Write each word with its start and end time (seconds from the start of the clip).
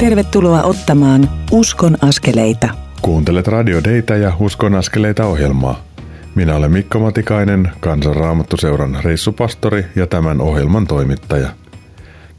Tervetuloa 0.00 0.62
ottamaan 0.62 1.30
Uskon 1.50 1.96
askeleita. 2.02 2.68
Kuuntelet 3.02 3.48
Radio 3.48 3.84
Deitä 3.84 4.16
ja 4.16 4.32
Uskon 4.40 4.74
askeleita 4.74 5.26
ohjelmaa. 5.26 5.84
Minä 6.34 6.56
olen 6.56 6.72
Mikko 6.72 6.98
Matikainen, 6.98 7.72
Kansanraamattuseuran 7.80 8.98
reissupastori 9.04 9.84
ja 9.96 10.06
tämän 10.06 10.40
ohjelman 10.40 10.86
toimittaja. 10.86 11.48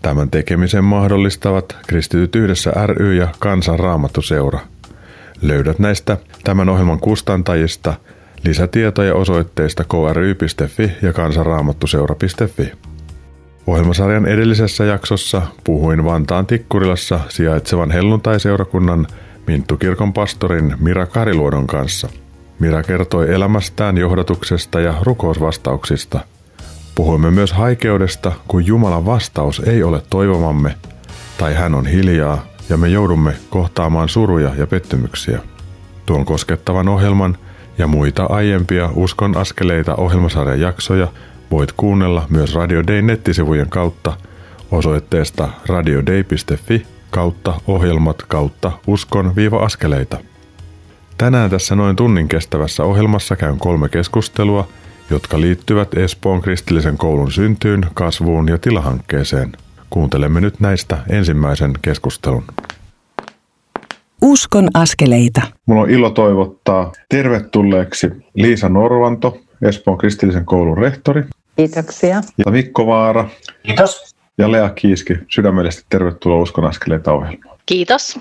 Tämän 0.01 0.29
tekemisen 0.29 0.83
mahdollistavat 0.83 1.77
Kristityt 1.87 2.35
yhdessä 2.35 2.71
ry 2.87 3.15
ja 3.15 3.27
Kansanraamattuseura. 3.39 4.59
Löydät 5.41 5.79
näistä 5.79 6.17
tämän 6.43 6.69
ohjelman 6.69 6.99
kustantajista 6.99 7.93
lisätietoja 8.43 9.15
osoitteista 9.15 9.83
kry.fi 9.83 10.91
ja 11.01 11.13
kansanraamattuseura.fi. 11.13 12.90
Ohjelmasarjan 13.67 14.25
edellisessä 14.25 14.85
jaksossa 14.85 15.41
puhuin 15.63 16.05
Vantaan 16.05 16.45
Tikkurilassa 16.45 17.19
sijaitsevan 17.29 17.91
helluntaiseurakunnan 17.91 19.07
Minttukirkon 19.47 20.13
pastorin 20.13 20.75
Mira 20.79 21.05
Kariluodon 21.05 21.67
kanssa. 21.67 22.09
Mira 22.59 22.83
kertoi 22.83 23.33
elämästään, 23.33 23.97
johdatuksesta 23.97 24.79
ja 24.79 24.93
rukousvastauksista. 25.01 26.19
Puhuimme 26.95 27.31
myös 27.31 27.53
haikeudesta, 27.53 28.31
kun 28.47 28.65
Jumalan 28.65 29.05
vastaus 29.05 29.59
ei 29.59 29.83
ole 29.83 30.01
toivomamme, 30.09 30.75
tai 31.37 31.53
hän 31.53 31.75
on 31.75 31.85
hiljaa 31.85 32.45
ja 32.69 32.77
me 32.77 32.87
joudumme 32.89 33.33
kohtaamaan 33.49 34.09
suruja 34.09 34.51
ja 34.57 34.67
pettymyksiä. 34.67 35.39
Tuon 36.05 36.25
koskettavan 36.25 36.89
ohjelman 36.89 37.37
ja 37.77 37.87
muita 37.87 38.25
aiempia 38.25 38.89
Uskon 38.95 39.37
askeleita 39.37 39.95
ohjelmasarjan 39.95 40.59
jaksoja– 40.59 41.07
Voit 41.51 41.71
kuunnella 41.71 42.25
myös 42.29 42.55
Radio 42.55 42.83
Day 42.87 43.01
nettisivujen 43.01 43.69
kautta 43.69 44.13
osoitteesta 44.71 45.49
radiodei.fi 45.67 46.85
kautta 47.09 47.61
ohjelmat 47.67 48.23
kautta 48.27 48.71
uskon-askeleita. 48.87 50.17
Tänään 51.17 51.49
tässä 51.49 51.75
noin 51.75 51.95
tunnin 51.95 52.27
kestävässä 52.27 52.83
ohjelmassa 52.83 53.35
käyn 53.35 53.57
kolme 53.57 53.89
keskustelua, 53.89 54.67
jotka 55.09 55.41
liittyvät 55.41 55.93
Espoon 55.97 56.41
kristillisen 56.41 56.97
koulun 56.97 57.31
syntyyn, 57.31 57.85
kasvuun 57.93 58.47
ja 58.47 58.57
tilahankkeeseen. 58.57 59.51
Kuuntelemme 59.89 60.41
nyt 60.41 60.59
näistä 60.59 60.97
ensimmäisen 61.09 61.73
keskustelun. 61.81 62.43
Uskon 64.21 64.67
askeleita. 64.73 65.41
Mulla 65.65 65.81
on 65.81 65.89
ilo 65.89 66.09
toivottaa 66.09 66.91
tervetulleeksi 67.09 68.07
Liisa 68.33 68.69
Norvanto, 68.69 69.37
Espoon 69.61 69.97
kristillisen 69.97 70.45
koulun 70.45 70.77
rehtori. 70.77 71.23
Kiitoksia. 71.61 72.21
Ja 72.45 72.51
Mikko 72.51 72.87
Vaara. 72.87 73.29
Kiitos. 73.63 74.15
Ja 74.37 74.51
Lea 74.51 74.69
Kiiski, 74.69 75.13
sydämellisesti 75.27 75.85
tervetuloa 75.89 76.41
Uskon 76.41 76.65
askeleita 76.65 77.13
ohjelmaan. 77.13 77.57
Kiitos. 77.65 78.19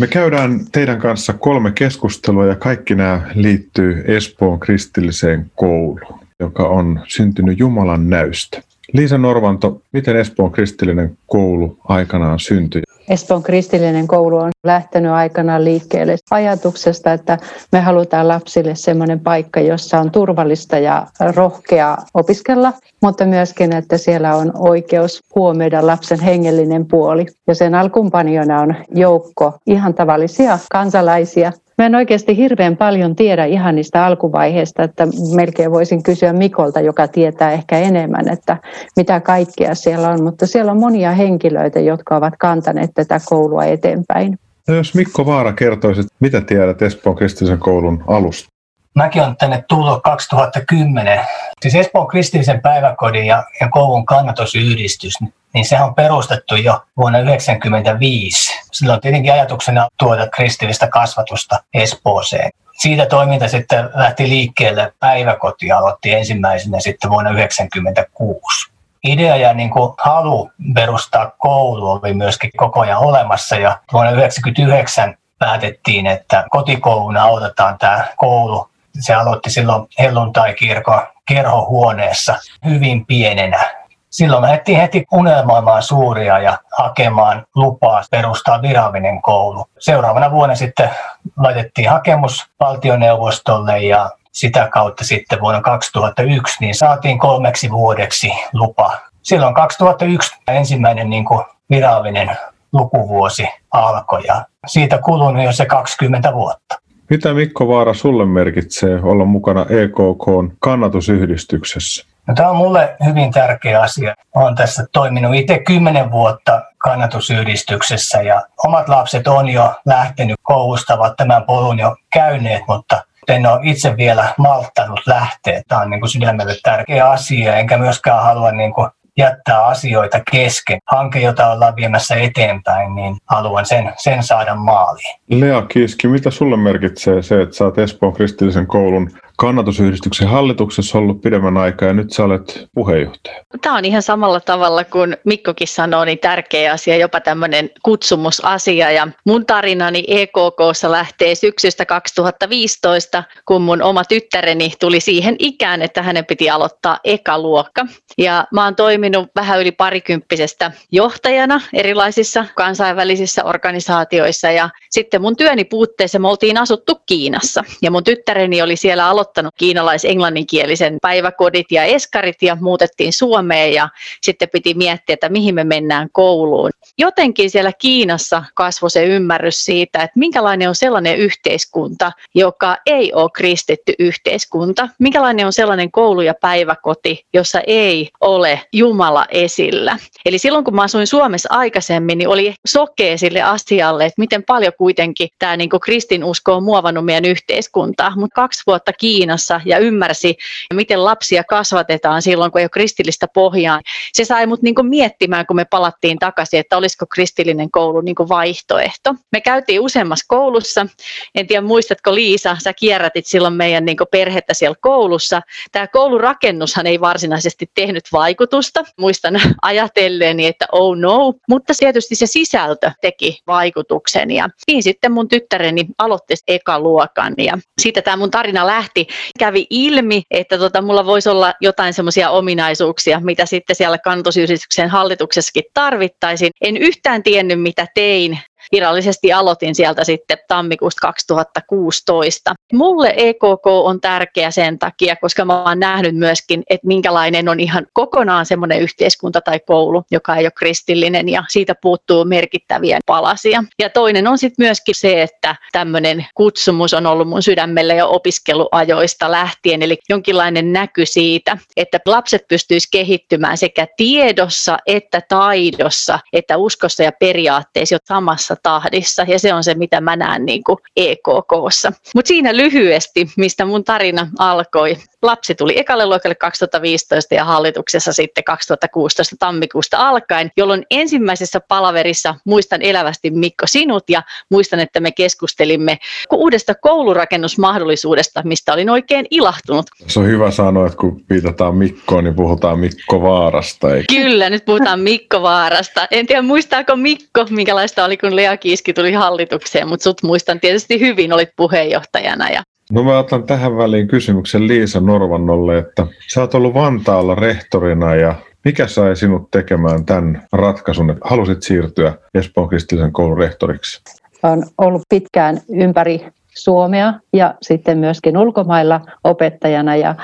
Me 0.00 0.06
käydään 0.06 0.60
teidän 0.72 0.98
kanssa 0.98 1.32
kolme 1.32 1.72
keskustelua 1.72 2.46
ja 2.46 2.56
kaikki 2.56 2.94
nämä 2.94 3.30
liittyy 3.34 4.04
Espoon 4.06 4.60
kristilliseen 4.60 5.50
kouluun, 5.54 6.20
joka 6.40 6.68
on 6.68 7.00
syntynyt 7.08 7.58
Jumalan 7.58 8.10
näystä. 8.10 8.62
Liisa 8.92 9.18
Norvanto, 9.18 9.82
miten 9.92 10.16
Espoon 10.16 10.52
kristillinen 10.52 11.18
koulu 11.26 11.78
aikanaan 11.88 12.38
syntyi? 12.38 12.82
Espoon 13.12 13.42
kristillinen 13.42 14.06
koulu 14.06 14.36
on 14.36 14.50
lähtenyt 14.64 15.12
aikanaan 15.12 15.64
liikkeelle 15.64 16.16
ajatuksesta, 16.30 17.12
että 17.12 17.38
me 17.72 17.80
halutaan 17.80 18.28
lapsille 18.28 18.74
sellainen 18.74 19.20
paikka, 19.20 19.60
jossa 19.60 20.00
on 20.00 20.10
turvallista 20.10 20.78
ja 20.78 21.06
rohkea 21.34 21.96
opiskella, 22.14 22.72
mutta 23.02 23.24
myöskin, 23.24 23.74
että 23.74 23.98
siellä 23.98 24.36
on 24.36 24.52
oikeus 24.58 25.20
huomioida 25.34 25.86
lapsen 25.86 26.20
hengellinen 26.20 26.86
puoli. 26.86 27.26
Ja 27.46 27.54
sen 27.54 27.74
alkumpaniona 27.74 28.60
on 28.60 28.74
joukko 28.94 29.54
ihan 29.66 29.94
tavallisia 29.94 30.58
kansalaisia, 30.70 31.52
Mä 31.78 31.86
en 31.86 31.94
oikeasti 31.94 32.36
hirveän 32.36 32.76
paljon 32.76 33.16
tiedä 33.16 33.44
ihan 33.44 33.74
niistä 33.74 34.06
alkuvaiheista, 34.06 34.82
että 34.82 35.08
melkein 35.34 35.70
voisin 35.70 36.02
kysyä 36.02 36.32
Mikolta, 36.32 36.80
joka 36.80 37.08
tietää 37.08 37.52
ehkä 37.52 37.78
enemmän, 37.78 38.28
että 38.32 38.56
mitä 38.96 39.20
kaikkea 39.20 39.74
siellä 39.74 40.08
on. 40.08 40.22
Mutta 40.22 40.46
siellä 40.46 40.72
on 40.72 40.80
monia 40.80 41.12
henkilöitä, 41.12 41.80
jotka 41.80 42.16
ovat 42.16 42.34
kantaneet 42.38 42.90
tätä 42.94 43.20
koulua 43.24 43.64
eteenpäin. 43.64 44.38
No 44.68 44.74
jos 44.74 44.94
Mikko 44.94 45.26
Vaara 45.26 45.52
kertoisi, 45.52 46.02
mitä 46.20 46.40
tiedät 46.40 46.82
Espoon 46.82 47.16
kristillisen 47.16 47.58
koulun 47.58 48.04
alusta? 48.06 48.51
Mäkin 48.94 49.22
olen 49.22 49.36
tänne 49.36 49.64
tullut 49.68 50.02
2010. 50.02 51.20
Siis 51.62 51.74
Espoon 51.74 52.08
kristillisen 52.08 52.60
päiväkodin 52.60 53.26
ja, 53.26 53.44
ja 53.60 53.68
koulun 53.68 54.06
kannatusyhdistys, 54.06 55.14
niin 55.54 55.64
se 55.64 55.80
on 55.80 55.94
perustettu 55.94 56.56
jo 56.56 56.82
vuonna 56.96 57.18
1995. 57.18 58.60
Silloin 58.72 59.00
tietenkin 59.00 59.32
ajatuksena 59.32 59.88
tuoda 59.98 60.28
kristillistä 60.28 60.88
kasvatusta 60.88 61.58
Espooseen. 61.74 62.50
Siitä 62.78 63.06
toiminta 63.06 63.48
sitten 63.48 63.90
lähti 63.94 64.28
liikkeelle, 64.28 64.92
päiväkoti 65.00 65.72
aloitti 65.72 66.12
ensimmäisenä 66.12 66.80
sitten 66.80 67.10
vuonna 67.10 67.30
1996 67.30 68.72
idea 69.04 69.36
ja 69.36 69.54
niin 69.54 69.70
kuin 69.70 69.94
halu 69.98 70.50
perustaa 70.74 71.30
koulu 71.38 71.90
oli 71.90 72.14
myöskin 72.14 72.50
koko 72.56 72.80
ajan 72.80 72.98
olemassa 72.98 73.56
ja 73.56 73.78
vuonna 73.92 74.10
1999 74.10 75.16
päätettiin, 75.38 76.06
että 76.06 76.44
kotikouluna 76.50 77.22
autetaan 77.22 77.78
tämä 77.78 78.04
koulu. 78.16 78.71
Se 79.00 79.14
aloitti 79.14 79.50
silloin 79.50 79.86
helluntai-kirkon 79.98 81.02
kerhohuoneessa 81.28 82.36
hyvin 82.64 83.06
pienenä 83.06 83.82
silloin 84.12 84.42
lähdettiin 84.42 84.80
heti 84.80 85.04
unelmoimaan 85.12 85.82
suuria 85.82 86.38
ja 86.38 86.58
hakemaan 86.78 87.46
lupaa 87.54 88.02
perustaa 88.10 88.62
virallinen 88.62 89.22
koulu. 89.22 89.64
Seuraavana 89.78 90.30
vuonna 90.30 90.54
sitten 90.54 90.90
laitettiin 91.36 91.90
hakemus 91.90 92.46
valtioneuvostolle 92.60 93.78
ja 93.78 94.10
sitä 94.32 94.68
kautta 94.72 95.04
sitten 95.04 95.40
vuonna 95.40 95.60
2001 95.60 96.56
niin 96.60 96.74
saatiin 96.74 97.18
kolmeksi 97.18 97.70
vuodeksi 97.70 98.32
lupa. 98.52 98.98
Silloin 99.22 99.54
2001 99.54 100.36
ensimmäinen 100.48 101.10
niin 101.10 101.24
kuin 101.24 101.44
virallinen 101.70 102.36
lukuvuosi 102.72 103.48
alkoi 103.70 104.22
ja 104.26 104.44
siitä 104.66 104.98
kulunut 104.98 105.44
jo 105.44 105.52
se 105.52 105.66
20 105.66 106.34
vuotta. 106.34 106.81
Mitä 107.12 107.34
Mikko 107.34 107.68
Vaara 107.68 107.94
sulle 107.94 108.26
merkitsee 108.26 109.00
olla 109.02 109.24
mukana 109.24 109.60
EKK 109.68 110.56
kannatusyhdistyksessä? 110.60 112.06
No, 112.26 112.34
tämä 112.34 112.48
on 112.48 112.56
mulle 112.56 112.96
hyvin 113.04 113.32
tärkeä 113.32 113.80
asia. 113.80 114.14
Olen 114.34 114.54
tässä 114.54 114.86
toiminut 114.92 115.34
itse 115.34 115.58
kymmenen 115.58 116.10
vuotta 116.10 116.62
kannatusyhdistyksessä 116.78 118.22
ja 118.22 118.42
omat 118.64 118.88
lapset 118.88 119.26
on 119.26 119.48
jo 119.48 119.74
lähtenyt 119.86 120.36
koulusta, 120.42 120.94
ovat 120.94 121.16
tämän 121.16 121.44
polun 121.44 121.78
jo 121.78 121.96
käyneet, 122.12 122.62
mutta 122.68 123.02
en 123.28 123.46
ole 123.46 123.60
itse 123.62 123.96
vielä 123.96 124.34
malttanut 124.38 125.00
lähteä. 125.06 125.62
Tämä 125.68 125.80
on 125.80 125.90
niin 125.90 126.00
kuin 126.00 126.10
sydämelle 126.10 126.54
tärkeä 126.62 127.10
asia, 127.10 127.56
enkä 127.56 127.78
myöskään 127.78 128.22
halua 128.22 128.52
niin 128.52 128.74
kuin 128.74 128.88
jättää 129.18 129.66
asioita 129.66 130.20
kesken. 130.30 130.78
Hanke, 130.86 131.20
jota 131.20 131.50
ollaan 131.50 131.76
viemässä 131.76 132.14
eteenpäin, 132.14 132.94
niin 132.94 133.16
haluan 133.26 133.66
sen, 133.66 133.92
sen 133.96 134.22
saada 134.22 134.54
maaliin. 134.54 135.20
Lea 135.30 135.62
Kiski, 135.62 136.08
mitä 136.08 136.30
sulle 136.30 136.56
merkitsee 136.56 137.22
se, 137.22 137.42
että 137.42 137.64
oot 137.64 137.78
Espoon 137.78 138.12
kristillisen 138.12 138.66
koulun 138.66 139.10
kannatusyhdistyksen 139.42 140.28
hallituksessa 140.28 140.98
ollut 140.98 141.20
pidemmän 141.20 141.56
aikaa 141.56 141.88
ja 141.88 141.94
nyt 141.94 142.12
sä 142.12 142.24
olet 142.24 142.68
puheenjohtaja. 142.74 143.44
Tämä 143.62 143.76
on 143.76 143.84
ihan 143.84 144.02
samalla 144.02 144.40
tavalla 144.40 144.84
kuin 144.84 145.16
Mikkokin 145.24 145.68
sanoi, 145.68 146.06
niin 146.06 146.18
tärkeä 146.18 146.72
asia, 146.72 146.96
jopa 146.96 147.20
tämmöinen 147.20 147.70
kutsumusasia. 147.82 148.90
Ja 148.90 149.08
mun 149.26 149.46
tarinani 149.46 150.04
EKKssa 150.08 150.90
lähtee 150.90 151.34
syksystä 151.34 151.86
2015, 151.86 153.24
kun 153.44 153.62
mun 153.62 153.82
oma 153.82 154.04
tyttäreni 154.04 154.72
tuli 154.80 155.00
siihen 155.00 155.36
ikään, 155.38 155.82
että 155.82 156.02
hänen 156.02 156.26
piti 156.26 156.50
aloittaa 156.50 156.98
ekaluokka. 157.04 157.86
Ja 158.18 158.44
mä 158.52 158.64
oon 158.64 158.76
toiminut 158.76 159.28
vähän 159.36 159.60
yli 159.60 159.72
parikymppisestä 159.72 160.72
johtajana 160.92 161.60
erilaisissa 161.72 162.46
kansainvälisissä 162.56 163.44
organisaatioissa 163.44 164.50
ja 164.50 164.70
sitten 164.90 165.22
mun 165.22 165.36
työni 165.36 165.64
puutteessa 165.64 166.18
me 166.18 166.28
oltiin 166.28 166.58
asuttu 166.58 166.94
Kiinassa 167.06 167.64
ja 167.82 167.90
mun 167.90 168.04
tyttäreni 168.04 168.62
oli 168.62 168.76
siellä 168.76 169.08
aloittanut 169.08 169.31
aloittanut 169.32 169.54
kiinalais-englanninkielisen 169.58 170.98
päiväkodit 171.02 171.66
ja 171.70 171.84
eskarit 171.84 172.42
ja 172.42 172.56
muutettiin 172.60 173.12
Suomeen 173.12 173.72
ja 173.72 173.88
sitten 174.22 174.48
piti 174.52 174.74
miettiä, 174.74 175.14
että 175.14 175.28
mihin 175.28 175.54
me 175.54 175.64
mennään 175.64 176.08
kouluun. 176.12 176.70
Jotenkin 176.98 177.50
siellä 177.50 177.72
Kiinassa 177.72 178.44
kasvoi 178.54 178.90
se 178.90 179.04
ymmärrys 179.04 179.64
siitä, 179.64 180.02
että 180.02 180.18
minkälainen 180.18 180.68
on 180.68 180.74
sellainen 180.74 181.18
yhteiskunta, 181.18 182.12
joka 182.34 182.76
ei 182.86 183.12
ole 183.12 183.30
kristitty 183.34 183.94
yhteiskunta. 183.98 184.88
Minkälainen 184.98 185.46
on 185.46 185.52
sellainen 185.52 185.90
koulu 185.92 186.20
ja 186.20 186.34
päiväkoti, 186.40 187.26
jossa 187.32 187.60
ei 187.66 188.10
ole 188.20 188.60
Jumala 188.72 189.26
esillä. 189.30 189.98
Eli 190.24 190.38
silloin 190.38 190.64
kun 190.64 190.74
mä 190.74 190.82
asuin 190.82 191.06
Suomessa 191.06 191.48
aikaisemmin, 191.52 192.18
niin 192.18 192.28
oli 192.28 192.54
sokea 192.66 193.18
sille 193.18 193.42
asialle, 193.42 194.04
että 194.04 194.20
miten 194.20 194.42
paljon 194.42 194.72
kuitenkin 194.78 195.28
tämä 195.38 195.56
niin 195.56 195.70
kristinusko 195.82 196.54
on 196.54 196.64
muovannut 196.64 197.04
meidän 197.04 197.24
yhteiskuntaa. 197.24 198.12
Mutta 198.16 198.34
kaksi 198.34 198.62
vuotta 198.66 198.92
Kiinassa 198.92 199.11
Kiinassa 199.12 199.60
ja 199.64 199.78
ymmärsi, 199.78 200.36
miten 200.74 201.04
lapsia 201.04 201.44
kasvatetaan 201.44 202.22
silloin, 202.22 202.52
kun 202.52 202.58
ei 202.58 202.64
ole 202.64 202.68
kristillistä 202.68 203.28
pohjaa. 203.28 203.80
Se 204.12 204.24
sai 204.24 204.46
mut 204.46 204.62
niin 204.62 204.74
miettimään, 204.82 205.46
kun 205.46 205.56
me 205.56 205.64
palattiin 205.64 206.18
takaisin, 206.18 206.60
että 206.60 206.76
olisiko 206.76 207.06
kristillinen 207.06 207.70
koulu 207.70 208.00
niin 208.00 208.14
vaihtoehto. 208.28 209.14
Me 209.32 209.40
käytiin 209.40 209.80
useammassa 209.80 210.24
koulussa. 210.28 210.86
En 211.34 211.46
tiedä, 211.46 211.62
muistatko 211.62 212.14
Liisa, 212.14 212.56
sä 212.62 212.72
kierrätit 212.72 213.26
silloin 213.26 213.54
meidän 213.54 213.84
niin 213.84 213.96
perhettä 214.10 214.54
siellä 214.54 214.76
koulussa. 214.80 215.40
Tämä 215.72 215.86
koulurakennushan 215.86 216.86
ei 216.86 217.00
varsinaisesti 217.00 217.70
tehnyt 217.74 218.04
vaikutusta. 218.12 218.84
Muistan 218.98 219.40
ajatelleeni, 219.62 220.46
että 220.46 220.66
oh 220.72 220.96
no, 220.96 221.34
mutta 221.48 221.72
tietysti 221.78 222.14
se 222.14 222.26
sisältö 222.26 222.90
teki 223.00 223.38
vaikutuksen. 223.46 224.30
Ja 224.30 224.48
niin 224.66 224.82
sitten 224.82 225.12
mun 225.12 225.28
tyttäreni 225.28 225.86
aloitti 225.98 226.34
ekaluokan 226.48 227.34
ja 227.38 227.58
siitä 227.80 228.02
tämä 228.02 228.16
mun 228.16 228.30
tarina 228.30 228.66
lähti. 228.66 229.01
Kävi 229.38 229.66
ilmi, 229.70 230.22
että 230.30 230.58
tota, 230.58 230.82
mulla 230.82 231.06
voisi 231.06 231.28
olla 231.28 231.54
jotain 231.60 231.94
semmoisia 231.94 232.30
ominaisuuksia, 232.30 233.20
mitä 233.20 233.46
sitten 233.46 233.76
siellä 233.76 233.98
kantosyhdistyksen 233.98 234.88
hallituksessakin 234.88 235.64
tarvittaisiin. 235.74 236.50
En 236.60 236.76
yhtään 236.76 237.22
tiennyt, 237.22 237.62
mitä 237.62 237.86
tein 237.94 238.38
virallisesti 238.72 239.32
aloitin 239.32 239.74
sieltä 239.74 240.04
sitten 240.04 240.38
tammikuusta 240.48 241.00
2016. 241.00 242.54
Mulle 242.72 243.14
EKK 243.16 243.66
on 243.66 244.00
tärkeä 244.00 244.50
sen 244.50 244.78
takia, 244.78 245.16
koska 245.16 245.44
mä 245.44 245.62
oon 245.62 245.80
nähnyt 245.80 246.16
myöskin, 246.16 246.62
että 246.70 246.86
minkälainen 246.86 247.48
on 247.48 247.60
ihan 247.60 247.86
kokonaan 247.92 248.46
semmoinen 248.46 248.80
yhteiskunta 248.80 249.40
tai 249.40 249.60
koulu, 249.60 250.04
joka 250.10 250.36
ei 250.36 250.44
ole 250.44 250.52
kristillinen 250.58 251.28
ja 251.28 251.44
siitä 251.48 251.74
puuttuu 251.82 252.24
merkittäviä 252.24 252.98
palasia. 253.06 253.64
Ja 253.78 253.90
toinen 253.90 254.26
on 254.26 254.38
sitten 254.38 254.66
myöskin 254.66 254.94
se, 254.94 255.22
että 255.22 255.56
tämmöinen 255.72 256.26
kutsumus 256.34 256.94
on 256.94 257.06
ollut 257.06 257.28
mun 257.28 257.42
sydämelle 257.42 257.96
jo 257.96 258.10
opiskeluajoista 258.10 259.30
lähtien, 259.30 259.82
eli 259.82 259.98
jonkinlainen 260.08 260.72
näky 260.72 261.06
siitä, 261.06 261.58
että 261.76 261.98
lapset 262.06 262.48
pystyisivät 262.48 262.90
kehittymään 262.92 263.58
sekä 263.58 263.86
tiedossa 263.96 264.78
että 264.86 265.22
taidossa, 265.28 266.18
että 266.32 266.56
uskossa 266.56 267.02
ja 267.02 267.12
periaatteessa 267.20 267.94
jo 267.94 267.98
samassa 268.04 268.56
tahdissa 268.62 269.24
ja 269.28 269.38
se 269.38 269.54
on 269.54 269.64
se, 269.64 269.74
mitä 269.74 270.00
mä 270.00 270.16
näen 270.16 270.46
niin 270.46 270.62
EKKssa. 270.96 271.92
Mutta 272.14 272.28
siinä 272.28 272.56
lyhyesti, 272.56 273.30
mistä 273.36 273.64
mun 273.64 273.84
tarina 273.84 274.28
alkoi. 274.38 274.96
Lapsi 275.22 275.54
tuli 275.54 275.78
ekalle 275.78 276.06
luokalle 276.06 276.34
2015 276.34 277.34
ja 277.34 277.44
hallituksessa 277.44 278.12
sitten 278.12 278.44
2016 278.44 279.36
tammikuusta 279.38 279.96
alkaen, 279.96 280.50
jolloin 280.56 280.86
ensimmäisessä 280.90 281.60
palaverissa 281.68 282.34
muistan 282.44 282.82
elävästi 282.82 283.30
Mikko 283.30 283.66
sinut 283.66 284.10
ja 284.10 284.22
muistan, 284.50 284.80
että 284.80 285.00
me 285.00 285.12
keskustelimme 285.12 285.98
uudesta 286.32 286.74
koulurakennusmahdollisuudesta, 286.74 288.42
mistä 288.44 288.72
olin 288.72 288.90
oikein 288.90 289.26
ilahtunut. 289.30 289.86
Se 290.06 290.20
on 290.20 290.26
hyvä 290.26 290.50
sanoa, 290.50 290.86
että 290.86 290.98
kun 290.98 291.24
viitataan 291.30 291.76
Mikkoon, 291.76 292.24
niin 292.24 292.34
puhutaan 292.34 292.78
Mikko 292.78 293.22
Vaarasta. 293.22 293.94
Eikä? 293.94 294.14
Kyllä, 294.14 294.50
nyt 294.50 294.64
puhutaan 294.64 295.00
Mikko 295.00 295.42
Vaarasta. 295.42 296.08
En 296.10 296.26
tiedä, 296.26 296.42
muistaako 296.42 296.96
Mikko, 296.96 297.46
minkälaista 297.50 298.04
oli, 298.04 298.16
kun 298.16 298.36
Lea 298.36 298.56
Kiiski 298.56 298.92
tuli 298.92 299.12
hallitukseen, 299.12 299.88
mutta 299.88 300.04
sut 300.04 300.22
muistan 300.22 300.60
tietysti 300.60 301.00
hyvin, 301.00 301.32
olit 301.32 301.50
puheenjohtajana. 301.56 302.50
Ja... 302.50 302.62
No 302.92 303.02
mä 303.02 303.18
otan 303.18 303.42
tähän 303.42 303.76
väliin 303.76 304.08
kysymyksen 304.08 304.68
Liisa 304.68 305.00
Norvannolle, 305.00 305.78
että 305.78 306.06
sä 306.34 306.40
oot 306.40 306.54
ollut 306.54 306.74
Vantaalla 306.74 307.34
rehtorina 307.34 308.14
ja 308.14 308.34
mikä 308.64 308.86
sai 308.86 309.16
sinut 309.16 309.50
tekemään 309.50 310.04
tämän 310.04 310.42
ratkaisun, 310.52 311.10
että 311.10 311.28
halusit 311.28 311.62
siirtyä 311.62 312.14
Espoon 312.34 312.68
kristillisen 312.68 313.12
koulun 313.12 313.38
rehtoriksi? 313.38 314.02
Olen 314.42 314.64
ollut 314.78 315.02
pitkään 315.08 315.60
ympäri 315.68 316.26
Suomea 316.48 317.14
ja 317.32 317.54
sitten 317.62 317.98
myöskin 317.98 318.38
ulkomailla 318.38 319.00
opettajana. 319.24 319.96
Ja, 319.96 320.14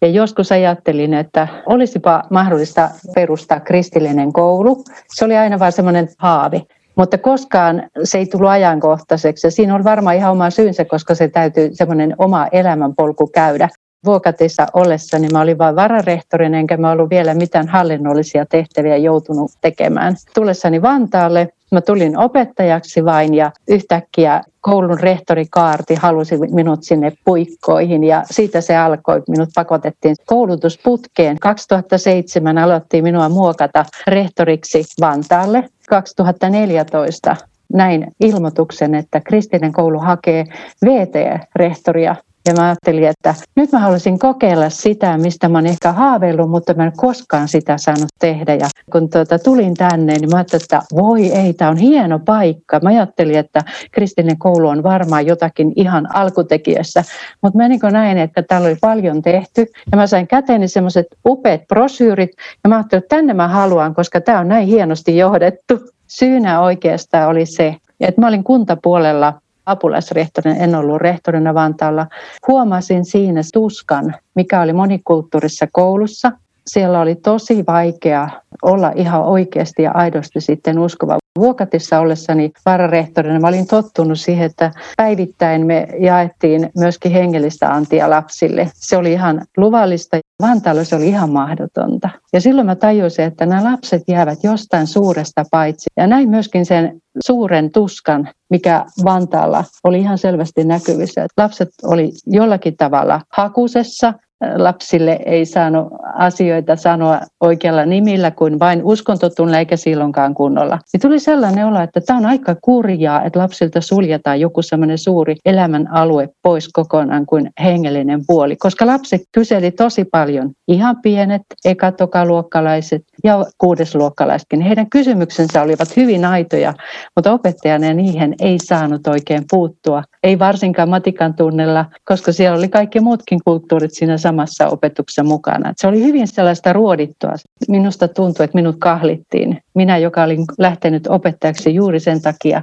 ja 0.00 0.08
joskus 0.08 0.52
ajattelin, 0.52 1.14
että 1.14 1.48
olisipa 1.66 2.22
mahdollista 2.30 2.90
perustaa 3.14 3.60
kristillinen 3.60 4.32
koulu. 4.32 4.84
Se 5.06 5.24
oli 5.24 5.36
aina 5.36 5.58
vain 5.58 5.72
semmoinen 5.72 6.08
haave. 6.18 6.62
Mutta 6.98 7.18
koskaan 7.18 7.82
se 8.04 8.18
ei 8.18 8.26
tullut 8.26 8.50
ajankohtaiseksi. 8.50 9.46
Ja 9.46 9.50
siinä 9.50 9.74
on 9.74 9.84
varmaan 9.84 10.16
ihan 10.16 10.32
oma 10.32 10.50
syynsä, 10.50 10.84
koska 10.84 11.14
se 11.14 11.28
täytyy 11.28 11.70
semmoinen 11.72 12.14
oma 12.18 12.46
elämänpolku 12.52 13.26
käydä. 13.26 13.68
Vuokatissa 14.04 14.66
ollessani 14.72 15.28
mä 15.32 15.40
olin 15.40 15.58
vain 15.58 15.76
vararehtorina, 15.76 16.58
enkä 16.58 16.76
mä 16.76 16.90
ollut 16.90 17.10
vielä 17.10 17.34
mitään 17.34 17.68
hallinnollisia 17.68 18.46
tehtäviä 18.46 18.96
joutunut 18.96 19.50
tekemään. 19.60 20.16
Tullessani 20.34 20.82
Vantaalle 20.82 21.48
mä 21.72 21.80
tulin 21.80 22.18
opettajaksi 22.18 23.04
vain 23.04 23.34
ja 23.34 23.52
yhtäkkiä 23.68 24.42
koulun 24.60 25.00
rehtori 25.00 25.46
Kaarti 25.50 25.94
halusi 25.94 26.38
minut 26.38 26.82
sinne 26.82 27.12
puikkoihin 27.24 28.04
ja 28.04 28.22
siitä 28.30 28.60
se 28.60 28.76
alkoi. 28.76 29.22
Minut 29.28 29.48
pakotettiin 29.54 30.16
koulutusputkeen. 30.26 31.38
2007 31.38 32.58
aloitti 32.58 33.02
minua 33.02 33.28
muokata 33.28 33.84
rehtoriksi 34.06 34.84
Vantaalle. 35.00 35.64
2014 35.88 37.36
näin 37.72 38.06
ilmoituksen, 38.20 38.94
että 38.94 39.20
kristillinen 39.20 39.72
koulu 39.72 39.98
hakee 39.98 40.44
VT-rehtoria 40.84 42.16
ja 42.48 42.54
mä 42.54 42.64
ajattelin, 42.64 43.04
että 43.04 43.34
nyt 43.56 43.72
mä 43.72 43.78
haluaisin 43.78 44.18
kokeilla 44.18 44.70
sitä, 44.70 45.18
mistä 45.18 45.48
mä 45.48 45.58
oon 45.58 45.66
ehkä 45.66 45.92
haaveillut, 45.92 46.50
mutta 46.50 46.74
mä 46.74 46.84
en 46.84 46.92
koskaan 46.96 47.48
sitä 47.48 47.78
saanut 47.78 48.08
tehdä. 48.18 48.54
Ja 48.54 48.68
kun 48.92 49.10
tuota, 49.10 49.38
tulin 49.38 49.74
tänne, 49.74 50.18
niin 50.18 50.30
mä 50.30 50.36
ajattelin, 50.36 50.62
että 50.62 50.82
voi 50.94 51.26
ei, 51.26 51.52
tämä 51.52 51.70
on 51.70 51.76
hieno 51.76 52.18
paikka. 52.18 52.80
Mä 52.80 52.88
ajattelin, 52.88 53.38
että 53.38 53.60
kristillinen 53.92 54.38
koulu 54.38 54.68
on 54.68 54.82
varmaan 54.82 55.26
jotakin 55.26 55.72
ihan 55.76 56.16
alkutekijässä. 56.16 57.04
Mutta 57.42 57.58
mä 57.58 57.68
niin 57.68 57.80
näin, 57.90 58.18
että 58.18 58.42
täällä 58.42 58.66
oli 58.66 58.76
paljon 58.80 59.22
tehty. 59.22 59.66
Ja 59.92 59.96
mä 59.96 60.06
sain 60.06 60.28
käteeni 60.28 60.68
semmoiset 60.68 61.06
upeat 61.26 61.60
brosyyrit. 61.68 62.30
Ja 62.64 62.68
mä 62.68 62.76
ajattelin, 62.76 63.02
että 63.02 63.16
tänne 63.16 63.34
mä 63.34 63.48
haluan, 63.48 63.94
koska 63.94 64.20
tämä 64.20 64.38
on 64.38 64.48
näin 64.48 64.66
hienosti 64.66 65.16
johdettu. 65.16 65.80
Syynä 66.06 66.60
oikeastaan 66.60 67.28
oli 67.28 67.46
se, 67.46 67.76
että 68.00 68.20
mä 68.20 68.28
olin 68.28 68.44
kuntapuolella 68.44 69.34
apulaisrehtorina, 69.68 70.56
en 70.56 70.74
ollut 70.74 71.00
rehtorina 71.00 71.54
Vantaalla, 71.54 72.06
huomasin 72.48 73.04
siinä 73.04 73.40
tuskan, 73.52 74.14
mikä 74.34 74.60
oli 74.60 74.72
monikulttuurissa 74.72 75.66
koulussa. 75.72 76.32
Siellä 76.66 77.00
oli 77.00 77.14
tosi 77.14 77.64
vaikea 77.66 78.28
olla 78.62 78.92
ihan 78.96 79.22
oikeasti 79.22 79.82
ja 79.82 79.90
aidosti 79.94 80.40
sitten 80.40 80.78
uskova. 80.78 81.18
Vuokatissa 81.38 82.00
ollessani 82.00 82.52
vararehtorina 82.66 83.48
olin 83.48 83.66
tottunut 83.66 84.20
siihen, 84.20 84.46
että 84.46 84.70
päivittäin 84.96 85.66
me 85.66 85.88
jaettiin 85.98 86.70
myöskin 86.76 87.12
hengellistä 87.12 87.72
antia 87.72 88.10
lapsille. 88.10 88.70
Se 88.74 88.96
oli 88.96 89.12
ihan 89.12 89.42
luvallista. 89.56 90.18
Vantaalla 90.42 90.84
se 90.84 90.96
oli 90.96 91.08
ihan 91.08 91.30
mahdotonta. 91.30 92.10
Ja 92.32 92.40
silloin 92.40 92.66
mä 92.66 92.76
tajusin, 92.76 93.24
että 93.24 93.46
nämä 93.46 93.72
lapset 93.72 94.02
jäävät 94.08 94.38
jostain 94.44 94.86
suuresta 94.86 95.44
paitsi. 95.50 95.90
Ja 95.96 96.06
näin 96.06 96.30
myöskin 96.30 96.66
sen 96.66 97.00
suuren 97.26 97.72
tuskan, 97.72 98.28
mikä 98.50 98.84
Vantaalla 99.04 99.64
oli 99.84 99.98
ihan 99.98 100.18
selvästi 100.18 100.64
näkyvissä. 100.64 101.26
Lapset 101.36 101.68
oli 101.84 102.12
jollakin 102.26 102.76
tavalla 102.76 103.20
hakusessa, 103.32 104.14
lapsille 104.56 105.18
ei 105.26 105.46
saanut 105.46 105.88
asioita 106.14 106.76
sanoa 106.76 107.20
oikealla 107.40 107.84
nimillä 107.86 108.30
kuin 108.30 108.58
vain 108.58 108.80
uskontotunne 108.84 109.58
eikä 109.58 109.76
silloinkaan 109.76 110.34
kunnolla. 110.34 110.78
Niin 110.92 111.00
tuli 111.00 111.20
sellainen 111.20 111.66
olo, 111.66 111.80
että 111.80 112.00
tämä 112.00 112.18
on 112.18 112.26
aika 112.26 112.56
kurjaa, 112.62 113.24
että 113.24 113.38
lapsilta 113.38 113.80
suljetaan 113.80 114.40
joku 114.40 114.62
sellainen 114.62 114.98
suuri 114.98 115.36
elämän 115.44 115.92
alue 115.92 116.28
pois 116.42 116.68
kokonaan 116.68 117.26
kuin 117.26 117.50
hengellinen 117.62 118.20
puoli, 118.26 118.56
koska 118.56 118.86
lapset 118.86 119.20
kyseli 119.32 119.70
tosi 119.70 120.04
paljon, 120.04 120.50
ihan 120.68 120.96
pienet, 121.02 121.42
ekatokaluokkalaiset 121.64 123.02
ja 123.24 123.44
kuudesluokkalaisetkin. 123.58 124.60
Heidän 124.60 124.90
kysymyksensä 124.90 125.62
olivat 125.62 125.96
hyvin 125.96 126.24
aitoja, 126.24 126.74
mutta 127.16 127.32
opettajana 127.32 127.92
niihin 127.94 128.34
ei 128.40 128.58
saanut 128.58 129.06
oikein 129.06 129.44
puuttua. 129.50 130.02
Ei 130.22 130.38
varsinkaan 130.38 130.88
matikan 130.88 131.34
tunnella, 131.34 131.84
koska 132.04 132.32
siellä 132.32 132.58
oli 132.58 132.68
kaikki 132.68 133.00
muutkin 133.00 133.38
kulttuurit 133.44 133.94
siinä 133.94 134.18
samassa 134.28 134.68
opetuksessa 134.68 135.24
mukana. 135.24 135.72
Se 135.76 135.86
oli 135.88 136.04
hyvin 136.04 136.28
sellaista 136.28 136.72
ruodittua. 136.72 137.32
Minusta 137.68 138.08
tuntui, 138.08 138.44
että 138.44 138.58
minut 138.58 138.76
kahlittiin. 138.78 139.62
Minä, 139.74 139.98
joka 139.98 140.22
olin 140.22 140.44
lähtenyt 140.58 141.06
opettajaksi 141.06 141.74
juuri 141.74 142.00
sen 142.00 142.22
takia 142.22 142.62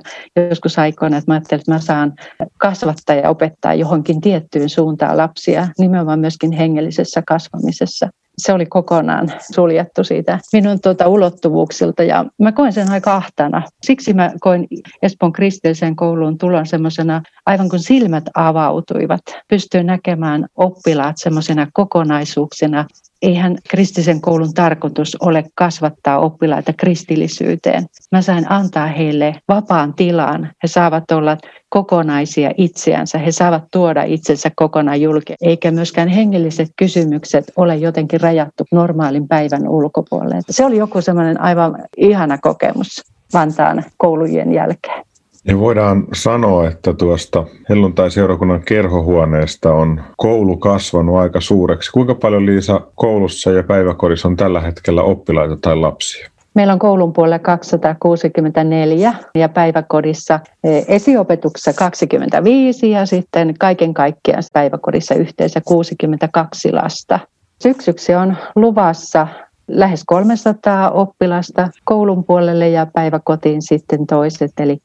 joskus 0.50 0.80
aikoina, 0.80 1.18
että 1.18 1.32
mä 1.32 1.36
ajattelin, 1.36 1.62
että 1.62 1.72
mä 1.72 1.80
saan 1.80 2.14
kasvattaa 2.58 3.16
ja 3.16 3.30
opettaa 3.30 3.74
johonkin 3.74 4.22
tiettyyn 4.22 4.70
suuntaan 4.70 5.18
lapsia, 5.18 5.68
nimenomaan 5.80 6.20
myöskin 6.20 6.52
hengellisessä 6.52 7.22
kasvamisessa 7.28 8.10
se 8.38 8.54
oli 8.54 8.66
kokonaan 8.66 9.32
suljettu 9.54 10.04
siitä 10.04 10.40
minun 10.54 10.82
tuota 10.82 11.08
ulottuvuuksilta 11.08 12.04
ja 12.04 12.26
mä 12.40 12.52
koin 12.52 12.74
sen 12.74 12.92
aika 12.92 13.16
ahtana. 13.16 13.62
Siksi 13.84 14.14
mä 14.14 14.32
koin 14.40 14.68
Espoon 15.02 15.34
kristillisen 15.34 15.96
kouluun 15.96 16.38
tulon 16.38 16.66
semmoisena 16.66 17.22
aivan 17.46 17.70
kuin 17.70 17.80
silmät 17.80 18.24
avautuivat. 18.36 19.22
Pystyin 19.48 19.86
näkemään 19.86 20.46
oppilaat 20.56 21.16
semmoisena 21.18 21.68
kokonaisuuksina 21.74 22.86
eihän 23.26 23.56
kristisen 23.70 24.22
koulun 24.22 24.54
tarkoitus 24.54 25.18
ole 25.20 25.44
kasvattaa 25.56 26.20
oppilaita 26.20 26.74
kristillisyyteen. 26.74 27.86
Mä 28.12 28.22
sain 28.22 28.52
antaa 28.52 28.88
heille 28.88 29.36
vapaan 29.48 29.94
tilan. 29.94 30.52
He 30.64 30.68
saavat 30.68 31.12
olla 31.12 31.38
kokonaisia 31.70 32.52
itseänsä. 32.58 33.18
He 33.18 33.32
saavat 33.32 33.64
tuoda 33.72 34.04
itsensä 34.04 34.52
kokonaan 34.56 35.02
julki, 35.02 35.34
eikä 35.42 35.72
myöskään 35.72 36.08
hengelliset 36.08 36.70
kysymykset 36.78 37.52
ole 37.56 37.76
jotenkin 37.76 38.22
rajattu 38.22 38.64
normaalin 38.72 39.28
päivän 39.28 39.70
ulkopuolelle. 39.70 40.42
Se 40.50 40.66
oli 40.66 40.78
joku 40.78 41.02
semmoinen 41.02 41.42
aivan 41.42 41.84
ihana 41.98 42.38
kokemus 42.38 43.02
Vantaan 43.34 43.84
koulujen 43.98 44.54
jälkeen. 44.54 45.04
Niin 45.48 45.60
voidaan 45.60 46.08
sanoa, 46.14 46.68
että 46.68 46.94
tuosta 46.94 47.46
helluntai-seurakunnan 47.70 48.62
kerhohuoneesta 48.62 49.74
on 49.74 50.02
koulu 50.18 50.58
kasvanut 50.58 51.18
aika 51.18 51.42
suureksi. 51.42 51.92
Kuinka 51.92 52.16
paljon 52.16 52.46
Liisa 52.46 52.82
koulussa 52.96 53.52
ja 53.52 53.64
päiväkodissa 53.64 54.28
on 54.28 54.36
tällä 54.36 54.62
hetkellä 54.62 55.04
oppilaita 55.04 55.58
tai 55.62 55.76
lapsia? 55.76 56.30
Meillä 56.54 56.74
on 56.74 56.80
koulun 56.80 57.14
puolella 57.14 57.40
264 57.40 59.14
ja 59.36 59.50
päiväkodissa 59.50 60.40
e, 60.64 60.82
esiopetuksessa 60.88 61.74
25 61.74 62.92
ja 62.92 63.06
sitten 63.06 63.54
kaiken 63.60 63.94
kaikkiaan 63.94 64.44
päiväkodissa 64.54 65.16
yhteensä 65.16 65.62
62 65.66 66.72
lasta. 66.72 67.20
Syksyksi 67.64 68.16
on 68.16 68.36
luvassa 68.56 69.28
lähes 69.68 70.04
300 70.06 70.92
oppilasta 70.92 71.70
koulun 71.84 72.24
puolelle 72.24 72.70
ja 72.70 72.88
päiväkotiin 72.94 73.62
sitten 73.62 74.08
toiset, 74.08 74.52
eli 74.60 74.78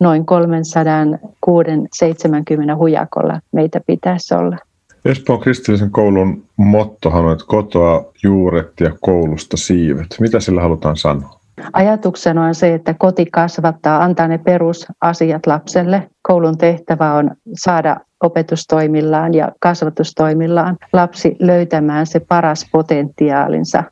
noin 0.00 0.26
370 0.26 2.76
hujakolla 2.76 3.40
meitä 3.52 3.80
pitäisi 3.86 4.34
olla. 4.34 4.56
Espoon 5.04 5.40
kristillisen 5.40 5.90
koulun 5.90 6.44
mottohan 6.56 7.24
on, 7.24 7.32
että 7.32 7.44
kotoa 7.48 8.04
juuret 8.22 8.72
ja 8.80 8.90
koulusta 9.00 9.56
siivet. 9.56 10.06
Mitä 10.20 10.40
sillä 10.40 10.60
halutaan 10.60 10.96
sanoa? 10.96 11.40
Ajatuksena 11.72 12.44
on 12.44 12.54
se, 12.54 12.74
että 12.74 12.94
koti 12.94 13.26
kasvattaa, 13.26 14.02
antaa 14.02 14.28
ne 14.28 14.38
perusasiat 14.38 15.46
lapselle. 15.46 16.10
Koulun 16.22 16.58
tehtävä 16.58 17.14
on 17.14 17.30
saada 17.54 17.96
opetustoimillaan 18.22 19.34
ja 19.34 19.52
kasvatustoimillaan 19.60 20.76
lapsi 20.92 21.36
löytämään 21.40 22.06
se 22.06 22.20
paras 22.20 22.68
potentiaalinsa 22.72 23.84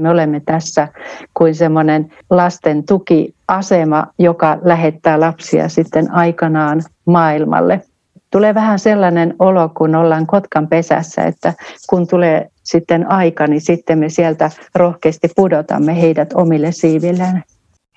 me 0.00 0.10
olemme 0.10 0.40
tässä 0.40 0.88
kuin 1.34 1.54
semmoinen 1.54 2.12
lasten 2.30 2.84
tukiasema, 2.86 4.06
joka 4.18 4.58
lähettää 4.62 5.20
lapsia 5.20 5.68
sitten 5.68 6.14
aikanaan 6.14 6.82
maailmalle. 7.06 7.82
Tulee 8.30 8.54
vähän 8.54 8.78
sellainen 8.78 9.34
olo, 9.38 9.68
kun 9.68 9.94
ollaan 9.94 10.26
Kotkan 10.26 10.68
pesässä, 10.68 11.22
että 11.22 11.54
kun 11.90 12.06
tulee 12.08 12.48
sitten 12.62 13.12
aika, 13.12 13.46
niin 13.46 13.60
sitten 13.60 13.98
me 13.98 14.08
sieltä 14.08 14.50
rohkeasti 14.74 15.28
pudotamme 15.36 16.00
heidät 16.00 16.32
omille 16.32 16.72
siivilleen. 16.72 17.44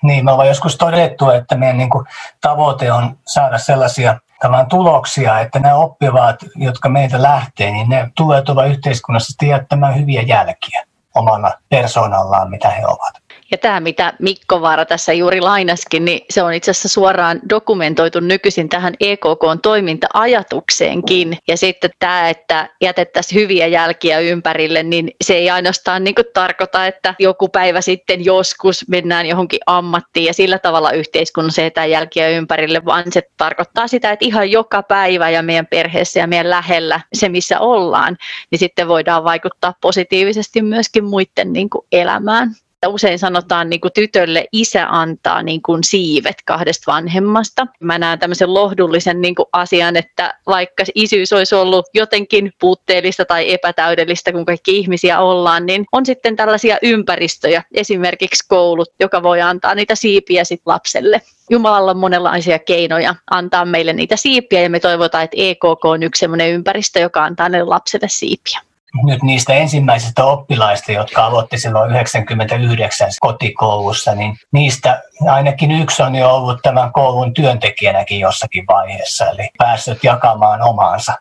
Niin, 0.02 0.24
me 0.24 0.32
ollaan 0.32 0.48
joskus 0.48 0.76
todettu, 0.76 1.30
että 1.30 1.56
meidän 1.56 1.78
niin 1.78 1.90
kuin, 1.90 2.06
tavoite 2.40 2.92
on 2.92 3.16
saada 3.26 3.58
sellaisia 3.58 4.20
tämän 4.40 4.66
tuloksia, 4.66 5.40
että 5.40 5.58
nämä 5.58 5.74
oppivaat, 5.74 6.36
jotka 6.56 6.88
meiltä 6.88 7.22
lähtee, 7.22 7.70
niin 7.70 7.88
ne 7.88 8.10
tulee 8.16 8.42
tulla 8.42 8.64
yhteiskunnassa 8.64 9.46
jättämään 9.46 10.00
hyviä 10.00 10.22
jälkiä 10.22 10.84
omana 11.14 11.52
persoonallaan, 11.68 12.50
mitä 12.50 12.70
he 12.70 12.86
ovat. 12.86 13.23
Ja 13.54 13.58
tämä, 13.58 13.80
mitä 13.80 14.12
Mikko 14.18 14.60
Vaara 14.60 14.84
tässä 14.84 15.12
juuri 15.12 15.40
lainaskin, 15.40 16.04
niin 16.04 16.20
se 16.30 16.42
on 16.42 16.54
itse 16.54 16.70
asiassa 16.70 16.88
suoraan 16.88 17.40
dokumentoitu 17.48 18.20
nykyisin 18.20 18.68
tähän 18.68 18.94
EKK-toiminta-ajatukseenkin. 19.00 21.38
Ja 21.48 21.56
sitten 21.56 21.90
tämä, 21.98 22.28
että 22.28 22.68
jätettäisiin 22.80 23.40
hyviä 23.40 23.66
jälkiä 23.66 24.18
ympärille, 24.18 24.82
niin 24.82 25.10
se 25.24 25.34
ei 25.34 25.50
ainoastaan 25.50 26.04
niin 26.04 26.14
tarkoita, 26.34 26.86
että 26.86 27.14
joku 27.18 27.48
päivä 27.48 27.80
sitten 27.80 28.24
joskus 28.24 28.88
mennään 28.88 29.26
johonkin 29.26 29.60
ammattiin 29.66 30.26
ja 30.26 30.34
sillä 30.34 30.58
tavalla 30.58 30.90
yhteiskunnassa 30.90 31.62
jätetään 31.62 31.90
jälkiä 31.90 32.28
ympärille, 32.28 32.84
vaan 32.84 33.04
se 33.12 33.22
tarkoittaa 33.36 33.88
sitä, 33.88 34.12
että 34.12 34.24
ihan 34.24 34.50
joka 34.50 34.82
päivä 34.82 35.30
ja 35.30 35.42
meidän 35.42 35.66
perheessä 35.66 36.20
ja 36.20 36.26
meidän 36.26 36.50
lähellä 36.50 37.00
se, 37.12 37.28
missä 37.28 37.60
ollaan, 37.60 38.16
niin 38.50 38.58
sitten 38.58 38.88
voidaan 38.88 39.24
vaikuttaa 39.24 39.74
positiivisesti 39.80 40.62
myöskin 40.62 41.04
muiden 41.04 41.52
niin 41.52 41.68
elämään 41.92 42.54
että 42.84 42.94
usein 42.94 43.18
sanotaan 43.18 43.70
niin 43.70 43.80
kuin 43.80 43.92
tytölle 43.92 44.46
isä 44.52 44.86
antaa 44.90 45.42
niin 45.42 45.62
kuin 45.62 45.84
siivet 45.84 46.36
kahdesta 46.44 46.92
vanhemmasta. 46.92 47.66
Mä 47.80 47.98
näen 47.98 48.18
tämmöisen 48.18 48.54
lohdullisen 48.54 49.20
niin 49.20 49.34
kuin 49.34 49.46
asian, 49.52 49.96
että 49.96 50.38
vaikka 50.46 50.84
isyys 50.94 51.32
olisi 51.32 51.54
ollut 51.54 51.86
jotenkin 51.94 52.52
puutteellista 52.60 53.24
tai 53.24 53.52
epätäydellistä, 53.52 54.32
kun 54.32 54.44
kaikki 54.44 54.78
ihmisiä 54.78 55.20
ollaan, 55.20 55.66
niin 55.66 55.84
on 55.92 56.06
sitten 56.06 56.36
tällaisia 56.36 56.78
ympäristöjä, 56.82 57.62
esimerkiksi 57.74 58.44
koulut, 58.48 58.88
joka 59.00 59.22
voi 59.22 59.40
antaa 59.40 59.74
niitä 59.74 59.94
siipiä 59.94 60.44
sit 60.44 60.62
lapselle. 60.66 61.22
Jumalalla 61.50 61.90
on 61.90 61.96
monenlaisia 61.96 62.58
keinoja 62.58 63.14
antaa 63.30 63.64
meille 63.64 63.92
niitä 63.92 64.16
siipiä 64.16 64.62
ja 64.62 64.70
me 64.70 64.80
toivotaan, 64.80 65.24
että 65.24 65.36
EKK 65.38 65.84
on 65.84 66.02
yksi 66.02 66.20
sellainen 66.20 66.50
ympäristö, 66.50 67.00
joka 67.00 67.24
antaa 67.24 67.48
ne 67.48 67.62
lapselle 67.62 68.08
siipiä 68.10 68.60
nyt 69.02 69.22
niistä 69.22 69.52
ensimmäisistä 69.52 70.24
oppilaista, 70.24 70.92
jotka 70.92 71.24
aloitti 71.26 71.58
silloin 71.58 71.90
99 71.90 73.08
kotikoulussa, 73.20 74.14
niin 74.14 74.36
niistä 74.52 75.02
ainakin 75.28 75.70
yksi 75.70 76.02
on 76.02 76.14
jo 76.14 76.30
ollut 76.30 76.58
tämän 76.62 76.92
koulun 76.92 77.34
työntekijänäkin 77.34 78.20
jossakin 78.20 78.64
vaiheessa, 78.68 79.26
eli 79.26 79.48
päässyt 79.58 80.04
jakamaan 80.04 80.62
omaansa. 80.62 81.14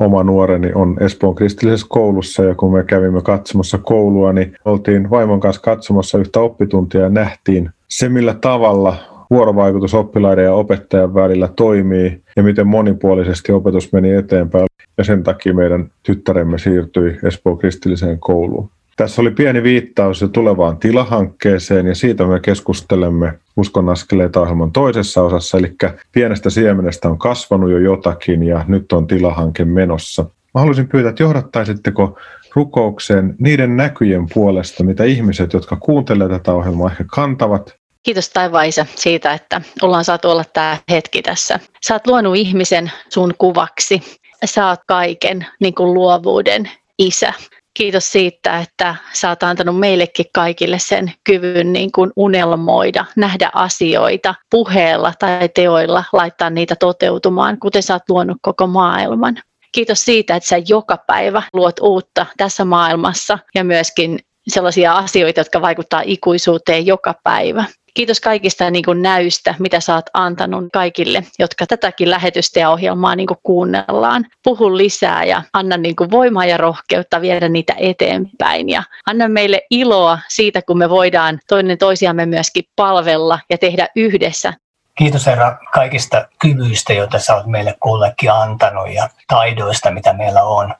Oma 0.00 0.22
nuoreni 0.22 0.72
on 0.74 0.96
Espoon 1.00 1.34
kristillisessä 1.34 1.86
koulussa 1.90 2.44
ja 2.44 2.54
kun 2.54 2.72
me 2.72 2.84
kävimme 2.84 3.22
katsomassa 3.22 3.78
koulua, 3.78 4.32
niin 4.32 4.56
oltiin 4.64 5.10
vaimon 5.10 5.40
kanssa 5.40 5.62
katsomassa 5.62 6.18
yhtä 6.18 6.40
oppituntia 6.40 7.00
ja 7.00 7.08
nähtiin 7.08 7.70
se, 7.88 8.08
millä 8.08 8.34
tavalla 8.34 8.96
vuorovaikutus 9.30 9.94
oppilaiden 9.94 10.44
ja 10.44 10.54
opettajan 10.54 11.14
välillä 11.14 11.48
toimii 11.56 12.22
ja 12.36 12.42
miten 12.42 12.66
monipuolisesti 12.66 13.52
opetus 13.52 13.92
meni 13.92 14.14
eteenpäin. 14.14 14.67
Ja 14.98 15.04
sen 15.04 15.22
takia 15.22 15.54
meidän 15.54 15.90
tyttäremme 16.02 16.58
siirtyi 16.58 17.18
Espoon 17.24 17.58
kristilliseen 17.58 18.20
kouluun. 18.20 18.70
Tässä 18.96 19.22
oli 19.22 19.30
pieni 19.30 19.62
viittaus 19.62 20.20
jo 20.20 20.28
tulevaan 20.28 20.76
tilahankkeeseen 20.76 21.86
ja 21.86 21.94
siitä 21.94 22.24
me 22.24 22.40
keskustelemme 22.40 23.38
Uskon 23.56 23.88
askeleita 23.88 24.40
ohjelman 24.40 24.72
toisessa 24.72 25.22
osassa, 25.22 25.58
eli 25.58 25.74
pienestä 26.12 26.50
siemenestä 26.50 27.08
on 27.08 27.18
kasvanut 27.18 27.70
jo 27.70 27.78
jotakin 27.78 28.42
ja 28.42 28.64
nyt 28.68 28.92
on 28.92 29.06
tilahanke 29.06 29.64
menossa. 29.64 30.22
Mä 30.54 30.60
haluaisin 30.60 30.88
pyytää, 30.88 31.10
että 31.10 31.22
johdattaisitteko 31.22 32.18
rukoukseen 32.54 33.34
niiden 33.38 33.76
näkyjen 33.76 34.26
puolesta, 34.34 34.84
mitä 34.84 35.04
ihmiset, 35.04 35.52
jotka 35.52 35.76
kuuntelevat 35.76 36.32
tätä 36.32 36.52
ohjelmaa, 36.52 36.90
ehkä 36.90 37.04
kantavat 37.06 37.78
Kiitos 38.02 38.30
taivaisa 38.30 38.86
siitä, 38.94 39.32
että 39.32 39.60
ollaan 39.82 40.04
saatu 40.04 40.30
olla 40.30 40.44
tämä 40.52 40.76
hetki 40.90 41.22
tässä. 41.22 41.60
Sä 41.86 41.94
oot 41.94 42.06
luonut 42.06 42.36
ihmisen 42.36 42.92
sun 43.08 43.34
kuvaksi. 43.38 44.17
Sä 44.44 44.68
oot 44.68 44.80
kaiken 44.86 45.46
niin 45.60 45.74
kuin 45.74 45.94
luovuuden 45.94 46.70
isä. 46.98 47.32
Kiitos 47.74 48.12
siitä, 48.12 48.58
että 48.58 48.94
sä 49.12 49.28
oot 49.28 49.42
antanut 49.42 49.78
meillekin 49.78 50.26
kaikille 50.34 50.78
sen 50.78 51.12
kyvyn 51.24 51.72
niin 51.72 51.92
kuin 51.92 52.10
unelmoida, 52.16 53.04
nähdä 53.16 53.50
asioita 53.54 54.34
puheella 54.50 55.12
tai 55.18 55.48
teoilla, 55.48 56.04
laittaa 56.12 56.50
niitä 56.50 56.76
toteutumaan, 56.76 57.58
kuten 57.58 57.82
sä 57.82 57.94
oot 57.94 58.02
luonut 58.08 58.36
koko 58.42 58.66
maailman. 58.66 59.36
Kiitos 59.72 60.04
siitä, 60.04 60.36
että 60.36 60.48
sä 60.48 60.56
joka 60.68 60.96
päivä 61.06 61.42
luot 61.52 61.80
uutta 61.80 62.26
tässä 62.36 62.64
maailmassa 62.64 63.38
ja 63.54 63.64
myöskin 63.64 64.18
sellaisia 64.48 64.92
asioita, 64.96 65.40
jotka 65.40 65.60
vaikuttaa 65.60 66.02
ikuisuuteen 66.04 66.86
joka 66.86 67.14
päivä. 67.22 67.64
Kiitos 67.98 68.20
kaikista 68.20 68.70
niin 68.70 68.84
kuin 68.84 69.02
näystä, 69.02 69.54
mitä 69.58 69.78
oot 69.94 70.04
antanut 70.14 70.64
kaikille, 70.72 71.24
jotka 71.38 71.66
tätäkin 71.66 72.10
lähetystä 72.10 72.60
ja 72.60 72.70
ohjelmaa 72.70 73.16
niin 73.16 73.26
kuin 73.26 73.38
kuunnellaan. 73.42 74.24
Puhu 74.44 74.76
lisää 74.76 75.24
ja 75.24 75.42
anna 75.52 75.76
niin 75.76 75.96
kuin 75.96 76.10
voimaa 76.10 76.44
ja 76.44 76.56
rohkeutta 76.56 77.20
viedä 77.20 77.48
niitä 77.48 77.74
eteenpäin. 77.78 78.68
Ja 78.68 78.82
anna 79.06 79.28
meille 79.28 79.62
iloa 79.70 80.18
siitä, 80.28 80.62
kun 80.62 80.78
me 80.78 80.90
voidaan 80.90 81.38
toinen 81.48 81.78
toisiamme 81.78 82.26
myöskin 82.26 82.64
palvella 82.76 83.40
ja 83.50 83.58
tehdä 83.58 83.88
yhdessä 83.96 84.52
Kiitos 84.98 85.26
Herra 85.26 85.58
kaikista 85.72 86.28
kyvyistä, 86.38 86.92
joita 86.92 87.18
sä 87.18 87.34
oot 87.34 87.46
meille 87.46 87.74
kullekin 87.82 88.32
antanut 88.32 88.92
ja 88.92 89.08
taidoista, 89.28 89.90
mitä 89.90 90.12
meillä 90.12 90.42
on. 90.42 90.74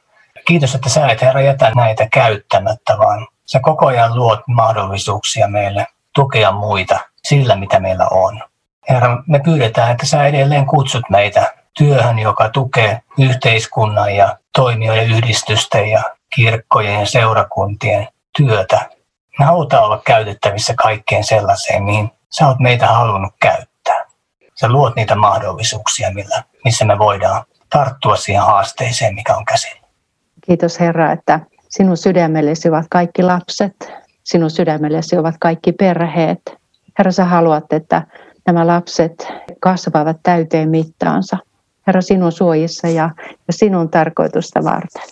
Kiitos, 0.47 0.75
että 0.75 0.89
sä 0.89 1.09
et 1.09 1.23
Herra 1.23 1.41
jätä 1.41 1.73
näitä 1.75 2.09
käyttämättä, 2.13 2.99
vaan 2.99 3.27
sä 3.47 3.61
koko 3.61 3.87
ajan 3.87 4.15
luot 4.15 4.41
mahdollisuuksia 4.47 5.49
meille 5.49 5.87
tukea 6.15 6.53
muita 6.53 6.99
sillä, 7.25 7.57
mitä 7.57 7.81
meillä 7.81 8.09
on. 8.11 8.41
Herra, 8.89 9.23
me 9.27 9.39
pyydetään, 9.39 9.91
että 9.91 10.07
sä 10.07 10.27
edelleen 10.27 10.67
kutsut 10.67 11.03
meitä 11.11 11.55
työhön, 11.79 12.19
joka 12.19 12.49
tukee 12.49 13.01
yhteiskunnan 13.19 14.17
ja 14.17 14.39
toimijoiden 14.55 15.11
yhdistysten 15.11 15.91
ja 15.91 16.03
kirkkojen 16.35 17.01
ja 17.01 17.07
seurakuntien 17.07 18.09
työtä. 18.37 18.91
Me 19.39 19.45
halutaan 19.45 19.85
olla 19.85 20.03
käytettävissä 20.07 20.75
kaikkeen 20.75 21.25
sellaiseen, 21.25 21.83
mihin 21.83 22.11
sä 22.31 22.47
oot 22.49 22.59
meitä 22.59 22.87
halunnut 22.87 23.35
käyttää. 23.41 24.05
Sä 24.55 24.69
luot 24.69 24.97
niitä 24.97 25.15
mahdollisuuksia, 25.15 26.11
millä, 26.15 26.43
missä 26.65 26.85
me 26.85 26.99
voidaan 26.99 27.45
tarttua 27.71 28.17
siihen 28.17 28.43
haasteeseen, 28.43 29.15
mikä 29.15 29.37
on 29.37 29.45
käsillä. 29.45 29.89
Kiitos 30.47 30.81
Herra, 30.81 31.13
että 31.13 31.41
Sinun 31.69 31.97
sydämellesi 31.97 32.69
ovat 32.69 32.87
kaikki 32.91 33.23
lapset, 33.23 33.93
sinun 34.29 34.51
sydämellesi 34.51 35.17
ovat 35.17 35.35
kaikki 35.41 35.73
perheet. 35.73 36.57
Herra, 36.99 37.13
sä 37.13 37.25
haluat, 37.25 37.73
että 37.73 38.03
nämä 38.47 38.67
lapset 38.67 39.29
kasvavat 39.61 40.17
täyteen 40.23 40.71
mittaansa. 40.71 41.37
Herra, 41.87 42.01
sinun 42.01 42.33
suojissa 42.33 42.89
ja, 42.89 43.11
ja 43.47 43.53
sinun 43.53 43.91
tarkoitusta 43.91 44.65
varten. 44.65 45.03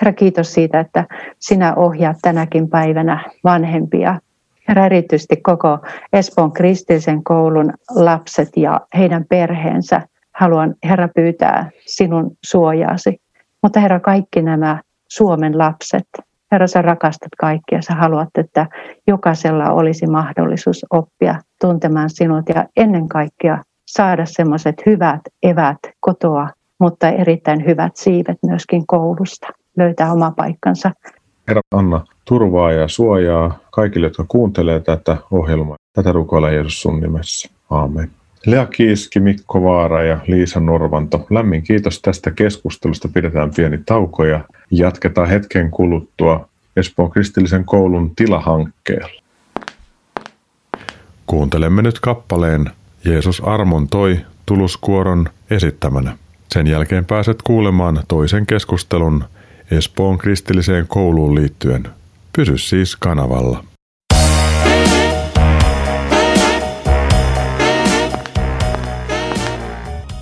Herra, 0.00 0.12
kiitos 0.12 0.54
siitä, 0.54 0.80
että 0.80 1.06
sinä 1.38 1.74
ohjaat 1.74 2.16
tänäkin 2.22 2.68
päivänä 2.68 3.30
vanhempia. 3.44 4.20
Herra, 4.68 4.86
erityisesti 4.86 5.36
koko 5.36 5.78
Espoon 6.12 6.52
kristillisen 6.52 7.24
koulun 7.24 7.72
lapset 7.90 8.48
ja 8.56 8.80
heidän 8.96 9.24
perheensä. 9.28 10.00
Haluan, 10.32 10.74
Herra, 10.84 11.08
pyytää 11.08 11.70
sinun 11.86 12.36
suojaasi. 12.44 13.20
Mutta 13.62 13.80
Herra, 13.80 14.00
kaikki 14.00 14.42
nämä 14.42 14.82
Suomen 15.08 15.58
lapset, 15.58 16.08
Herra, 16.52 16.66
sä 16.66 16.82
rakastat 16.82 17.32
kaikkia. 17.38 17.82
Sä 17.82 17.94
haluat, 17.94 18.28
että 18.38 18.66
jokaisella 19.06 19.70
olisi 19.70 20.06
mahdollisuus 20.06 20.86
oppia 20.90 21.34
tuntemaan 21.60 22.10
sinut 22.10 22.48
ja 22.54 22.64
ennen 22.76 23.08
kaikkea 23.08 23.62
saada 23.86 24.26
semmoiset 24.26 24.82
hyvät 24.86 25.20
evät 25.42 25.78
kotoa, 26.00 26.48
mutta 26.80 27.08
erittäin 27.08 27.66
hyvät 27.66 27.96
siivet 27.96 28.38
myöskin 28.46 28.86
koulusta. 28.86 29.46
Löytää 29.76 30.12
oma 30.12 30.30
paikkansa. 30.30 30.90
Herra 31.48 31.60
Anna, 31.74 32.04
turvaa 32.24 32.72
ja 32.72 32.88
suojaa 32.88 33.58
kaikille, 33.72 34.06
jotka 34.06 34.24
kuuntelee 34.28 34.80
tätä 34.80 35.16
ohjelmaa. 35.30 35.76
Tätä 35.92 36.12
rukoilla 36.12 36.50
Jeesus 36.50 36.82
sun 36.82 37.00
nimessä. 37.00 37.50
Aamen. 37.70 38.10
Lea 38.46 38.66
Kiiski, 38.66 39.20
Mikko 39.20 39.62
Vaara 39.62 40.02
ja 40.02 40.18
Liisa 40.26 40.60
Norvanto, 40.60 41.26
lämmin 41.30 41.62
kiitos 41.62 42.02
tästä 42.02 42.30
keskustelusta. 42.30 43.08
Pidetään 43.08 43.50
pieni 43.56 43.78
tauko 43.86 44.24
ja 44.24 44.40
jatketaan 44.70 45.28
hetken 45.28 45.70
kuluttua 45.70 46.48
Espoon 46.76 47.10
kristillisen 47.10 47.64
koulun 47.64 48.16
tilahankkeella. 48.16 49.22
Kuuntelemme 51.26 51.82
nyt 51.82 52.00
kappaleen 52.00 52.70
Jeesus 53.04 53.40
armon 53.40 53.88
toi 53.88 54.18
tuluskuoron 54.46 55.28
esittämänä. 55.50 56.18
Sen 56.48 56.66
jälkeen 56.66 57.04
pääset 57.04 57.42
kuulemaan 57.42 58.02
toisen 58.08 58.46
keskustelun 58.46 59.24
Espoon 59.70 60.18
kristilliseen 60.18 60.86
kouluun 60.88 61.34
liittyen. 61.34 61.88
Pysy 62.36 62.58
siis 62.58 62.96
kanavalla. 62.96 63.64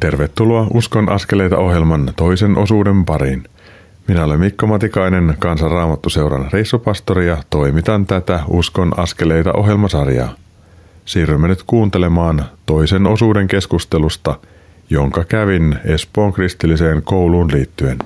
Tervetuloa 0.00 0.66
Uskon 0.74 1.08
askeleita 1.08 1.58
ohjelman 1.58 2.12
toisen 2.16 2.58
osuuden 2.58 3.04
pariin. 3.04 3.44
Minä 4.08 4.24
olen 4.24 4.40
Mikko 4.40 4.66
Matikainen, 4.66 5.34
Kansanraamattuseuran 5.38 6.48
reissupastori 6.52 7.26
ja 7.26 7.36
toimitan 7.50 8.06
tätä 8.06 8.40
Uskon 8.48 8.98
askeleita 8.98 9.52
ohjelmasarjaa. 9.52 10.34
Siirrymme 11.04 11.48
nyt 11.48 11.62
kuuntelemaan 11.66 12.44
toisen 12.66 13.06
osuuden 13.06 13.48
keskustelusta, 13.48 14.38
jonka 14.90 15.24
kävin 15.24 15.78
Espoon 15.84 16.32
kristilliseen 16.32 17.02
kouluun 17.02 17.52
liittyen. 17.52 17.98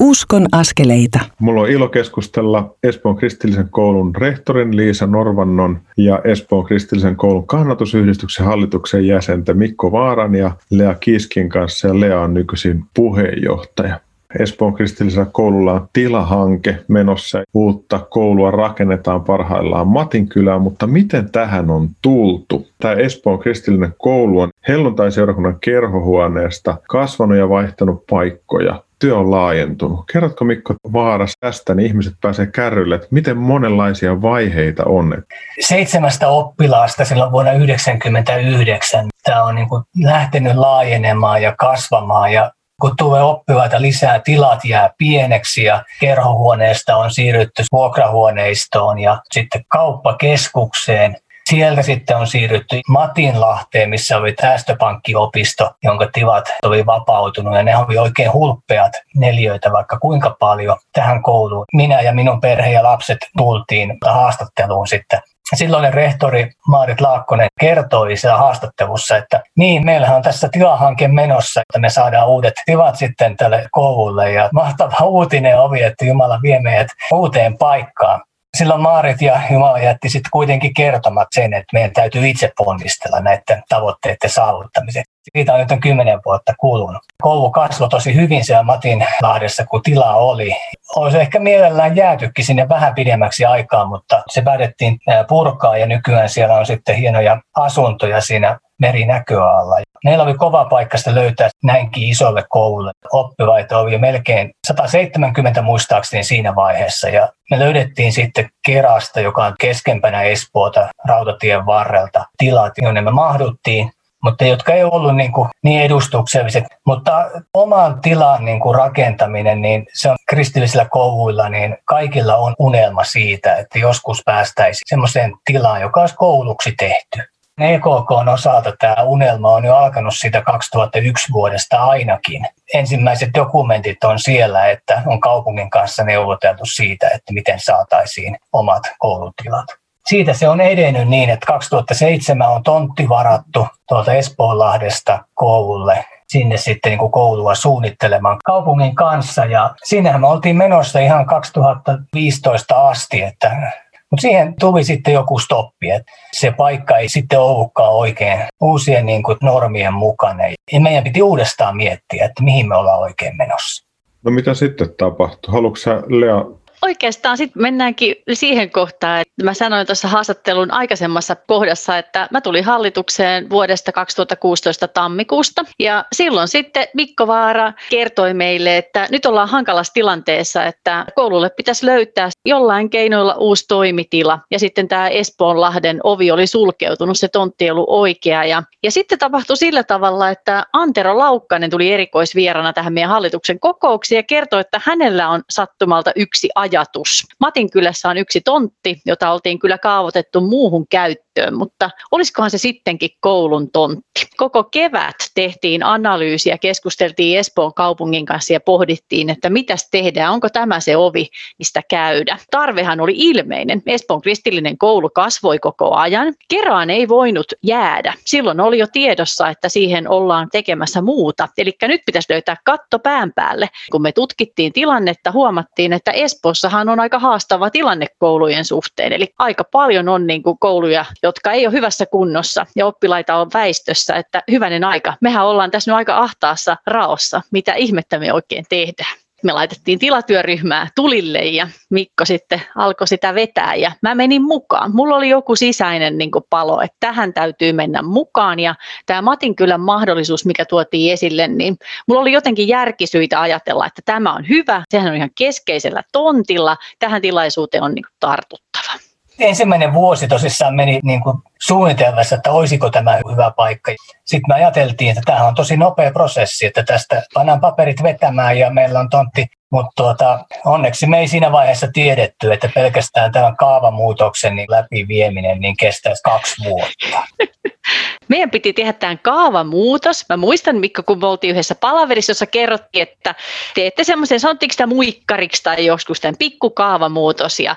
Uskon 0.00 0.46
askeleita. 0.52 1.20
Mulla 1.38 1.60
on 1.60 1.70
ilo 1.70 1.88
keskustella 1.88 2.74
Espoon 2.82 3.16
kristillisen 3.16 3.68
koulun 3.70 4.16
rehtorin 4.16 4.76
Liisa 4.76 5.06
Norvannon 5.06 5.80
ja 5.96 6.20
Espoon 6.24 6.64
kristillisen 6.64 7.16
koulun 7.16 7.46
kannatusyhdistyksen 7.46 8.46
hallituksen 8.46 9.06
jäsentä 9.06 9.54
Mikko 9.54 9.92
Vaaran 9.92 10.34
ja 10.34 10.50
Lea 10.70 10.94
Kiskin 10.94 11.48
kanssa. 11.48 12.00
Lea 12.00 12.20
on 12.20 12.34
nykyisin 12.34 12.84
puheenjohtaja. 12.94 14.00
Espoon 14.38 14.74
kristillisellä 14.74 15.26
koululla 15.32 15.72
on 15.72 15.88
tilahanke 15.92 16.78
menossa. 16.88 17.42
Uutta 17.54 17.98
koulua 18.10 18.50
rakennetaan 18.50 19.24
parhaillaan 19.24 19.88
Matinkylään, 19.88 20.62
mutta 20.62 20.86
miten 20.86 21.30
tähän 21.32 21.70
on 21.70 21.88
tultu? 22.02 22.66
Tämä 22.80 22.94
Espoon 22.94 23.38
kristillinen 23.38 23.94
koulu 23.98 24.40
on 24.40 24.48
helluntai-seurakunnan 24.68 25.58
kerhohuoneesta 25.60 26.76
kasvanut 26.88 27.38
ja 27.38 27.48
vaihtanut 27.48 28.06
paikkoja 28.10 28.82
työ 29.04 29.18
on 29.18 29.30
laajentunut. 29.30 30.04
Kerrotko 30.12 30.44
Mikko 30.44 30.74
Vaaras 30.92 31.32
tästä, 31.40 31.74
niin 31.74 31.86
ihmiset 31.86 32.14
pääsee 32.20 32.46
kärrylle, 32.46 32.94
että 32.94 33.06
miten 33.10 33.36
monenlaisia 33.36 34.22
vaiheita 34.22 34.84
on? 34.84 35.22
Seitsemästä 35.60 36.28
oppilaasta 36.28 37.04
silloin 37.04 37.32
vuonna 37.32 37.50
1999 37.50 39.06
tämä 39.22 39.44
on 39.44 39.54
niin 39.54 39.68
kuin 39.68 39.82
lähtenyt 40.02 40.54
laajenemaan 40.54 41.42
ja 41.42 41.54
kasvamaan 41.58 42.32
ja 42.32 42.50
kun 42.80 42.96
tulee 42.96 43.22
oppilaita 43.22 43.82
lisää, 43.82 44.20
tilat 44.24 44.64
jää 44.64 44.90
pieneksi 44.98 45.64
ja 45.64 45.84
kerhohuoneesta 46.00 46.96
on 46.96 47.10
siirrytty 47.10 47.62
vuokrahuoneistoon 47.72 48.98
ja 48.98 49.22
sitten 49.32 49.64
kauppakeskukseen. 49.68 51.16
Sieltä 51.54 51.82
sitten 51.82 52.16
on 52.16 52.26
siirrytty 52.26 52.80
Matinlahteen, 52.88 53.90
missä 53.90 54.16
oli 54.16 54.34
säästöpankkiopisto, 54.40 55.70
jonka 55.82 56.08
tilat 56.12 56.44
oli 56.62 56.86
vapautunut. 56.86 57.54
Ja 57.54 57.62
ne 57.62 57.76
oli 57.76 57.98
oikein 57.98 58.32
hulppeat 58.32 58.92
neljöitä 59.16 59.72
vaikka 59.72 59.98
kuinka 59.98 60.36
paljon 60.40 60.76
tähän 60.92 61.22
kouluun. 61.22 61.64
Minä 61.72 62.00
ja 62.00 62.14
minun 62.14 62.40
perhe 62.40 62.70
ja 62.70 62.82
lapset 62.82 63.18
tultiin 63.36 63.96
haastatteluun 64.04 64.88
sitten. 64.88 65.20
Silloinen 65.54 65.94
rehtori 65.94 66.50
Maarit 66.68 67.00
Laakkonen 67.00 67.48
kertoi 67.60 68.16
siellä 68.16 68.38
haastattelussa, 68.38 69.16
että 69.16 69.42
niin, 69.56 69.84
meillähän 69.84 70.16
on 70.16 70.22
tässä 70.22 70.48
tilahanke 70.52 71.08
menossa, 71.08 71.60
että 71.60 71.78
me 71.78 71.90
saadaan 71.90 72.28
uudet 72.28 72.54
tilat 72.66 72.96
sitten 72.96 73.36
tälle 73.36 73.66
koululle. 73.70 74.32
Ja 74.32 74.48
mahtava 74.52 75.06
uutinen 75.06 75.60
oli, 75.60 75.82
että 75.82 76.04
Jumala 76.04 76.38
vie 76.42 76.60
meidät 76.60 76.88
uuteen 77.12 77.58
paikkaan 77.58 78.20
silloin 78.54 78.80
Maarit 78.80 79.22
ja 79.22 79.40
Jumala 79.50 79.78
jätti 79.78 80.08
sitten 80.08 80.30
kuitenkin 80.30 80.74
kertomat 80.74 81.28
sen, 81.34 81.54
että 81.54 81.66
meidän 81.72 81.92
täytyy 81.92 82.28
itse 82.28 82.52
ponnistella 82.56 83.20
näiden 83.20 83.62
tavoitteiden 83.68 84.30
saavuttamiseen. 84.30 85.04
Siitä 85.36 85.54
on 85.54 85.60
nyt 85.60 85.70
on 85.70 85.80
kymmenen 85.80 86.20
vuotta 86.26 86.54
kulunut. 86.58 87.02
Koulu 87.22 87.50
kasvoi 87.50 87.88
tosi 87.88 88.14
hyvin 88.14 88.44
siellä 88.44 88.62
Matinlahdessa, 88.62 89.66
kun 89.66 89.82
tilaa 89.82 90.16
oli. 90.16 90.56
Olisi 90.96 91.18
ehkä 91.18 91.38
mielellään 91.38 91.96
jäätykin 91.96 92.44
sinne 92.44 92.68
vähän 92.68 92.94
pidemmäksi 92.94 93.44
aikaa, 93.44 93.84
mutta 93.86 94.22
se 94.30 94.42
päätettiin 94.42 94.98
purkaa 95.28 95.78
ja 95.78 95.86
nykyään 95.86 96.28
siellä 96.28 96.54
on 96.54 96.66
sitten 96.66 96.96
hienoja 96.96 97.40
asuntoja 97.56 98.20
siinä 98.20 98.58
merinäköalalla. 98.80 99.76
Meillä 100.04 100.24
oli 100.24 100.34
kova 100.34 100.64
paikka 100.64 100.98
sitä 100.98 101.14
löytää 101.14 101.48
näinkin 101.62 102.08
isolle 102.08 102.44
koululle. 102.48 102.90
Oppilaita 103.12 103.78
oli 103.78 103.98
melkein 103.98 104.50
170 104.66 105.62
muistaakseni 105.62 106.24
siinä 106.24 106.54
vaiheessa. 106.54 107.08
Ja 107.08 107.28
me 107.50 107.58
löydettiin 107.58 108.12
sitten 108.12 108.48
Kerasta, 108.66 109.20
joka 109.20 109.44
on 109.44 109.54
keskempänä 109.60 110.22
Espoota 110.22 110.88
rautatien 111.08 111.66
varrelta, 111.66 112.24
tilat, 112.38 112.72
jonne 112.82 113.00
me 113.00 113.10
mahduttiin 113.10 113.90
mutta 114.24 114.44
jotka 114.44 114.72
ei 114.72 114.84
ollut 114.84 115.16
niin, 115.16 115.32
kuin 115.32 115.48
niin 115.62 115.82
edustukselliset. 115.82 116.64
Mutta 116.86 117.30
oman 117.54 118.00
tilan 118.00 118.44
niin 118.44 118.60
kuin 118.60 118.74
rakentaminen, 118.74 119.60
niin 119.60 119.86
se 119.92 120.10
on 120.10 120.16
kristillisillä 120.28 120.86
kouluilla, 120.90 121.48
niin 121.48 121.76
kaikilla 121.84 122.36
on 122.36 122.54
unelma 122.58 123.04
siitä, 123.04 123.56
että 123.56 123.78
joskus 123.78 124.22
päästäisiin 124.24 124.82
semmoiseen 124.86 125.32
tilaan, 125.44 125.80
joka 125.80 126.00
olisi 126.00 126.14
kouluksi 126.14 126.74
tehty. 126.78 127.33
EKK 127.60 128.10
osalta 128.32 128.72
tämä 128.78 128.96
unelma 129.02 129.50
on 129.50 129.64
jo 129.64 129.76
alkanut 129.76 130.14
siitä 130.16 130.42
2001 130.42 131.32
vuodesta 131.32 131.84
ainakin. 131.84 132.46
Ensimmäiset 132.74 133.30
dokumentit 133.34 134.04
on 134.04 134.18
siellä, 134.18 134.66
että 134.66 135.02
on 135.06 135.20
kaupungin 135.20 135.70
kanssa 135.70 136.04
neuvoteltu 136.04 136.64
siitä, 136.66 137.08
että 137.08 137.32
miten 137.32 137.60
saataisiin 137.60 138.38
omat 138.52 138.82
koulutilat. 138.98 139.66
Siitä 140.06 140.34
se 140.34 140.48
on 140.48 140.60
edennyt 140.60 141.08
niin, 141.08 141.30
että 141.30 141.46
2007 141.46 142.50
on 142.50 142.62
tontti 142.62 143.08
varattu 143.08 143.68
tuolta 143.88 144.12
Espoonlahdesta 144.12 145.24
koululle 145.34 146.04
sinne 146.28 146.56
sitten 146.56 146.90
niin 146.90 146.98
kuin 146.98 147.12
koulua 147.12 147.54
suunnittelemaan 147.54 148.38
kaupungin 148.44 148.94
kanssa. 148.94 149.44
Ja 149.44 149.74
sinnehän 149.84 150.20
me 150.20 150.26
oltiin 150.26 150.56
menossa 150.56 150.98
ihan 150.98 151.26
2015 151.26 152.88
asti, 152.88 153.22
että 153.22 153.72
mutta 154.10 154.20
siihen 154.20 154.54
tuli 154.60 154.84
sitten 154.84 155.14
joku 155.14 155.38
stoppi, 155.38 155.90
että 155.90 156.12
se 156.32 156.50
paikka 156.50 156.98
ei 156.98 157.08
sitten 157.08 157.40
ollutkaan 157.40 157.92
oikein 157.92 158.40
uusien 158.62 159.06
niin 159.06 159.22
kuin 159.22 159.38
normien 159.42 159.94
mukana. 159.94 160.42
Ja 160.72 160.80
meidän 160.80 161.04
piti 161.04 161.22
uudestaan 161.22 161.76
miettiä, 161.76 162.24
että 162.24 162.42
mihin 162.42 162.68
me 162.68 162.76
ollaan 162.76 163.00
oikein 163.00 163.36
menossa. 163.36 163.84
No 164.24 164.30
mitä 164.30 164.54
sitten 164.54 164.94
tapahtui? 164.98 165.52
Haluatko 165.52 165.76
sä 165.76 166.02
Lea 166.08 166.44
oikeastaan 166.84 167.36
sitten 167.36 167.62
mennäänkin 167.62 168.16
siihen 168.32 168.70
kohtaan, 168.70 169.20
että 169.20 169.44
mä 169.44 169.54
sanoin 169.54 169.86
tuossa 169.86 170.08
haastattelun 170.08 170.70
aikaisemmassa 170.70 171.36
kohdassa, 171.36 171.98
että 171.98 172.28
mä 172.30 172.40
tulin 172.40 172.64
hallitukseen 172.64 173.50
vuodesta 173.50 173.92
2016 173.92 174.88
tammikuusta. 174.88 175.64
Ja 175.78 176.04
silloin 176.12 176.48
sitten 176.48 176.86
Mikko 176.94 177.26
Vaara 177.26 177.72
kertoi 177.90 178.34
meille, 178.34 178.76
että 178.76 179.06
nyt 179.10 179.26
ollaan 179.26 179.48
hankalassa 179.48 179.92
tilanteessa, 179.92 180.64
että 180.64 181.04
koululle 181.14 181.50
pitäisi 181.50 181.86
löytää 181.86 182.28
jollain 182.44 182.90
keinoilla 182.90 183.34
uusi 183.34 183.64
toimitila. 183.68 184.38
Ja 184.50 184.58
sitten 184.58 184.88
tämä 184.88 185.08
Espoonlahden 185.08 186.00
ovi 186.04 186.30
oli 186.30 186.46
sulkeutunut, 186.46 187.18
se 187.18 187.28
tontti 187.28 187.64
ei 187.64 187.70
ollut 187.70 187.88
oikea. 187.88 188.44
Ja, 188.44 188.62
ja 188.82 188.90
sitten 188.90 189.18
tapahtui 189.18 189.56
sillä 189.56 189.84
tavalla, 189.84 190.30
että 190.30 190.66
Antero 190.72 191.18
Laukkanen 191.18 191.70
tuli 191.70 191.92
erikoisvierana 191.92 192.72
tähän 192.72 192.92
meidän 192.92 193.10
hallituksen 193.10 193.60
kokouksiin 193.60 194.16
ja 194.16 194.22
kertoi, 194.22 194.60
että 194.60 194.80
hänellä 194.84 195.28
on 195.28 195.42
sattumalta 195.50 196.12
yksi 196.16 196.48
ajatus. 196.76 197.26
Matin 197.40 197.70
kylässä 197.70 198.08
on 198.08 198.18
yksi 198.18 198.40
tontti, 198.40 199.02
jota 199.06 199.32
oltiin 199.32 199.58
kyllä 199.58 199.78
kaavoitettu 199.78 200.40
muuhun 200.40 200.86
käyttöön, 200.88 201.23
mutta 201.52 201.90
olisikohan 202.10 202.50
se 202.50 202.58
sittenkin 202.58 203.10
koulun 203.20 203.70
tontti? 203.70 204.26
Koko 204.36 204.64
kevät 204.64 205.16
tehtiin 205.34 205.82
analyysiä, 205.82 206.58
keskusteltiin 206.58 207.38
Espoon 207.38 207.74
kaupungin 207.74 208.26
kanssa 208.26 208.52
ja 208.52 208.60
pohdittiin, 208.60 209.30
että 209.30 209.50
mitäs 209.50 209.88
tehdään, 209.90 210.32
onko 210.32 210.48
tämä 210.48 210.80
se 210.80 210.96
ovi, 210.96 211.28
mistä 211.58 211.80
käydä. 211.90 212.38
Tarvehan 212.50 213.00
oli 213.00 213.12
ilmeinen. 213.16 213.82
Espoon 213.86 214.20
kristillinen 214.22 214.78
koulu 214.78 215.10
kasvoi 215.10 215.58
koko 215.58 215.94
ajan. 215.94 216.34
Keraan 216.48 216.90
ei 216.90 217.08
voinut 217.08 217.46
jäädä. 217.62 218.14
Silloin 218.24 218.60
oli 218.60 218.78
jo 218.78 218.86
tiedossa, 218.92 219.48
että 219.48 219.68
siihen 219.68 220.08
ollaan 220.08 220.48
tekemässä 220.52 221.02
muuta. 221.02 221.48
Eli 221.58 221.72
nyt 221.82 222.00
pitäisi 222.06 222.32
löytää 222.32 222.56
katto 222.64 222.98
pään 222.98 223.32
päälle. 223.32 223.68
Kun 223.90 224.02
me 224.02 224.12
tutkittiin 224.12 224.72
tilannetta, 224.72 225.32
huomattiin, 225.32 225.92
että 225.92 226.10
Espoossahan 226.10 226.88
on 226.88 227.00
aika 227.00 227.18
haastava 227.18 227.70
tilanne 227.70 228.06
koulujen 228.18 228.64
suhteen. 228.64 229.12
Eli 229.12 229.28
aika 229.38 229.64
paljon 229.64 230.08
on 230.08 230.26
niin 230.26 230.42
kuin 230.42 230.58
kouluja, 230.58 231.04
jotka 231.26 231.52
ei 231.52 231.66
ole 231.66 231.74
hyvässä 231.74 232.06
kunnossa 232.06 232.66
ja 232.76 232.86
oppilaita 232.86 233.36
on 233.36 233.50
väistössä, 233.54 234.14
että 234.14 234.42
hyvänen 234.50 234.84
aika. 234.84 235.14
Mehän 235.20 235.46
ollaan 235.46 235.70
tässä 235.70 235.90
nyt 235.90 235.96
aika 235.96 236.18
ahtaassa 236.18 236.76
raossa. 236.86 237.42
Mitä 237.50 237.74
ihmettä 237.74 238.18
me 238.18 238.32
oikein 238.32 238.64
tehdään? 238.68 239.16
me 239.44 239.52
laitettiin 239.52 239.98
tilatyöryhmää 239.98 240.88
tulille 240.96 241.38
ja 241.38 241.68
Mikko 241.90 242.24
sitten 242.24 242.62
alkoi 242.76 243.08
sitä 243.08 243.34
vetää 243.34 243.74
ja 243.74 243.92
mä 244.02 244.14
menin 244.14 244.42
mukaan. 244.42 244.90
Mulla 244.94 245.16
oli 245.16 245.28
joku 245.28 245.56
sisäinen 245.56 246.18
niin 246.18 246.30
palo, 246.50 246.80
että 246.80 246.96
tähän 247.00 247.34
täytyy 247.34 247.72
mennä 247.72 248.02
mukaan 248.02 248.60
ja 248.60 248.74
tämä 249.06 249.22
Matin 249.22 249.56
kyllä 249.56 249.78
mahdollisuus, 249.78 250.46
mikä 250.46 250.64
tuotiin 250.64 251.12
esille, 251.12 251.48
niin 251.48 251.76
mulla 252.08 252.20
oli 252.20 252.32
jotenkin 252.32 252.68
järkisyitä 252.68 253.40
ajatella, 253.40 253.86
että 253.86 254.02
tämä 254.04 254.34
on 254.34 254.48
hyvä, 254.48 254.82
sehän 254.90 255.08
on 255.08 255.16
ihan 255.16 255.30
keskeisellä 255.38 256.02
tontilla, 256.12 256.76
tähän 256.98 257.22
tilaisuuteen 257.22 257.82
on 257.82 257.94
niin 257.94 258.04
tartuttava 258.20 258.98
ensimmäinen 259.38 259.92
vuosi 259.92 260.28
tosissaan 260.28 260.74
meni 260.74 261.00
niin 261.02 261.22
kuin 261.22 261.36
suunnitelmassa, 261.60 262.36
että 262.36 262.52
olisiko 262.52 262.90
tämä 262.90 263.20
hyvä 263.30 263.52
paikka. 263.56 263.92
Sitten 264.24 264.48
me 264.48 264.54
ajateltiin, 264.54 265.10
että 265.10 265.22
tämä 265.26 265.46
on 265.46 265.54
tosi 265.54 265.76
nopea 265.76 266.10
prosessi, 266.10 266.66
että 266.66 266.82
tästä 266.82 267.22
pannaan 267.34 267.60
paperit 267.60 268.02
vetämään 268.02 268.58
ja 268.58 268.70
meillä 268.70 269.00
on 269.00 269.08
tontti. 269.08 269.46
Mutta 269.74 269.92
tuota, 269.96 270.44
onneksi 270.64 271.06
me 271.06 271.20
ei 271.20 271.28
siinä 271.28 271.52
vaiheessa 271.52 271.88
tiedetty, 271.92 272.52
että 272.52 272.70
pelkästään 272.74 273.32
tämän 273.32 273.56
kaavamuutoksen 273.56 274.56
niin 274.56 274.70
läpivieminen 274.70 275.60
niin 275.60 275.76
kestäisi 275.76 276.22
kaksi 276.22 276.64
vuotta. 276.64 277.22
Meidän 278.28 278.50
piti 278.50 278.72
tehdä 278.72 278.92
tämän 278.92 279.18
kaavamuutos. 279.18 280.24
Mä 280.28 280.36
muistan, 280.36 280.76
Mikko, 280.76 281.02
kun 281.02 281.20
me 281.20 281.26
oltiin 281.26 281.50
yhdessä 281.50 281.74
palaverissa, 281.74 282.30
jossa 282.30 282.46
kerrottiin, 282.46 283.02
että 283.02 283.34
teette 283.74 284.04
semmoisen, 284.04 284.40
sanottiinko 284.40 284.72
sitä 284.72 284.86
muikkariksi 284.86 285.62
tai 285.62 285.86
joskus 285.86 286.20
tämän 286.20 286.36
pikkukaavamuutos. 286.38 287.60
Ja 287.60 287.76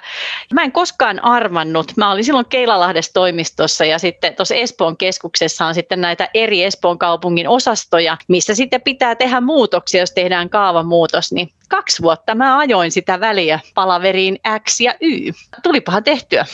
mä 0.53 0.63
en 0.63 0.71
koskaan 0.71 1.23
arvannut. 1.23 1.91
Mä 1.97 2.11
olin 2.11 2.23
silloin 2.23 2.45
Keilalahdessa 2.45 3.13
toimistossa 3.13 3.85
ja 3.85 3.99
sitten 3.99 4.35
tuossa 4.35 4.55
Espoon 4.55 4.97
keskuksessa 4.97 5.65
on 5.65 5.73
sitten 5.73 6.01
näitä 6.01 6.29
eri 6.33 6.63
Espoon 6.63 6.99
kaupungin 6.99 7.49
osastoja, 7.49 8.17
missä 8.27 8.55
sitten 8.55 8.81
pitää 8.81 9.15
tehdä 9.15 9.41
muutoksia, 9.41 10.01
jos 10.01 10.11
tehdään 10.11 10.49
kaavamuutos. 10.49 11.31
Niin 11.31 11.49
kaksi 11.67 12.01
vuotta 12.01 12.35
mä 12.35 12.57
ajoin 12.57 12.91
sitä 12.91 13.19
väliä 13.19 13.59
palaveriin 13.75 14.39
X 14.69 14.79
ja 14.79 14.95
Y. 15.01 15.31
Tulipahan 15.63 16.03
tehtyä. 16.03 16.45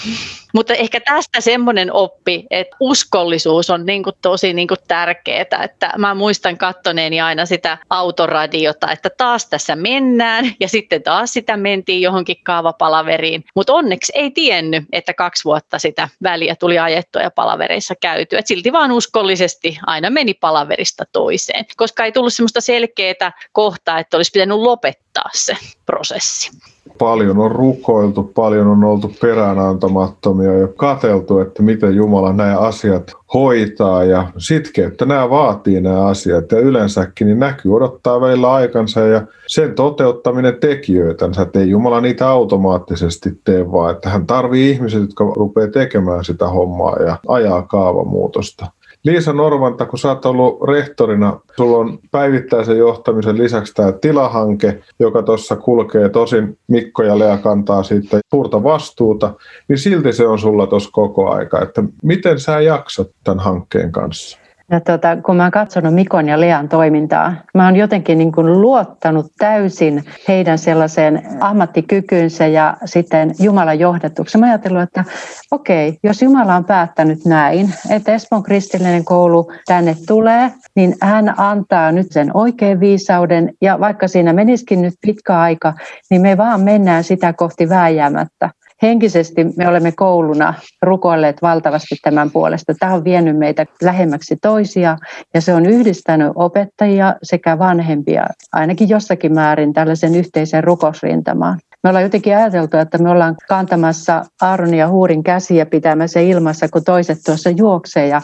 Mutta 0.53 0.73
ehkä 0.73 0.99
tästä 0.99 1.41
semmoinen 1.41 1.93
oppi, 1.93 2.45
että 2.51 2.77
uskollisuus 2.79 3.69
on 3.69 3.85
niin 3.85 4.03
kuin 4.03 4.15
tosi 4.21 4.53
niin 4.53 4.67
kuin 4.67 4.77
tärkeää. 4.87 5.63
Että 5.63 5.93
mä 5.97 6.15
muistan 6.15 6.57
kattoneeni 6.57 7.21
aina 7.21 7.45
sitä 7.45 7.77
autoradiota, 7.89 8.91
että 8.91 9.09
taas 9.09 9.45
tässä 9.49 9.75
mennään 9.75 10.53
ja 10.59 10.69
sitten 10.69 11.03
taas 11.03 11.33
sitä 11.33 11.57
mentiin 11.57 12.01
johonkin 12.01 12.43
kaavapalaveriin. 12.43 13.43
Mutta 13.55 13.73
onneksi 13.73 14.11
ei 14.15 14.31
tiennyt, 14.31 14.83
että 14.91 15.13
kaksi 15.13 15.43
vuotta 15.43 15.79
sitä 15.79 16.09
väliä 16.23 16.55
tuli 16.55 16.79
ajettua 16.79 17.21
ja 17.21 17.31
palavereissa 17.31 17.93
käyty. 18.01 18.37
Et 18.37 18.47
silti 18.47 18.71
vaan 18.71 18.91
uskollisesti 18.91 19.77
aina 19.87 20.09
meni 20.09 20.33
palaverista 20.33 21.03
toiseen, 21.11 21.65
koska 21.77 22.05
ei 22.05 22.11
tullut 22.11 22.33
semmoista 22.33 22.61
selkeää 22.61 23.31
kohtaa, 23.51 23.99
että 23.99 24.17
olisi 24.17 24.31
pitänyt 24.31 24.57
lopettaa 24.57 25.02
se 25.33 25.57
prosessi 25.85 26.51
paljon 26.97 27.39
on 27.39 27.51
rukoiltu, 27.51 28.23
paljon 28.23 28.67
on 28.67 28.83
oltu 28.83 29.11
peräänantamattomia 29.21 30.53
ja 30.53 30.67
kateltu, 30.67 31.39
että 31.39 31.63
miten 31.63 31.95
Jumala 31.95 32.33
nämä 32.33 32.57
asiat 32.57 33.11
hoitaa 33.33 34.03
ja 34.03 34.27
sitkeyttä 34.37 35.05
nämä 35.05 35.29
vaatii 35.29 35.81
nämä 35.81 36.05
asiat 36.05 36.51
ja 36.51 36.59
yleensäkin 36.59 37.27
niin 37.27 37.39
näkyy 37.39 37.75
odottaa 37.75 38.21
välillä 38.21 38.53
aikansa 38.53 38.99
ja 38.99 39.21
sen 39.47 39.75
toteuttaminen 39.75 40.57
tekijöitänsä, 40.59 41.41
että 41.41 41.59
ei 41.59 41.69
Jumala 41.69 42.01
niitä 42.01 42.29
automaattisesti 42.29 43.29
tee 43.43 43.71
vaan, 43.71 43.95
että 43.95 44.09
hän 44.09 44.27
tarvii 44.27 44.71
ihmiset, 44.71 45.01
jotka 45.01 45.23
rupeaa 45.23 45.67
tekemään 45.67 46.25
sitä 46.25 46.47
hommaa 46.47 46.95
ja 46.95 47.17
ajaa 47.27 47.61
kaavamuutosta. 47.61 48.65
Liisa 49.03 49.33
Normanta, 49.33 49.85
kun 49.85 49.99
sä 49.99 50.09
oot 50.09 50.25
ollut 50.25 50.61
rehtorina, 50.61 51.39
sulla 51.57 51.77
on 51.77 51.99
päivittäisen 52.11 52.77
johtamisen 52.77 53.37
lisäksi 53.37 53.73
tämä 53.73 53.91
tilahanke, 53.91 54.83
joka 54.99 55.23
tuossa 55.23 55.55
kulkee, 55.55 56.09
tosin 56.09 56.57
Mikko 56.67 57.03
ja 57.03 57.19
Lea 57.19 57.37
kantaa 57.37 57.83
siitä 57.83 58.19
suurta 58.29 58.63
vastuuta, 58.63 59.33
niin 59.67 59.77
silti 59.77 60.13
se 60.13 60.27
on 60.27 60.39
sulla 60.39 60.67
tuossa 60.67 60.89
koko 60.91 61.29
aika. 61.29 61.61
Että 61.61 61.83
miten 62.03 62.39
sä 62.39 62.61
jaksat 62.61 63.07
tämän 63.23 63.39
hankkeen 63.39 63.91
kanssa? 63.91 64.42
Ja 64.73 64.79
tuota, 64.79 65.17
kun 65.25 65.35
mä 65.35 65.43
oon 65.43 65.51
katsonut 65.51 65.93
Mikon 65.93 66.29
ja 66.29 66.39
Lean 66.39 66.69
toimintaa, 66.69 67.33
mä 67.53 67.65
oon 67.65 67.75
jotenkin 67.75 68.17
niin 68.17 68.31
kuin 68.31 68.61
luottanut 68.61 69.25
täysin 69.37 70.03
heidän 70.27 70.57
sellaiseen 70.57 71.21
ammattikykyynsä 71.39 72.47
ja 72.47 72.77
sitten 72.85 73.35
Jumalan 73.39 73.79
johdatukseen. 73.79 74.39
Mä 74.39 74.47
ajatellut, 74.47 74.81
että 74.81 75.03
okei, 75.51 75.97
jos 76.03 76.21
Jumala 76.21 76.55
on 76.55 76.65
päättänyt 76.65 77.25
näin, 77.25 77.73
että 77.89 78.13
Espoon 78.13 78.43
kristillinen 78.43 79.05
koulu 79.05 79.51
tänne 79.65 79.95
tulee, 80.07 80.51
niin 80.75 80.95
hän 81.01 81.33
antaa 81.39 81.91
nyt 81.91 82.11
sen 82.11 82.31
oikein 82.33 82.79
viisauden 82.79 83.53
ja 83.61 83.79
vaikka 83.79 84.07
siinä 84.07 84.33
menisikin 84.33 84.81
nyt 84.81 84.93
pitkä 85.01 85.39
aika, 85.39 85.73
niin 86.09 86.21
me 86.21 86.37
vaan 86.37 86.61
mennään 86.61 87.03
sitä 87.03 87.33
kohti 87.33 87.69
vääjäämättä 87.69 88.49
henkisesti 88.83 89.45
me 89.57 89.67
olemme 89.67 89.91
kouluna 89.91 90.53
rukoilleet 90.81 91.41
valtavasti 91.41 91.95
tämän 92.03 92.31
puolesta. 92.31 92.73
Tämä 92.79 92.93
on 92.93 93.03
vienyt 93.03 93.37
meitä 93.37 93.65
lähemmäksi 93.81 94.37
toisia 94.41 94.97
ja 95.33 95.41
se 95.41 95.53
on 95.53 95.65
yhdistänyt 95.65 96.31
opettajia 96.35 97.15
sekä 97.23 97.59
vanhempia 97.59 98.27
ainakin 98.53 98.89
jossakin 98.89 99.33
määrin 99.33 99.73
tällaisen 99.73 100.15
yhteisen 100.15 100.63
rukosrintamaan. 100.63 101.59
Me 101.83 101.89
ollaan 101.89 102.03
jotenkin 102.03 102.37
ajateltu, 102.37 102.77
että 102.77 102.97
me 102.97 103.09
ollaan 103.09 103.35
kantamassa 103.47 104.25
Aaron 104.41 104.73
ja 104.73 104.87
Huurin 104.87 105.23
käsiä 105.23 105.65
pitämässä 105.65 106.19
ilmassa, 106.19 106.69
kun 106.69 106.83
toiset 106.83 107.17
tuossa 107.25 107.49
juoksee. 107.49 108.07
Ja 108.07 108.21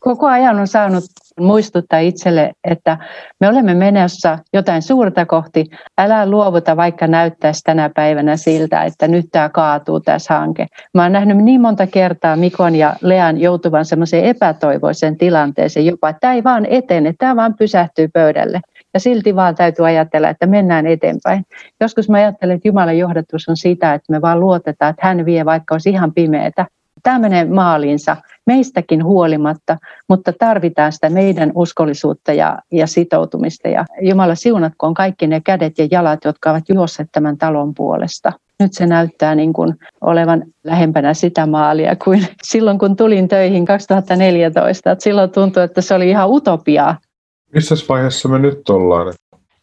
koko 0.00 0.26
ajan 0.26 0.60
on 0.60 0.66
saanut 0.66 1.04
muistuttaa 1.40 1.98
itselle, 1.98 2.52
että 2.64 2.98
me 3.40 3.48
olemme 3.48 3.74
menossa 3.74 4.38
jotain 4.52 4.82
suurta 4.82 5.26
kohti. 5.26 5.64
Älä 5.98 6.30
luovuta, 6.30 6.76
vaikka 6.76 7.06
näyttäisi 7.06 7.62
tänä 7.64 7.90
päivänä 7.94 8.36
siltä, 8.36 8.84
että 8.84 9.08
nyt 9.08 9.26
tämä 9.32 9.48
kaatuu 9.48 10.00
tässä 10.00 10.38
hanke. 10.38 10.66
Mä 10.94 11.02
oon 11.02 11.12
nähnyt 11.12 11.36
niin 11.36 11.60
monta 11.60 11.86
kertaa 11.86 12.36
Mikon 12.36 12.74
ja 12.74 12.96
Lean 13.00 13.40
joutuvan 13.40 13.84
semmoiseen 13.84 14.24
epätoivoiseen 14.24 15.18
tilanteeseen 15.18 15.86
jopa, 15.86 16.08
että 16.08 16.20
tämä 16.20 16.34
ei 16.34 16.44
vaan 16.44 16.66
etene, 16.70 17.14
tämä 17.18 17.36
vaan 17.36 17.54
pysähtyy 17.54 18.08
pöydälle. 18.08 18.60
Ja 18.94 19.00
silti 19.00 19.36
vaan 19.36 19.54
täytyy 19.54 19.86
ajatella, 19.86 20.28
että 20.28 20.46
mennään 20.46 20.86
eteenpäin. 20.86 21.44
Joskus 21.80 22.08
mä 22.08 22.16
ajattelen, 22.16 22.56
että 22.56 22.68
Jumalan 22.68 22.98
johdatus 22.98 23.48
on 23.48 23.56
sitä, 23.56 23.94
että 23.94 24.12
me 24.12 24.20
vaan 24.20 24.40
luotetaan, 24.40 24.90
että 24.90 25.06
hän 25.06 25.24
vie, 25.24 25.44
vaikka 25.44 25.74
olisi 25.74 25.90
ihan 25.90 26.14
pimeätä. 26.14 26.66
Tämä 27.02 27.18
menee 27.18 27.44
maaliinsa 27.44 28.16
meistäkin 28.46 29.04
huolimatta, 29.04 29.76
mutta 30.08 30.32
tarvitaan 30.38 30.92
sitä 30.92 31.10
meidän 31.10 31.52
uskollisuutta 31.54 32.32
ja, 32.32 32.58
ja 32.72 32.86
sitoutumista. 32.86 33.68
Ja 33.68 33.84
Jumala 34.00 34.34
siunatkoon 34.34 34.94
kaikki 34.94 35.26
ne 35.26 35.40
kädet 35.40 35.78
ja 35.78 35.88
jalat, 35.90 36.24
jotka 36.24 36.50
ovat 36.50 36.68
juosseet 36.68 37.08
tämän 37.12 37.38
talon 37.38 37.74
puolesta. 37.74 38.32
Nyt 38.60 38.72
se 38.72 38.86
näyttää 38.86 39.34
niin 39.34 39.52
kuin 39.52 39.74
olevan 40.00 40.44
lähempänä 40.64 41.14
sitä 41.14 41.46
maalia 41.46 41.96
kuin 42.04 42.26
silloin, 42.42 42.78
kun 42.78 42.96
tulin 42.96 43.28
töihin 43.28 43.64
2014. 43.64 44.92
Että 44.92 45.04
silloin 45.04 45.30
tuntui, 45.30 45.62
että 45.62 45.80
se 45.80 45.94
oli 45.94 46.08
ihan 46.08 46.30
utopiaa. 46.30 46.98
Missä 47.54 47.74
vaiheessa 47.88 48.28
me 48.28 48.38
nyt 48.38 48.68
ollaan? 48.68 49.12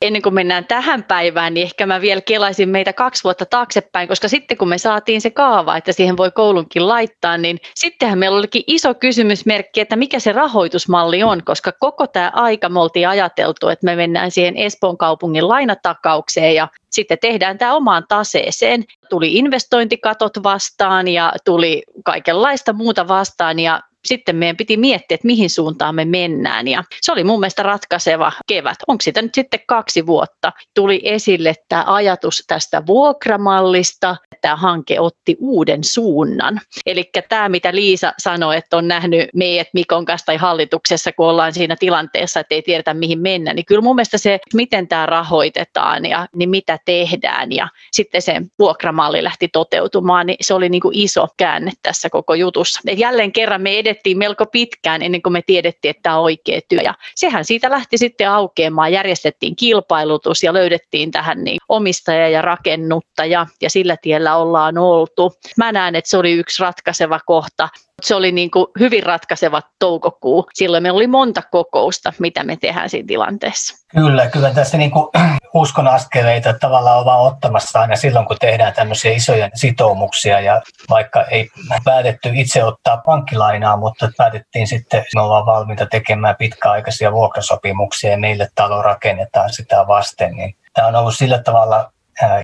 Ennen 0.02 0.22
kuin 0.22 0.36
mennään 0.36 0.66
tähän 0.66 1.04
päivään, 1.04 1.54
niin 1.54 1.64
ehkä 1.64 1.86
mä 1.86 2.02
vielä 2.02 2.22
kelaisin 2.22 2.70
meitä 2.70 2.94
kaksi 2.94 3.24
vuotta 3.24 3.46
taaksepäin, 3.46 4.08
koska 4.08 4.28
sitten 4.28 4.58
kun 4.58 4.70
me 4.70 4.78
saatiin 4.78 5.22
se 5.22 5.30
kaava, 5.30 5.78
että 5.78 5.92
siihen 5.92 6.18
voi 6.18 6.32
koulunkin 6.32 6.88
laittaa, 6.88 7.38
niin 7.38 7.60
sittenhän 7.76 8.20
meillä 8.20 8.38
olikin 8.38 8.64
iso 8.68 8.94
kysymysmerkki, 8.94 9.82
että 9.82 9.96
mikä 9.96 10.20
se 10.20 10.32
rahoitusmalli 10.32 11.24
on, 11.24 11.44
koska 11.44 11.72
koko 11.80 12.08
tämä 12.08 12.32
aika 12.34 12.70
me 12.70 12.80
oltiin 12.80 13.08
ajateltu, 13.08 13.70
että 13.70 13.86
me 13.86 13.96
mennään 13.96 14.32
siihen 14.32 14.58
Espoon 14.58 14.98
kaupungin 14.98 15.48
lainatakaukseen 15.48 16.56
ja 16.56 16.68
sitten 16.90 17.18
tehdään 17.22 17.58
tämä 17.58 17.74
omaan 17.74 18.06
taseeseen. 18.08 18.84
Tuli 19.10 19.36
investointikatot 19.36 20.34
vastaan 20.44 21.08
ja 21.08 21.34
tuli 21.46 21.84
kaikenlaista 22.06 22.74
muuta 22.74 23.08
vastaan 23.08 23.60
ja 23.60 23.82
sitten 24.08 24.36
meidän 24.36 24.58
piti 24.58 24.78
miettiä, 24.78 25.16
että 25.16 25.28
mihin 25.28 25.50
suuntaan 25.50 25.96
me 25.96 26.06
mennään. 26.06 26.68
Ja 26.68 26.84
se 27.02 27.12
oli 27.12 27.24
mun 27.24 27.40
mielestä 27.40 27.64
ratkaiseva 27.64 28.32
kevät. 28.48 28.78
Onko 28.88 29.02
sitä 29.02 29.22
nyt 29.22 29.36
sitten 29.36 29.60
kaksi 29.68 30.06
vuotta? 30.06 30.52
Tuli 30.76 31.02
esille 31.04 31.54
tämä 31.70 31.84
ajatus 31.88 32.44
tästä 32.48 32.86
vuokramallista. 32.86 34.16
Tämä 34.42 34.56
hanke 34.56 35.00
otti 35.00 35.36
uuden 35.40 35.84
suunnan. 35.84 36.62
Eli 36.86 37.10
tämä, 37.30 37.50
mitä 37.50 37.76
Liisa 37.76 38.14
sanoi, 38.18 38.58
että 38.58 38.78
on 38.78 38.88
nähnyt 38.88 39.30
meidät 39.36 39.68
Mikon 39.74 40.06
kanssa 40.06 40.26
tai 40.26 40.38
hallituksessa, 40.38 41.12
kun 41.12 41.28
ollaan 41.28 41.54
siinä 41.54 41.76
tilanteessa, 41.80 42.40
että 42.40 42.56
ei 42.56 42.62
tiedetä 42.62 42.94
mihin 42.94 43.20
mennä, 43.20 43.54
niin 43.54 43.66
kyllä 43.66 43.82
mun 43.82 43.96
mielestä 43.96 44.18
se, 44.18 44.40
miten 44.54 44.88
tämä 44.88 45.06
rahoitetaan 45.06 46.06
ja 46.06 46.28
niin 46.36 46.50
mitä 46.50 46.80
tehdään 46.86 47.52
ja 47.52 47.68
sitten 47.92 48.22
se 48.22 48.42
vuokramalli 48.60 49.24
lähti 49.24 49.48
toteutumaan, 49.54 50.26
niin 50.26 50.38
se 50.42 50.54
oli 50.54 50.70
niin 50.70 50.82
kuin 50.82 50.98
iso 50.98 51.28
käänne 51.38 51.72
tässä 51.82 52.10
koko 52.10 52.34
jutussa. 52.34 52.82
Et 52.88 53.00
jälleen 53.00 53.32
kerran 53.32 53.62
me 53.62 53.80
elettiin 53.98 54.18
melko 54.18 54.46
pitkään 54.46 55.02
ennen 55.02 55.22
kuin 55.22 55.34
me 55.34 55.42
tiedettiin, 55.42 55.90
että 55.90 56.02
tämä 56.04 56.18
on 56.18 56.24
oikea 56.24 56.60
työ. 56.70 56.80
Ja 56.84 56.94
sehän 57.16 57.46
siitä 57.46 57.70
lähti 57.70 57.98
sitten 57.98 58.30
aukeamaan, 58.30 58.92
järjestettiin 58.92 59.56
kilpailutus 59.56 60.44
ja 60.44 60.54
löydettiin 60.54 61.12
tähän 61.12 61.44
niin 61.44 61.58
omistaja 61.70 62.30
ja 62.30 62.42
rakennuttaja 62.42 63.48
ja 63.62 63.70
sillä 63.70 63.98
tiellä 64.02 64.36
ollaan 64.36 64.78
oltu. 64.78 65.34
Mä 65.58 65.72
näen, 65.72 65.96
että 65.96 66.10
se 66.10 66.18
oli 66.18 66.32
yksi 66.32 66.64
ratkaiseva 66.64 67.20
kohta 67.26 67.70
se 68.04 68.16
oli 68.16 68.32
niin 68.32 68.52
kuin 68.52 68.68
hyvin 68.80 69.04
ratkaiseva 69.04 69.62
toukokuu. 69.80 70.50
Silloin 70.54 70.84
meillä 70.84 70.98
oli 70.98 71.08
monta 71.08 71.42
kokousta, 71.52 72.14
mitä 72.20 72.44
me 72.44 72.58
tehdään 72.58 72.90
siinä 72.90 73.08
tilanteessa. 73.08 73.86
Kyllä, 73.88 74.28
kyllä 74.28 74.50
tässä 74.54 74.78
niin 74.78 74.92
kuin 74.92 75.08
uskon 75.54 75.88
askeleita 75.88 76.54
tavallaan 76.54 77.00
on 77.00 77.06
vaan 77.06 77.34
ottamassa 77.34 77.82
aina 77.82 77.96
silloin, 77.96 78.26
kun 78.26 78.38
tehdään 78.40 78.74
tämmöisiä 78.74 79.12
isoja 79.12 79.50
sitoumuksia. 79.54 80.40
Ja 80.40 80.62
vaikka 80.90 81.24
ei 81.24 81.50
päätetty 81.84 82.30
itse 82.34 82.64
ottaa 82.64 83.02
pankkilainaa, 83.06 83.78
mutta 83.78 84.10
päätettiin 84.18 84.68
sitten, 84.68 85.06
me 85.16 85.22
ollaan 85.22 85.46
valmiita 85.46 85.86
tekemään 85.86 86.36
pitkäaikaisia 86.40 87.12
vuokrasopimuksia 87.12 88.12
ja 88.12 88.18
meille 88.18 88.50
talo 88.56 88.82
rakennetaan 88.82 89.54
sitä 89.54 89.88
vasten, 89.88 90.36
niin 90.36 90.56
tämä 90.74 90.88
on 90.88 90.96
ollut 90.96 91.16
sillä 91.16 91.40
tavalla 91.40 91.92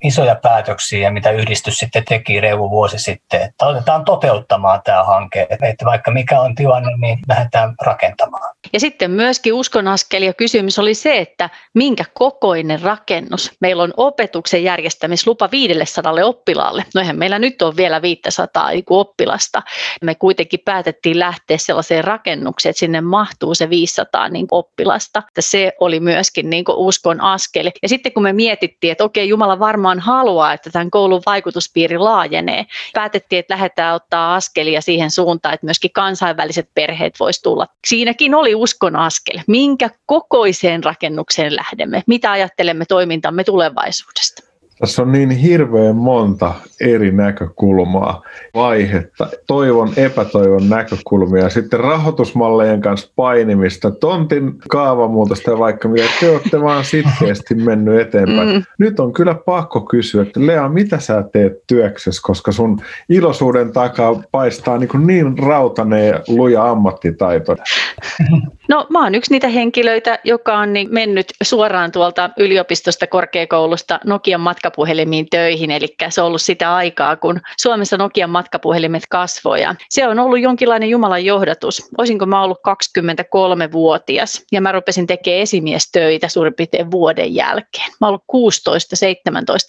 isoja 0.02 0.34
päätöksiä, 0.34 1.10
mitä 1.10 1.30
yhdistys 1.30 1.76
sitten 1.76 2.04
teki 2.08 2.40
reilu 2.40 2.70
vuosi 2.70 2.98
sitten, 2.98 3.42
että 3.42 3.66
otetaan 3.66 4.04
toteuttamaan 4.04 4.80
tämä 4.84 5.04
hanke, 5.04 5.46
että 5.50 5.84
vaikka 5.84 6.10
mikä 6.10 6.40
on 6.40 6.54
tilanne, 6.54 6.96
niin 6.96 7.18
lähdetään 7.28 7.74
rakentamaan. 7.80 8.54
Ja 8.72 8.80
sitten 8.80 9.10
myöskin 9.10 9.52
uskonaskel 9.52 10.22
ja 10.22 10.32
kysymys 10.32 10.78
oli 10.78 10.94
se, 10.94 11.18
että 11.18 11.50
minkä 11.74 12.04
kokoinen 12.14 12.82
rakennus. 12.82 13.52
Meillä 13.60 13.82
on 13.82 13.94
opetuksen 13.96 14.64
järjestämislupa 14.64 15.48
500 15.52 16.12
oppilaalle. 16.24 16.84
No 16.94 17.00
eihän 17.00 17.18
meillä 17.18 17.38
nyt 17.38 17.62
on 17.62 17.76
vielä 17.76 18.02
500 18.02 18.70
oppilasta. 18.90 19.62
Me 20.02 20.14
kuitenkin 20.14 20.60
päätettiin 20.64 21.18
lähteä 21.18 21.58
sellaiseen 21.58 22.04
rakennukseen, 22.04 22.70
että 22.70 22.78
sinne 22.78 23.00
mahtuu 23.00 23.54
se 23.54 23.70
500 23.70 24.28
niin 24.28 24.46
oppilasta. 24.50 25.22
Se 25.40 25.72
oli 25.80 26.00
myöskin 26.00 26.50
niin 26.50 26.64
uskon 26.68 27.20
askel. 27.20 27.70
Ja 27.82 27.88
sitten 27.88 28.12
kun 28.12 28.22
me 28.22 28.32
mietittiin, 28.32 28.92
että 28.92 29.04
okei, 29.04 29.28
Jumala 29.28 29.58
varmaan 29.66 30.00
haluaa, 30.00 30.52
että 30.52 30.70
tämän 30.70 30.90
koulun 30.90 31.22
vaikutuspiiri 31.26 31.98
laajenee. 31.98 32.66
Päätettiin, 32.94 33.40
että 33.40 33.54
lähdetään 33.54 33.94
ottaa 33.94 34.34
askelia 34.34 34.80
siihen 34.80 35.10
suuntaan, 35.10 35.54
että 35.54 35.66
myöskin 35.66 35.92
kansainväliset 35.92 36.68
perheet 36.74 37.20
voisi 37.20 37.42
tulla. 37.42 37.66
Siinäkin 37.86 38.34
oli 38.34 38.54
uskon 38.54 38.96
askel. 38.96 39.40
Minkä 39.46 39.90
kokoiseen 40.06 40.84
rakennukseen 40.84 41.56
lähdemme? 41.56 42.02
Mitä 42.06 42.30
ajattelemme 42.30 42.84
toimintamme 42.88 43.44
tulevaisuudesta? 43.44 44.43
Tässä 44.78 45.02
on 45.02 45.12
niin 45.12 45.30
hirveän 45.30 45.96
monta 45.96 46.54
eri 46.80 47.12
näkökulmaa, 47.12 48.22
vaihetta, 48.54 49.28
toivon, 49.46 49.92
epätoivon 49.96 50.68
näkökulmia 50.68 51.50
sitten 51.50 51.80
rahoitusmallejen 51.80 52.80
kanssa 52.80 53.10
painimista, 53.16 53.90
tontin 53.90 54.54
kaavamuutosta 54.68 55.50
ja 55.50 55.58
vaikka 55.58 55.88
mitä 55.88 56.06
te 56.20 56.30
olette 56.30 56.60
vaan 56.60 56.84
sitkeästi 56.84 57.54
mennyt 57.54 58.00
eteenpäin. 58.00 58.48
Mm. 58.48 58.62
Nyt 58.78 59.00
on 59.00 59.12
kyllä 59.12 59.34
pakko 59.34 59.80
kysyä, 59.80 60.22
että 60.22 60.46
Lea, 60.46 60.68
mitä 60.68 60.98
sä 60.98 61.24
teet 61.32 61.52
työksessä, 61.66 62.22
koska 62.24 62.52
sun 62.52 62.80
iloisuuden 63.08 63.72
takaa 63.72 64.22
paistaa 64.30 64.78
niin, 64.78 65.06
niin 65.06 65.38
rautainen 65.38 66.08
ja 66.08 66.20
luja 66.28 66.70
ammattitaito. 66.70 67.56
No 68.68 68.86
mä 68.90 69.04
oon 69.04 69.14
yksi 69.14 69.30
niitä 69.30 69.48
henkilöitä, 69.48 70.18
joka 70.24 70.58
on 70.58 70.72
niin 70.72 70.88
mennyt 70.90 71.26
suoraan 71.42 71.92
tuolta 71.92 72.30
yliopistosta 72.36 73.06
korkeakoulusta 73.06 74.00
Nokian 74.04 74.40
matkapuhelimiin 74.40 75.26
töihin, 75.30 75.70
eli 75.70 75.94
se 76.08 76.20
on 76.20 76.26
ollut 76.26 76.42
sitä 76.42 76.74
aikaa, 76.74 77.16
kun 77.16 77.40
Suomessa 77.60 77.96
Nokian 77.96 78.30
matkapuhelimet 78.30 79.02
kasvoja. 79.10 79.74
Se 79.90 80.08
on 80.08 80.18
ollut 80.18 80.40
jonkinlainen 80.40 80.90
Jumalan 80.90 81.24
johdatus. 81.24 81.90
Olisinko 81.98 82.26
mä 82.26 82.42
ollut 82.42 82.60
23-vuotias 82.68 84.44
ja 84.52 84.60
mä 84.60 84.72
rupesin 84.72 85.06
tekemään 85.06 85.42
esimiestöitä 85.42 86.28
suurin 86.28 86.54
piirtein 86.54 86.90
vuoden 86.90 87.34
jälkeen. 87.34 87.92
Mä 88.00 88.06
oon 88.06 88.20
ollut 88.30 88.64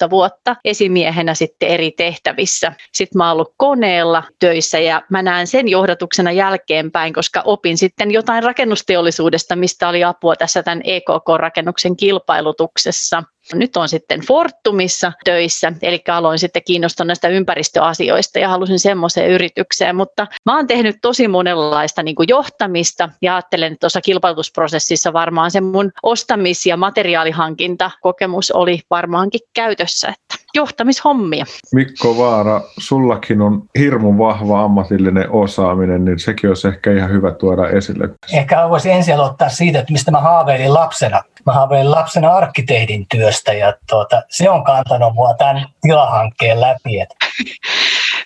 16-17 0.05 0.09
vuotta 0.09 0.55
esimiehenä 0.65 1.33
sitten 1.33 1.69
eri 1.69 1.91
tehtävissä. 1.91 2.73
Sitten 2.93 3.17
mä 3.17 3.23
oon 3.23 3.33
ollut 3.33 3.53
koneella 3.57 4.23
töissä 4.39 4.79
ja 4.79 5.01
mä 5.09 5.21
näen 5.21 5.47
sen 5.47 5.67
johdatuksena 5.67 6.31
jälkeenpäin, 6.31 7.13
koska 7.13 7.41
opin 7.45 7.77
sitten 7.77 8.11
jotain 8.11 8.43
rakennusteollisuudesta, 8.85 9.55
mistä 9.55 9.89
oli 9.89 10.03
apua 10.03 10.35
tässä 10.35 10.63
tämän 10.63 10.81
EKK-rakennuksen 10.83 11.95
kilpailutuksessa. 11.97 13.23
Nyt 13.53 13.77
on 13.77 13.89
sitten 13.89 14.21
Fortumissa 14.21 15.11
töissä, 15.25 15.73
eli 15.81 16.03
aloin 16.11 16.39
sitten 16.39 16.61
kiinnostua 16.65 17.05
näistä 17.05 17.27
ympäristöasioista 17.27 18.39
ja 18.39 18.49
halusin 18.49 18.79
semmoiseen 18.79 19.29
yritykseen, 19.29 19.95
mutta 19.95 20.27
mä 20.45 20.55
oon 20.55 20.67
tehnyt 20.67 20.95
tosi 21.01 21.27
monenlaista 21.27 22.03
niin 22.03 22.15
kuin 22.15 22.29
johtamista 22.29 23.09
ja 23.21 23.35
ajattelen, 23.35 23.73
että 23.73 23.79
tuossa 23.79 24.01
kilpailutusprosessissa 24.01 25.13
varmaan 25.13 25.51
se 25.51 25.61
mun 25.61 25.91
ostamis- 26.03 26.65
ja 26.65 26.77
materiaalihankinta 26.77 27.91
kokemus 28.01 28.51
oli 28.51 28.79
varmaankin 28.89 29.41
käytössä, 29.53 30.07
että 30.07 30.44
johtamishommia. 30.55 31.45
Mikko 31.73 32.17
Vaara, 32.17 32.61
sullakin 32.77 33.41
on 33.41 33.63
hirmu 33.79 34.17
vahva 34.17 34.63
ammatillinen 34.63 35.31
osaaminen, 35.31 36.05
niin 36.05 36.19
sekin 36.19 36.49
olisi 36.49 36.67
ehkä 36.67 36.91
ihan 36.91 37.09
hyvä 37.09 37.31
tuoda 37.31 37.69
esille. 37.69 38.09
Ehkä 38.33 38.69
voisin 38.69 38.91
ensin 38.91 39.15
aloittaa 39.15 39.49
siitä, 39.49 39.79
että 39.79 39.91
mistä 39.91 40.11
mä 40.11 40.19
haaveilin 40.21 40.73
lapsena. 40.73 41.21
Mä 41.45 41.53
haaveilin 41.53 41.91
lapsena 41.91 42.31
arkkitehdin 42.31 43.05
työstä 43.11 43.53
ja 43.53 43.73
tuota, 43.89 44.21
se 44.29 44.49
on 44.49 44.63
kantanut 44.63 45.13
mua 45.13 45.33
tämän 45.33 45.65
tilahankkeen 45.81 46.61
läpi. 46.61 46.99
Että 46.99 47.15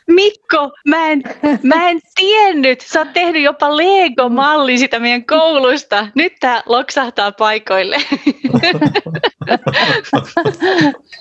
Mikko, 0.10 0.72
mä 0.88 1.08
en, 1.08 1.24
mä 1.64 1.90
en 1.90 2.00
tiennyt. 2.16 2.82
Sä 2.82 3.00
oot 3.00 3.14
tehnyt 3.14 3.44
jopa 3.44 3.78
Lego-malli 3.78 4.78
sitä 4.78 5.00
meidän 5.00 5.26
koulusta. 5.26 6.08
Nyt 6.16 6.34
tää 6.40 6.64
loksahtaa 6.66 7.32
paikoille. 7.32 7.98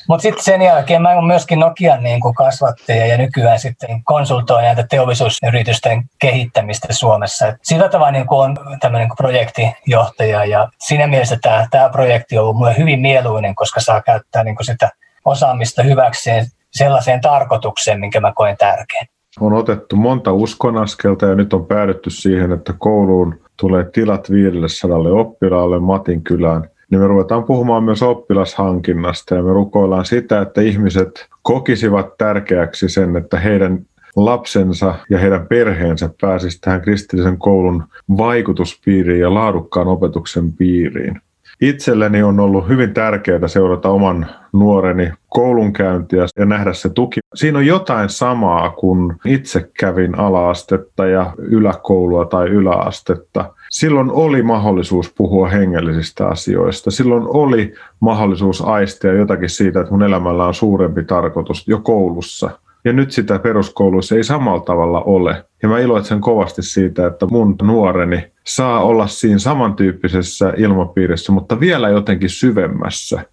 Mutta 0.08 0.22
sitten 0.22 0.44
sen 0.44 0.62
jälkeen 0.62 1.02
mä 1.02 1.10
oon 1.10 1.26
myöskin 1.26 1.58
Nokian 1.58 2.02
niin 2.02 2.20
kasvattaja 2.36 3.06
ja 3.06 3.18
nykyään 3.18 3.58
sitten 3.58 4.04
konsultoin 4.04 4.64
näitä 4.64 4.86
teollisuusyritysten 4.90 6.02
kehittämistä 6.18 6.88
Suomessa. 6.90 7.46
Et 7.46 7.56
sillä 7.62 7.88
tavalla 7.88 8.10
niin 8.10 8.26
on 8.30 8.56
tämmöinen 8.80 9.08
projektijohtaja 9.16 10.44
ja 10.44 10.68
siinä 10.78 11.06
mielessä 11.06 11.38
tämä, 11.70 11.88
projekti 11.92 12.38
on 12.38 12.42
ollut 12.42 12.56
mulle 12.56 12.76
hyvin 12.78 13.00
mieluinen, 13.00 13.54
koska 13.54 13.80
saa 13.80 14.02
käyttää 14.02 14.44
niin 14.44 14.56
sitä 14.60 14.90
osaamista 15.24 15.82
hyväkseen 15.82 16.46
sellaiseen 16.72 17.20
tarkoitukseen, 17.20 18.00
minkä 18.00 18.20
mä 18.20 18.32
koen 18.34 18.56
tärkeän. 18.56 19.06
On 19.40 19.52
otettu 19.52 19.96
monta 19.96 20.32
uskonaskelta 20.32 21.26
ja 21.26 21.34
nyt 21.34 21.52
on 21.52 21.66
päädytty 21.66 22.10
siihen, 22.10 22.52
että 22.52 22.74
kouluun 22.78 23.40
tulee 23.60 23.84
tilat 23.92 24.30
500 24.30 24.98
oppilaalle 24.98 25.78
Matin 25.78 26.24
kylään. 26.24 26.68
Niin 26.90 27.00
me 27.00 27.06
ruvetaan 27.06 27.44
puhumaan 27.44 27.84
myös 27.84 28.02
oppilashankinnasta 28.02 29.34
ja 29.34 29.42
me 29.42 29.52
rukoillaan 29.52 30.04
sitä, 30.04 30.40
että 30.40 30.60
ihmiset 30.60 31.28
kokisivat 31.42 32.18
tärkeäksi 32.18 32.88
sen, 32.88 33.16
että 33.16 33.38
heidän 33.38 33.78
lapsensa 34.16 34.94
ja 35.10 35.18
heidän 35.18 35.46
perheensä 35.46 36.10
pääsisivät 36.20 36.60
tähän 36.60 36.80
kristillisen 36.80 37.38
koulun 37.38 37.84
vaikutuspiiriin 38.16 39.20
ja 39.20 39.34
laadukkaan 39.34 39.88
opetuksen 39.88 40.52
piiriin. 40.52 41.20
Itselleni 41.60 42.22
on 42.22 42.40
ollut 42.40 42.68
hyvin 42.68 42.94
tärkeää 42.94 43.48
seurata 43.48 43.88
oman 43.88 44.26
nuoreni 44.52 45.12
koulunkäyntiä 45.28 46.26
ja 46.38 46.46
nähdä 46.46 46.72
se 46.72 46.88
tuki. 46.88 47.20
Siinä 47.34 47.58
on 47.58 47.66
jotain 47.66 48.08
samaa, 48.08 48.70
kun 48.70 49.16
itse 49.24 49.70
kävin 49.80 50.18
alaastetta 50.18 51.06
ja 51.06 51.32
yläkoulua 51.38 52.24
tai 52.24 52.48
yläastetta. 52.48 53.52
Silloin 53.70 54.10
oli 54.10 54.42
mahdollisuus 54.42 55.12
puhua 55.16 55.48
hengellisistä 55.48 56.28
asioista. 56.28 56.90
Silloin 56.90 57.24
oli 57.26 57.74
mahdollisuus 58.00 58.62
aistia 58.62 59.12
jotakin 59.12 59.50
siitä, 59.50 59.80
että 59.80 59.92
mun 59.92 60.02
elämällä 60.02 60.46
on 60.46 60.54
suurempi 60.54 61.04
tarkoitus 61.04 61.68
jo 61.68 61.78
koulussa– 61.78 62.50
ja 62.84 62.92
nyt 62.92 63.12
sitä 63.12 63.38
peruskouluissa 63.38 64.14
ei 64.14 64.24
samalla 64.24 64.60
tavalla 64.60 65.00
ole. 65.00 65.44
Ja 65.62 65.68
mä 65.68 65.78
iloitsen 65.78 66.20
kovasti 66.20 66.62
siitä, 66.62 67.06
että 67.06 67.26
mun 67.30 67.56
nuoreni 67.62 68.32
saa 68.46 68.82
olla 68.82 69.06
siinä 69.06 69.38
samantyyppisessä 69.38 70.52
ilmapiirissä, 70.56 71.32
mutta 71.32 71.60
vielä 71.60 71.88
jotenkin 71.88 72.30
syvemmässä. 72.30 73.24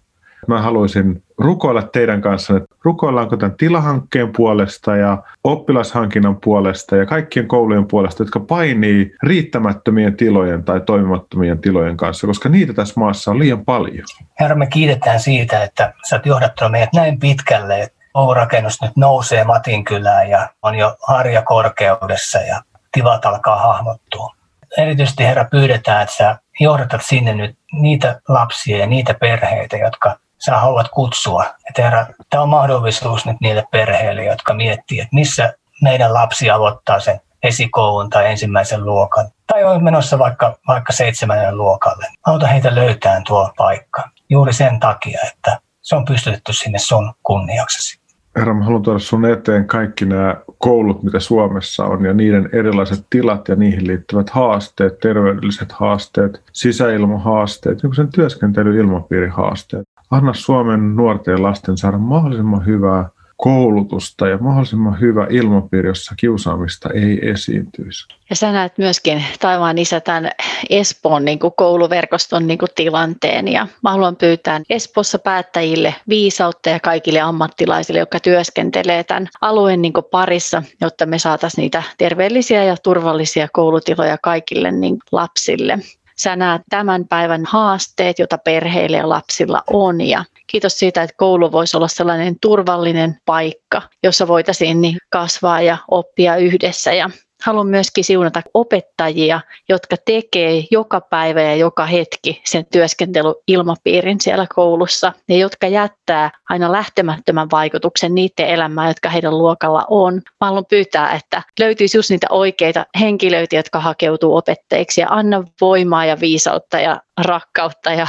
Mä 0.48 0.62
haluaisin 0.62 1.22
rukoilla 1.38 1.82
teidän 1.82 2.20
kanssa, 2.20 2.56
että 2.56 2.74
rukoillaanko 2.84 3.36
tämän 3.36 3.56
tilahankkeen 3.56 4.32
puolesta 4.36 4.96
ja 4.96 5.22
oppilashankinnan 5.44 6.36
puolesta 6.36 6.96
ja 6.96 7.06
kaikkien 7.06 7.48
koulujen 7.48 7.86
puolesta, 7.86 8.22
jotka 8.22 8.40
painii 8.40 9.14
riittämättömien 9.22 10.16
tilojen 10.16 10.64
tai 10.64 10.80
toimimattomien 10.80 11.58
tilojen 11.58 11.96
kanssa, 11.96 12.26
koska 12.26 12.48
niitä 12.48 12.72
tässä 12.72 13.00
maassa 13.00 13.30
on 13.30 13.38
liian 13.38 13.64
paljon. 13.64 14.04
Herra, 14.40 14.56
me 14.56 14.66
kiitetään 14.66 15.20
siitä, 15.20 15.64
että 15.64 15.92
sä 16.08 16.16
oot 16.16 16.26
johdattanut 16.26 16.72
meidät 16.72 16.92
näin 16.94 17.18
pitkälle, 17.18 17.88
rakennus 18.34 18.82
nyt 18.82 18.96
nousee 18.96 19.44
Matinkylään 19.44 20.30
ja 20.30 20.48
on 20.62 20.74
jo 20.74 20.96
harjakorkeudessa 21.08 22.38
ja 22.38 22.62
tilat 22.92 23.26
alkaa 23.26 23.56
hahmottua. 23.56 24.32
Erityisesti 24.78 25.24
Herra 25.24 25.44
pyydetään, 25.44 26.02
että 26.02 26.14
sä 26.16 26.36
johdatat 26.60 27.02
sinne 27.04 27.34
nyt 27.34 27.58
niitä 27.72 28.20
lapsia 28.28 28.78
ja 28.78 28.86
niitä 28.86 29.14
perheitä, 29.14 29.76
jotka 29.76 30.16
sä 30.44 30.56
haluat 30.56 30.88
kutsua. 30.88 31.44
Että 31.68 31.82
Herra, 31.82 32.06
tämä 32.30 32.42
on 32.42 32.48
mahdollisuus 32.48 33.26
nyt 33.26 33.36
niille 33.40 33.64
perheille, 33.70 34.24
jotka 34.24 34.54
miettii, 34.54 35.00
että 35.00 35.14
missä 35.14 35.54
meidän 35.82 36.14
lapsi 36.14 36.50
aloittaa 36.50 37.00
sen 37.00 37.20
esikoulun 37.42 38.10
tai 38.10 38.30
ensimmäisen 38.30 38.84
luokan. 38.84 39.30
Tai 39.46 39.64
on 39.64 39.84
menossa 39.84 40.18
vaikka, 40.18 40.58
vaikka 40.68 40.92
seitsemännen 40.92 41.58
luokalle. 41.58 42.06
Auta 42.26 42.46
heitä 42.46 42.74
löytää 42.74 43.22
tuo 43.26 43.52
paikka. 43.56 44.10
Juuri 44.28 44.52
sen 44.52 44.80
takia, 44.80 45.20
että 45.26 45.60
se 45.82 45.96
on 45.96 46.04
pystytetty 46.04 46.52
sinne 46.52 46.78
sun 46.78 47.14
kunniaksesi. 47.22 48.05
Herra, 48.36 48.54
mä 48.54 48.64
haluan 48.64 48.82
tuoda 48.82 48.98
sun 48.98 49.24
eteen 49.24 49.66
kaikki 49.66 50.04
nämä 50.04 50.36
koulut, 50.58 51.02
mitä 51.02 51.20
Suomessa 51.20 51.84
on, 51.84 52.04
ja 52.04 52.14
niiden 52.14 52.48
erilaiset 52.52 53.06
tilat 53.10 53.48
ja 53.48 53.56
niihin 53.56 53.86
liittyvät 53.86 54.30
haasteet, 54.30 54.98
terveydelliset 54.98 55.72
haasteet, 55.72 56.42
sisäilmahaasteet, 56.52 57.82
niin 57.82 57.94
sen 57.94 58.08
työskentelyilmapiirihaasteet. 58.08 59.88
Anna 60.10 60.34
Suomen 60.34 60.96
nuorten 60.96 61.32
ja 61.32 61.42
lasten 61.42 61.76
saada 61.76 61.98
mahdollisimman 61.98 62.66
hyvää 62.66 63.08
koulutusta 63.36 64.28
ja 64.28 64.38
mahdollisimman 64.38 65.00
hyvä 65.00 65.26
ilmapiiri, 65.30 65.88
jossa 65.88 66.14
kiusaamista 66.18 66.90
ei 66.90 67.28
esiintyisi. 67.28 68.08
Ja 68.30 68.36
sä 68.36 68.52
näet 68.52 68.78
myöskin 68.78 69.24
taivaan 69.40 69.78
isä 69.78 70.00
tämän 70.00 70.30
Espoon 70.70 71.24
niin 71.24 71.38
kuin 71.38 71.52
kouluverkoston 71.56 72.46
niin 72.46 72.58
kuin 72.58 72.68
tilanteen 72.74 73.48
ja 73.48 73.66
mä 73.82 73.90
haluan 73.90 74.16
pyytää 74.16 74.60
Espoossa 74.70 75.18
päättäjille 75.18 75.94
viisautta 76.08 76.70
ja 76.70 76.80
kaikille 76.80 77.20
ammattilaisille, 77.20 78.00
jotka 78.00 78.20
työskentelee 78.20 79.04
tämän 79.04 79.28
alueen 79.40 79.82
niin 79.82 79.92
kuin 79.92 80.06
parissa, 80.10 80.62
jotta 80.80 81.06
me 81.06 81.18
saataisiin 81.18 81.62
niitä 81.62 81.82
terveellisiä 81.98 82.64
ja 82.64 82.76
turvallisia 82.82 83.48
koulutiloja 83.52 84.18
kaikille 84.22 84.72
niin 84.72 84.96
lapsille. 85.12 85.78
Sä 86.18 86.36
näet 86.36 86.62
tämän 86.70 87.08
päivän 87.08 87.44
haasteet, 87.46 88.18
joita 88.18 88.38
perheille 88.38 88.96
ja 88.96 89.08
lapsilla 89.08 89.62
on 89.70 90.00
ja 90.00 90.24
kiitos 90.46 90.78
siitä, 90.78 91.02
että 91.02 91.16
koulu 91.16 91.52
voisi 91.52 91.76
olla 91.76 91.88
sellainen 91.88 92.36
turvallinen 92.40 93.18
paikka, 93.24 93.82
jossa 94.02 94.28
voitaisiin 94.28 94.80
niin 94.80 94.96
kasvaa 95.10 95.60
ja 95.60 95.78
oppia 95.90 96.36
yhdessä. 96.36 96.92
Ja 96.92 97.10
haluan 97.44 97.66
myöskin 97.66 98.04
siunata 98.04 98.42
opettajia, 98.54 99.40
jotka 99.68 99.96
tekee 100.04 100.64
joka 100.70 101.00
päivä 101.00 101.42
ja 101.42 101.56
joka 101.56 101.86
hetki 101.86 102.42
sen 102.44 102.66
työskentelyilmapiirin 102.72 104.20
siellä 104.20 104.46
koulussa 104.54 105.12
ja 105.28 105.36
jotka 105.36 105.66
jättää 105.66 106.30
aina 106.48 106.72
lähtemättömän 106.72 107.48
vaikutuksen 107.52 108.14
niiden 108.14 108.46
elämään, 108.46 108.88
jotka 108.88 109.08
heidän 109.08 109.38
luokalla 109.38 109.84
on. 109.90 110.14
Mä 110.14 110.46
haluan 110.46 110.66
pyytää, 110.70 111.12
että 111.12 111.42
löytyisi 111.60 111.98
just 111.98 112.10
niitä 112.10 112.26
oikeita 112.30 112.86
henkilöitä, 113.00 113.56
jotka 113.56 113.80
hakeutuu 113.80 114.36
opettajiksi 114.36 115.00
ja 115.00 115.06
anna 115.10 115.44
voimaa 115.60 116.04
ja 116.04 116.20
viisautta 116.20 116.80
ja 116.80 117.00
rakkautta 117.20 117.92
ja 117.92 118.06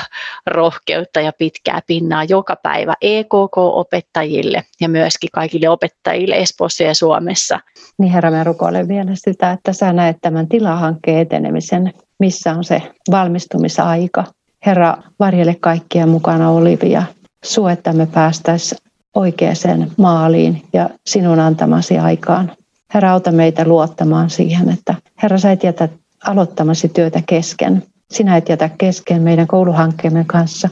rohkeutta 0.48 1.22
ja 1.22 1.32
pitkää 1.38 1.82
pinnaa 1.88 2.24
joka 2.24 2.56
päivä 2.63 2.93
EKK-opettajille 3.02 4.63
ja 4.82 4.89
myöskin 4.89 5.30
kaikille 5.34 5.70
opettajille 5.70 6.36
Espoossa 6.36 6.84
ja 6.84 6.96
Suomessa. 6.96 7.60
Niin 8.00 8.12
herra, 8.12 8.32
mä 8.32 8.43
rukoilen 8.43 8.88
vielä 8.88 9.12
sitä, 9.13 9.52
että 9.52 9.74
sä 9.74 9.93
näet 9.93 10.17
tämän 10.22 10.48
tilahankkeen 10.48 11.20
etenemisen, 11.20 11.93
missä 12.20 12.54
on 12.54 12.63
se 12.63 12.82
valmistumisaika. 13.12 14.24
Herra, 14.65 14.98
varjele 15.20 15.56
kaikkia 15.60 16.08
mukana 16.08 16.50
olivia. 16.50 17.04
Sua, 17.43 17.72
että 17.72 17.93
me 17.93 18.06
päästäisiin 18.06 18.82
oikeaan 19.15 19.91
maaliin 19.98 20.63
ja 20.74 20.89
sinun 21.06 21.39
antamasi 21.39 21.98
aikaan. 21.98 22.52
Herra, 22.93 23.12
auta 23.12 23.32
meitä 23.32 23.65
luottamaan 23.65 24.30
siihen, 24.30 24.70
että 24.70 24.96
Herra, 25.24 25.38
sä 25.38 25.52
et 25.52 25.63
jätä 25.63 25.89
aloittamasi 26.26 26.89
työtä 26.89 27.22
kesken. 27.30 27.84
Sinä 28.12 28.38
et 28.38 28.50
jätä 28.50 28.70
kesken 28.78 29.22
meidän 29.22 29.48
kouluhankkeemme 29.48 30.24
kanssa, 30.28 30.70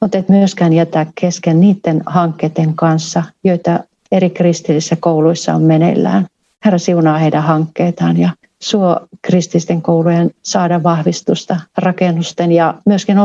mutta 0.00 0.18
et 0.18 0.28
myöskään 0.28 0.72
jätä 0.72 1.06
kesken 1.20 1.60
niiden 1.60 2.02
hankkeiden 2.06 2.74
kanssa, 2.74 3.22
joita 3.44 3.80
eri 4.12 4.30
kristillisissä 4.30 4.96
kouluissa 5.00 5.54
on 5.54 5.62
meneillään. 5.62 6.26
Herra 6.64 6.78
siunaa 6.78 7.18
heidän 7.18 7.42
hankkeitaan 7.42 8.16
ja 8.16 8.30
suo 8.62 9.00
krististen 9.22 9.82
koulujen 9.82 10.30
saada 10.42 10.82
vahvistusta 10.82 11.60
rakennusten 11.78 12.52
ja 12.52 12.74
myöskin 12.86 13.18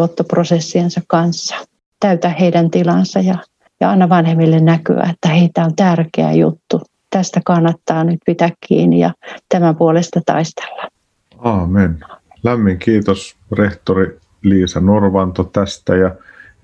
ottopprosessiensa 0.00 1.00
kanssa. 1.06 1.54
Täytä 2.00 2.28
heidän 2.28 2.70
tilansa 2.70 3.20
ja, 3.20 3.34
ja 3.80 3.90
anna 3.90 4.08
vanhemmille 4.08 4.60
näkyä, 4.60 5.08
että 5.10 5.28
heitä 5.28 5.64
on 5.64 5.76
tärkeä 5.76 6.32
juttu. 6.32 6.80
Tästä 7.10 7.40
kannattaa 7.44 8.04
nyt 8.04 8.18
pitää 8.26 8.50
kiinni 8.68 8.98
ja 8.98 9.12
tämän 9.48 9.76
puolesta 9.76 10.20
taistella. 10.26 10.88
Aamen. 11.38 12.00
Lämmin 12.42 12.78
kiitos 12.78 13.36
rehtori 13.52 14.18
Liisa 14.42 14.80
Norvanto 14.80 15.44
tästä 15.44 15.96
ja 15.96 16.10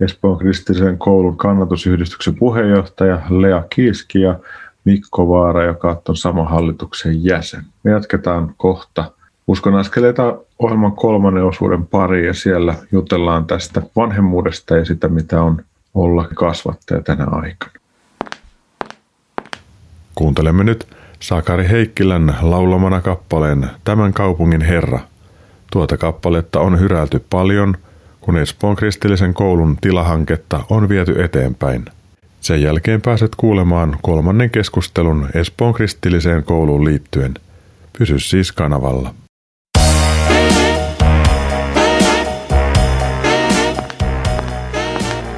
Espoon 0.01 0.39
kristillisen 0.39 0.99
koulun 0.99 1.37
kannatusyhdistyksen 1.37 2.35
puheenjohtaja 2.35 3.21
Lea 3.31 3.65
Kiiski 3.71 4.21
ja 4.21 4.39
Mikko 4.85 5.29
Vaara, 5.29 5.65
joka 5.65 6.03
on 6.09 6.17
sama 6.17 6.45
hallituksen 6.45 7.25
jäsen. 7.25 7.62
Me 7.83 7.91
jatketaan 7.91 8.55
kohta 8.57 9.12
Uskon 9.47 9.75
askeleita 9.75 10.39
ohjelman 10.59 10.93
kolmannen 10.93 11.45
osuuden 11.45 11.87
pari 11.87 12.27
ja 12.27 12.35
siellä 12.35 12.75
jutellaan 12.93 13.47
tästä 13.47 13.83
vanhemmuudesta 13.97 14.77
ja 14.77 14.85
sitä, 14.85 15.09
mitä 15.09 15.43
on 15.43 15.65
olla 15.95 16.29
kasvattaja 16.35 17.03
tänä 17.03 17.25
aikana. 17.25 17.73
Kuuntelemme 20.15 20.65
nyt 20.65 20.87
Sakari 21.21 21.69
Heikkilän 21.69 22.37
laulamana 22.43 23.01
kappaleen 23.01 23.71
Tämän 23.85 24.12
kaupungin 24.12 24.62
Herra. 24.62 25.01
Tuota 25.73 25.97
kappaletta 25.97 26.61
on 26.61 26.81
hyräilty 26.81 27.25
paljon, 27.31 27.77
kun 28.21 28.37
Espoon 28.37 28.77
kristillisen 28.77 29.35
koulun 29.35 29.77
tilahanketta 29.81 30.61
on 30.71 30.89
viety 30.89 31.25
eteenpäin– 31.25 31.85
sen 32.47 32.63
jälkeen 32.63 33.03
pääset 33.03 33.33
kuulemaan 33.37 33.97
kolmannen 34.03 34.51
keskustelun 34.51 35.29
Espoon 35.35 35.75
kristilliseen 35.75 36.45
kouluun 36.45 36.85
liittyen. 36.85 37.35
Pysy 37.99 38.19
siis 38.19 38.53
kanavalla. 38.53 39.15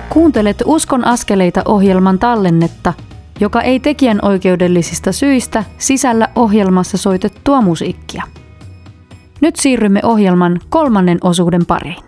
Kuuntelet 0.09 0.63
Uskon 0.65 1.05
askeleita 1.05 1.63
ohjelman 1.65 2.19
tallennetta, 2.19 2.93
joka 3.41 3.63
ei 3.63 3.81
tekijän 3.81 4.19
oikeudellisista 4.23 5.13
syistä 5.13 5.65
sisällä 5.79 6.29
ohjelmassa 6.35 6.97
soitettua 6.97 7.61
musiikkia. 7.61 8.23
Nyt 9.41 9.57
siirrymme 9.57 10.01
ohjelman 10.03 10.61
kolmannen 10.69 11.19
osuuden 11.23 11.67
pariin. 11.67 12.05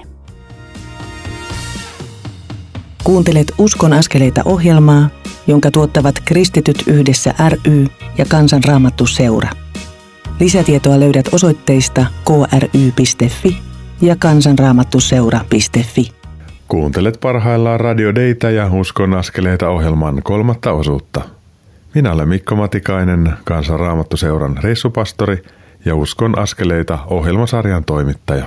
Kuuntelet 3.04 3.52
Uskon 3.58 3.92
askeleita 3.92 4.42
ohjelmaa, 4.44 5.08
jonka 5.46 5.70
tuottavat 5.70 6.14
Kristityt 6.24 6.84
yhdessä 6.86 7.34
ry 7.48 7.86
ja 8.18 8.24
Kansanraamattu 8.28 9.06
seura. 9.06 9.50
Lisätietoa 10.40 11.00
löydät 11.00 11.28
osoitteista 11.32 12.06
kry.fi 12.24 13.58
ja 14.00 14.16
kansanraamattuseura.fi. 14.16 16.12
Kuuntelet 16.68 17.18
parhaillaan 17.20 17.80
Radio 17.80 18.14
Deitä 18.14 18.50
ja 18.50 18.70
Uskon 18.72 19.14
askeleita 19.14 19.68
ohjelman 19.68 20.20
kolmatta 20.22 20.72
osuutta. 20.72 21.22
Minä 21.94 22.12
olen 22.12 22.28
Mikko 22.28 22.56
Matikainen, 22.56 23.32
Kansanraamattuseuran 23.44 24.58
reissupastori 24.62 25.42
ja 25.84 25.94
Uskon 25.94 26.38
askeleita 26.38 26.98
ohjelmasarjan 27.06 27.84
toimittaja. 27.84 28.44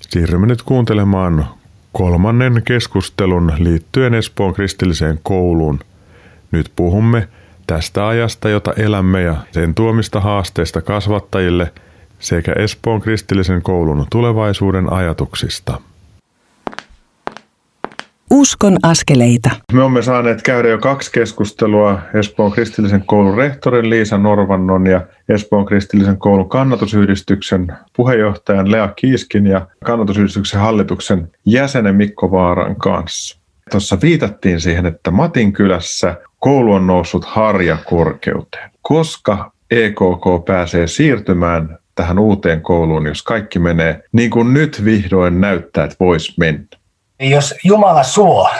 Siirrymme 0.00 0.46
nyt 0.46 0.62
kuuntelemaan 0.62 1.46
kolmannen 1.92 2.62
keskustelun 2.64 3.52
liittyen 3.58 4.14
Espoon 4.14 4.54
kristilliseen 4.54 5.20
kouluun. 5.22 5.80
Nyt 6.50 6.72
puhumme 6.76 7.28
tästä 7.66 8.08
ajasta, 8.08 8.48
jota 8.48 8.72
elämme 8.76 9.22
ja 9.22 9.36
sen 9.52 9.74
tuomista 9.74 10.20
haasteista 10.20 10.82
kasvattajille 10.82 11.72
sekä 12.18 12.52
Espoon 12.52 13.00
kristillisen 13.00 13.62
koulun 13.62 14.06
tulevaisuuden 14.10 14.92
ajatuksista. 14.92 15.80
Uskon 18.30 18.76
askeleita. 18.82 19.50
Me 19.72 19.82
olemme 19.82 20.02
saaneet 20.02 20.42
käydä 20.42 20.68
jo 20.68 20.78
kaksi 20.78 21.12
keskustelua 21.12 21.98
Espoon 22.14 22.52
kristillisen 22.52 23.02
koulun 23.06 23.36
rehtorin 23.36 23.90
Liisa 23.90 24.18
Norvannon 24.18 24.86
ja 24.86 25.00
Espoon 25.28 25.66
kristillisen 25.66 26.18
koulun 26.18 26.48
kannatusyhdistyksen 26.48 27.66
puheenjohtajan 27.96 28.70
Lea 28.70 28.88
Kiiskin 28.88 29.46
ja 29.46 29.66
kannatusyhdistyksen 29.84 30.60
hallituksen 30.60 31.30
jäsenen 31.46 31.94
Mikko 31.94 32.30
Vaaran 32.30 32.76
kanssa. 32.76 33.38
Tuossa 33.70 33.98
viitattiin 34.02 34.60
siihen, 34.60 34.86
että 34.86 35.10
Matin 35.10 35.52
kylässä 35.52 36.16
koulu 36.38 36.72
on 36.72 36.86
noussut 36.86 37.24
harjakorkeuteen. 37.24 38.70
Koska 38.82 39.52
EKK 39.70 40.44
pääsee 40.46 40.86
siirtymään 40.86 41.78
tähän 41.94 42.18
uuteen 42.18 42.60
kouluun, 42.60 43.06
jos 43.06 43.22
kaikki 43.22 43.58
menee 43.58 44.02
niin 44.12 44.30
kuin 44.30 44.54
nyt 44.54 44.84
vihdoin 44.84 45.40
näyttää, 45.40 45.84
että 45.84 45.96
voisi 46.00 46.34
mennä? 46.38 46.66
Jos 47.20 47.54
Jumala 47.64 48.02
suo, 48.02 48.50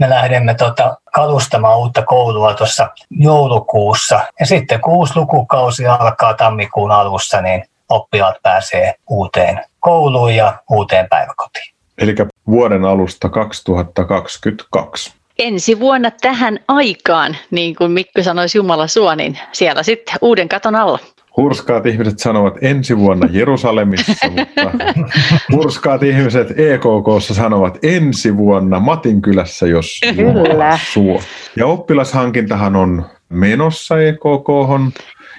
me 0.00 0.10
lähdemme 0.10 0.54
tota 0.54 0.96
kalustamaan 1.14 1.78
uutta 1.78 2.02
koulua 2.02 2.54
tuossa 2.54 2.88
joulukuussa. 3.10 4.20
Ja 4.40 4.46
sitten 4.46 4.80
kun 4.80 4.94
uusi 4.94 5.12
lukukausi 5.16 5.86
alkaa 5.86 6.34
tammikuun 6.34 6.90
alussa, 6.90 7.42
niin 7.42 7.64
oppilaat 7.88 8.36
pääsee 8.42 8.94
uuteen 9.10 9.64
kouluun 9.80 10.34
ja 10.34 10.54
uuteen 10.70 11.08
päiväkotiin. 11.08 11.74
Eli 11.98 12.14
vuoden 12.46 12.84
alusta 12.84 13.28
2022 13.28 15.12
ensi 15.40 15.80
vuonna 15.80 16.10
tähän 16.10 16.58
aikaan, 16.68 17.36
niin 17.50 17.76
kuin 17.76 17.90
Mikko 17.90 18.22
sanoisi 18.22 18.58
Jumala 18.58 18.86
suo, 18.86 19.14
niin 19.14 19.38
siellä 19.52 19.82
sitten 19.82 20.14
uuden 20.20 20.48
katon 20.48 20.74
alla. 20.74 20.98
Hurskaat 21.36 21.86
ihmiset 21.86 22.18
sanovat 22.18 22.54
ensi 22.60 22.98
vuonna 22.98 23.28
Jerusalemissa, 23.30 24.28
mutta 24.36 24.70
hurskaat 25.52 26.02
ihmiset 26.02 26.50
EKKssa 26.50 27.34
sanovat 27.34 27.78
ensi 27.82 28.36
vuonna 28.36 28.80
Matinkylässä, 28.80 29.66
jos 29.66 30.00
Kyllä. 30.16 30.78
suo. 30.92 31.20
Ja 31.56 31.66
oppilashankintahan 31.66 32.76
on 32.76 33.04
menossa 33.28 34.00
EKKhon, 34.02 34.92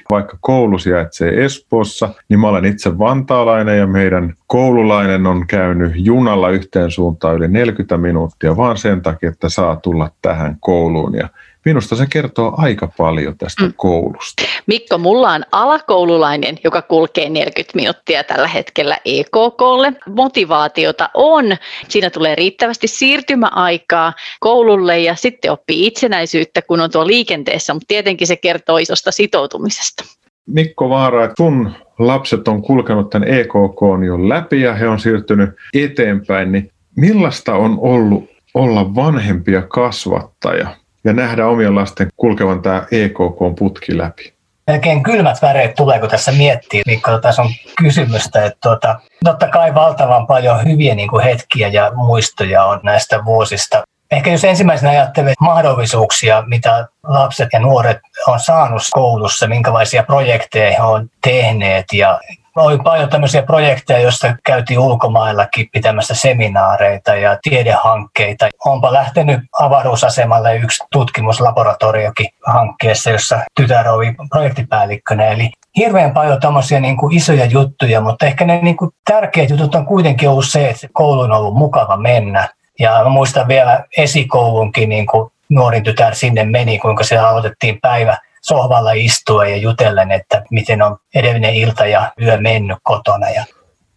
vaikka 0.10 0.38
koulu 0.42 0.80
sijaitsee 0.80 1.44
Espoossa, 1.44 2.10
niin 2.30 2.40
mä 2.40 2.48
olen 2.48 2.66
itse 2.66 2.98
vantaalainen 2.98 3.78
ja 3.78 3.88
meidän 3.88 4.34
koululainen 4.48 5.28
on 5.28 5.48
käynyt 5.48 5.92
junalla 5.96 6.50
yhteen 6.50 6.92
suuntaan 6.92 7.36
yli 7.36 7.48
40 7.48 7.98
minuuttia 7.98 8.58
vaan 8.58 8.78
sen 8.78 9.02
takia, 9.02 9.30
että 9.30 9.50
saa 9.50 9.76
tulla 9.76 10.10
tähän 10.22 10.58
kouluun. 10.60 11.16
Ja 11.16 11.30
Minusta 11.66 11.96
se 11.96 12.06
kertoo 12.10 12.54
aika 12.58 12.90
paljon 12.98 13.38
tästä 13.38 13.64
mm. 13.64 13.74
koulusta. 13.76 14.44
Mikko, 14.66 14.98
mulla 14.98 15.32
on 15.32 15.44
alakoululainen, 15.52 16.58
joka 16.64 16.82
kulkee 16.82 17.30
40 17.30 17.76
minuuttia 17.76 18.24
tällä 18.24 18.48
hetkellä 18.48 18.98
EKKlle. 19.06 19.94
Motivaatiota 20.10 21.10
on. 21.14 21.46
Siinä 21.90 22.10
tulee 22.10 22.36
riittävästi 22.36 22.88
siirtymäaikaa 22.88 24.14
koululle 24.40 25.00
ja 25.00 25.16
sitten 25.16 25.52
oppii 25.52 25.88
itsenäisyyttä, 25.88 26.62
kun 26.62 26.82
on 26.82 26.92
tuo 26.92 27.08
liikenteessä, 27.08 27.74
mutta 27.74 27.88
tietenkin 27.88 28.28
se 28.28 28.36
kertoo 28.36 28.78
isosta 28.78 29.12
sitoutumisesta. 29.12 30.04
Mikko 30.48 30.90
Vaara, 30.90 31.24
että 31.24 31.36
sun 31.38 31.72
lapset 32.00 32.48
on 32.48 32.62
kulkenut 32.62 33.10
tämän 33.10 33.28
EKK 33.28 33.82
jo 34.06 34.30
läpi 34.30 34.62
ja 34.62 34.74
he 34.74 34.88
on 34.88 35.00
siirtynyt 35.00 35.50
eteenpäin, 35.74 36.52
niin 36.52 36.72
millaista 36.98 37.56
on 37.56 37.78
ollut 37.82 38.30
olla 38.54 38.96
vanhempi 38.96 39.52
ja 39.52 39.62
kasvattaja? 39.62 40.81
Ja 41.04 41.14
nähdä 41.14 41.48
omien 41.48 41.76
lasten 41.76 42.08
kulkevan 42.18 42.62
tämä 42.62 42.84
EKK-putki 42.92 43.98
läpi. 43.98 44.34
Melkein 44.68 45.04
kylmät 45.04 45.42
väreet 45.42 45.76
tulee, 45.76 46.00
kun 46.00 46.10
tässä 46.10 46.32
miettii, 46.32 46.82
Mikko, 46.88 47.20
tässä 47.20 47.42
on 47.42 47.50
kysymystä, 47.78 48.46
että 48.46 48.58
tuota, 48.64 49.00
totta 49.24 49.48
kai 49.48 49.74
valtavan 49.74 50.28
paljon 50.28 50.66
hyviä 50.66 50.96
niin 50.96 51.10
kuin 51.10 51.24
hetkiä 51.24 51.68
ja 51.68 51.92
muistoja 51.96 52.66
on 52.66 52.80
näistä 52.84 53.26
vuosista. 53.26 53.84
Ehkä 54.12 54.32
jos 54.32 54.44
ensimmäisenä 54.44 54.92
ajattelee 54.92 55.34
mahdollisuuksia, 55.40 56.44
mitä 56.48 56.88
lapset 57.04 57.50
ja 57.54 57.60
nuoret 57.60 57.98
on 58.28 58.40
saanut 58.40 58.82
koulussa, 58.92 59.48
minkälaisia 59.48 60.04
projekteja 60.04 60.72
he 60.72 60.84
on 60.84 61.10
tehneet 61.24 61.86
ja 61.94 62.20
oli 62.56 62.78
paljon 62.78 63.10
tämmöisiä 63.10 63.44
projekteja, 63.44 64.00
joissa 64.00 64.36
käytiin 64.44 64.80
ulkomaillakin 64.80 65.70
pitämässä 65.74 66.16
seminaareita 66.16 67.16
ja 67.16 67.38
tiedehankkeita. 67.44 68.50
Onpa 68.66 68.94
lähtenyt 68.94 69.40
avaruusasemalle 69.60 70.56
yksi 70.56 70.84
tutkimuslaboratoriokin 70.92 72.28
hankkeessa, 72.46 73.10
jossa 73.10 73.40
tytär 73.56 73.90
oli 73.90 74.14
projektipäällikkönä. 74.30 75.28
Eli 75.28 75.52
hirveän 75.78 76.12
paljon 76.12 76.40
tämmöisiä 76.40 76.80
niin 76.80 76.98
kuin 76.98 77.16
isoja 77.16 77.46
juttuja, 77.46 78.02
mutta 78.02 78.26
ehkä 78.26 78.46
ne 78.46 78.60
niin 78.62 78.78
kuin 78.78 78.92
tärkeät 79.06 79.50
jutut 79.50 79.76
on 79.76 79.86
kuitenkin 79.86 80.30
ollut 80.30 80.48
se, 80.48 80.70
että 80.70 80.88
koulu 80.94 81.22
on 81.22 81.32
ollut 81.32 81.56
mukava 81.56 81.98
mennä. 81.98 82.50
Ja 82.80 83.04
mä 83.04 83.10
muistan 83.10 83.48
vielä 83.48 83.84
esikoulunkin, 83.98 84.90
niin 84.90 85.06
kuin 85.06 85.32
nuorin 85.50 85.84
tytär 85.84 86.16
sinne 86.16 86.44
meni, 86.44 86.80
kuinka 86.80 87.04
siellä 87.04 87.30
aloitettiin 87.30 87.80
päivä 87.82 88.18
sohvalla 88.42 88.92
istua 88.92 89.46
ja 89.46 89.58
jutellen, 89.58 90.12
että 90.12 90.44
miten 90.52 90.82
on 90.82 90.98
edellinen 91.16 91.54
ilta 91.54 91.86
ja 91.86 92.12
yö 92.22 92.42
mennyt 92.42 92.78
kotona. 92.84 93.30
Ja 93.30 93.46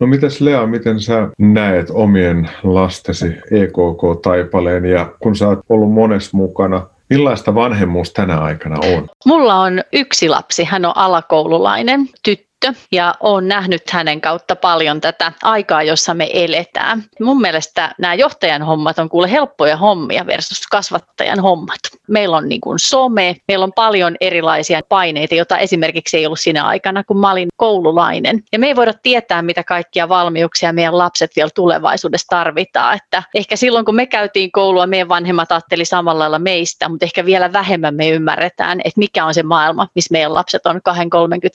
No 0.01 0.07
mitäs 0.07 0.41
Lea, 0.41 0.67
miten 0.67 1.01
sä 1.01 1.29
näet 1.39 1.91
omien 1.91 2.51
lastesi 2.63 3.27
EKK-taipaleen 3.51 4.85
ja 4.85 5.13
kun 5.23 5.37
sä 5.37 5.49
oot 5.49 5.59
ollut 5.69 5.93
monessa 5.93 6.37
mukana, 6.37 6.87
millaista 7.11 7.55
vanhemmuus 7.55 8.13
tänä 8.13 8.41
aikana 8.41 8.77
on? 8.97 9.09
Mulla 9.27 9.55
on 9.55 9.83
yksi 9.93 10.29
lapsi, 10.29 10.65
hän 10.65 10.85
on 10.85 10.97
alakoululainen 10.97 12.09
tyttö 12.25 12.54
tyttö 12.73 12.81
ja 12.93 13.15
olen 13.21 13.49
nähnyt 13.49 13.91
hänen 13.91 14.21
kautta 14.21 14.57
paljon 14.57 15.01
tätä 15.01 15.33
aikaa, 15.43 15.83
jossa 15.83 16.15
me 16.15 16.31
eletään. 16.33 17.03
Mun 17.21 17.41
mielestä 17.41 17.95
nämä 17.99 18.15
johtajan 18.15 18.63
hommat 18.63 18.99
on 18.99 19.09
kuule 19.09 19.31
helppoja 19.31 19.77
hommia 19.77 20.27
versus 20.27 20.67
kasvattajan 20.71 21.41
hommat. 21.41 21.81
Meillä 22.09 22.37
on 22.37 22.49
niin 22.49 22.61
kuin 22.61 22.79
some, 22.79 23.37
meillä 23.49 23.65
on 23.65 23.73
paljon 23.73 24.17
erilaisia 24.21 24.81
paineita, 24.89 25.35
joita 25.35 25.59
esimerkiksi 25.59 26.17
ei 26.17 26.27
ollut 26.27 26.41
siinä 26.41 26.65
aikana, 26.65 27.05
kun 27.05 27.19
mä 27.19 27.33
olin 27.33 27.49
koululainen. 27.57 28.43
Ja 28.53 28.59
me 28.59 28.67
ei 28.67 28.77
voida 28.77 28.95
tietää, 29.03 29.43
mitä 29.43 29.65
kaikkia 29.65 30.09
valmiuksia 30.09 30.73
meidän 30.73 30.99
lapset 30.99 31.31
vielä 31.37 31.51
tulevaisuudessa 31.55 32.27
tarvitaan. 32.31 32.97
Että 32.97 33.23
ehkä 33.35 33.57
silloin, 33.57 33.85
kun 33.85 33.95
me 33.97 34.07
käytiin 34.07 34.53
koulua, 34.53 34.87
meidän 34.87 35.09
vanhemmat 35.09 35.53
ajatteli 35.53 35.85
samalla 35.85 36.19
lailla 36.19 36.39
meistä, 36.39 36.89
mutta 36.89 37.07
ehkä 37.07 37.25
vielä 37.25 37.53
vähemmän 37.53 37.95
me 37.95 38.09
ymmärretään, 38.09 38.81
että 38.85 38.99
mikä 38.99 39.25
on 39.25 39.35
se 39.35 39.43
maailma, 39.43 39.89
missä 39.95 40.13
meidän 40.13 40.35
lapset 40.35 40.67
on 40.67 40.77
20-30 40.77 40.81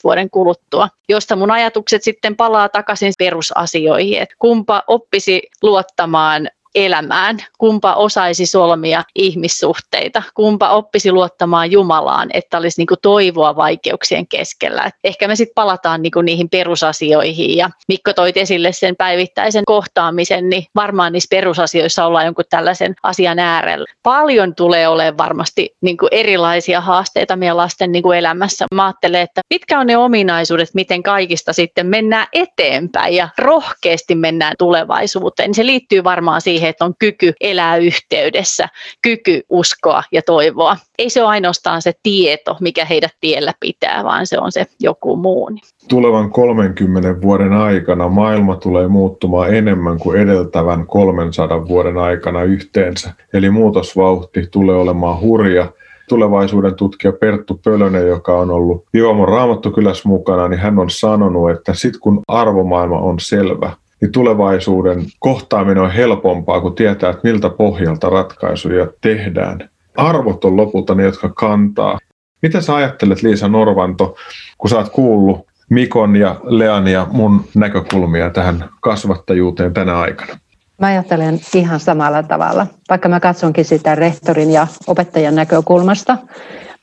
vuoden 0.03 0.29
kuluttua 0.29 0.87
josta 1.09 1.35
mun 1.35 1.51
ajatukset 1.51 2.03
sitten 2.03 2.35
palaa 2.35 2.69
takaisin 2.69 3.13
perusasioihin, 3.19 4.21
että 4.21 4.35
kumpa 4.39 4.83
oppisi 4.87 5.41
luottamaan 5.63 6.49
elämään, 6.75 7.37
kumpa 7.57 7.93
osaisi 7.93 8.45
solmia 8.45 9.03
ihmissuhteita, 9.15 10.23
kumpa 10.33 10.69
oppisi 10.69 11.11
luottamaan 11.11 11.71
Jumalaan, 11.71 12.29
että 12.33 12.57
olisi 12.57 12.81
niin 12.81 12.99
toivoa 13.01 13.55
vaikeuksien 13.55 14.27
keskellä. 14.27 14.83
Et 14.83 14.93
ehkä 15.03 15.27
me 15.27 15.35
sitten 15.35 15.55
palataan 15.55 16.01
niin 16.01 16.11
niihin 16.23 16.49
perusasioihin 16.49 17.57
ja 17.57 17.69
Mikko 17.87 18.13
toit 18.13 18.37
esille 18.37 18.71
sen 18.71 18.95
päivittäisen 18.95 19.63
kohtaamisen, 19.65 20.49
niin 20.49 20.65
varmaan 20.75 21.13
niissä 21.13 21.27
perusasioissa 21.29 22.05
ollaan 22.05 22.25
jonkun 22.25 22.45
tällaisen 22.49 22.95
asian 23.03 23.39
äärellä. 23.39 23.85
Paljon 24.03 24.55
tulee 24.55 24.87
olemaan 24.87 25.17
varmasti 25.17 25.75
niin 25.81 25.97
erilaisia 26.11 26.81
haasteita 26.81 27.35
meidän 27.35 27.57
lasten 27.57 27.91
niin 27.91 28.13
elämässä. 28.17 28.65
Mä 28.75 28.85
ajattelen, 28.85 29.21
että 29.21 29.41
mitkä 29.53 29.79
on 29.79 29.87
ne 29.87 29.97
ominaisuudet, 29.97 30.69
miten 30.73 31.03
kaikista 31.03 31.53
sitten 31.53 31.87
mennään 31.87 32.27
eteenpäin 32.33 33.15
ja 33.15 33.29
rohkeasti 33.37 34.15
mennään 34.15 34.55
tulevaisuuteen. 34.57 35.53
Se 35.53 35.65
liittyy 35.65 36.03
varmaan 36.03 36.41
siihen, 36.41 36.58
siihen, 36.59 36.69
että 36.69 36.85
on 36.85 36.93
kyky 36.99 37.33
elää 37.41 37.77
yhteydessä, 37.77 38.67
kyky 39.01 39.41
uskoa 39.49 40.03
ja 40.11 40.21
toivoa. 40.21 40.77
Ei 40.97 41.09
se 41.09 41.21
ole 41.21 41.29
ainoastaan 41.29 41.81
se 41.81 41.93
tieto, 42.03 42.57
mikä 42.61 42.85
heidät 42.85 43.11
tiellä 43.21 43.53
pitää, 43.59 44.03
vaan 44.03 44.27
se 44.27 44.39
on 44.39 44.51
se 44.51 44.65
joku 44.79 45.15
muu. 45.15 45.51
Tulevan 45.89 46.31
30 46.31 47.21
vuoden 47.21 47.53
aikana 47.53 48.07
maailma 48.07 48.55
tulee 48.55 48.87
muuttumaan 48.87 49.53
enemmän 49.53 49.99
kuin 49.99 50.19
edeltävän 50.19 50.87
300 50.87 51.67
vuoden 51.67 51.97
aikana 51.97 52.43
yhteensä. 52.43 53.13
Eli 53.33 53.49
muutosvauhti 53.49 54.47
tulee 54.51 54.75
olemaan 54.75 55.21
hurja 55.21 55.71
tulevaisuuden 56.09 56.75
tutkija 56.75 57.13
Perttu 57.13 57.59
Pölönen, 57.63 58.07
joka 58.07 58.39
on 58.39 58.51
ollut 58.51 58.85
Juomon 58.93 59.27
Raamattokylässä 59.27 60.09
mukana, 60.09 60.47
niin 60.47 60.59
hän 60.59 60.79
on 60.79 60.89
sanonut, 60.89 61.51
että 61.51 61.73
sitten 61.73 62.01
kun 62.01 62.21
arvomaailma 62.27 62.99
on 62.99 63.19
selvä, 63.19 63.71
niin 64.01 64.11
tulevaisuuden 64.11 65.05
kohtaaminen 65.19 65.83
on 65.83 65.91
helpompaa, 65.91 66.61
kun 66.61 66.75
tietää, 66.75 67.09
että 67.09 67.21
miltä 67.23 67.49
pohjalta 67.49 68.09
ratkaisuja 68.09 68.87
tehdään. 69.01 69.69
Arvot 69.97 70.45
on 70.45 70.57
lopulta 70.57 70.95
ne, 70.95 71.03
jotka 71.03 71.29
kantaa. 71.29 71.99
Mitä 72.41 72.61
sä 72.61 72.75
ajattelet, 72.75 73.23
Liisa 73.23 73.47
Norvanto, 73.47 74.15
kun 74.57 74.69
sä 74.69 74.77
oot 74.77 74.89
kuullut 74.89 75.47
Mikon 75.69 76.15
ja 76.15 76.35
Lean 76.43 76.87
ja 76.87 77.07
mun 77.11 77.45
näkökulmia 77.55 78.29
tähän 78.29 78.69
kasvattajuuteen 78.81 79.73
tänä 79.73 79.99
aikana? 79.99 80.39
Mä 80.79 80.87
ajattelen 80.87 81.39
ihan 81.55 81.79
samalla 81.79 82.23
tavalla, 82.23 82.67
vaikka 82.89 83.09
mä 83.09 83.19
katsonkin 83.19 83.65
sitä 83.65 83.95
rehtorin 83.95 84.51
ja 84.51 84.67
opettajan 84.87 85.35
näkökulmasta. 85.35 86.17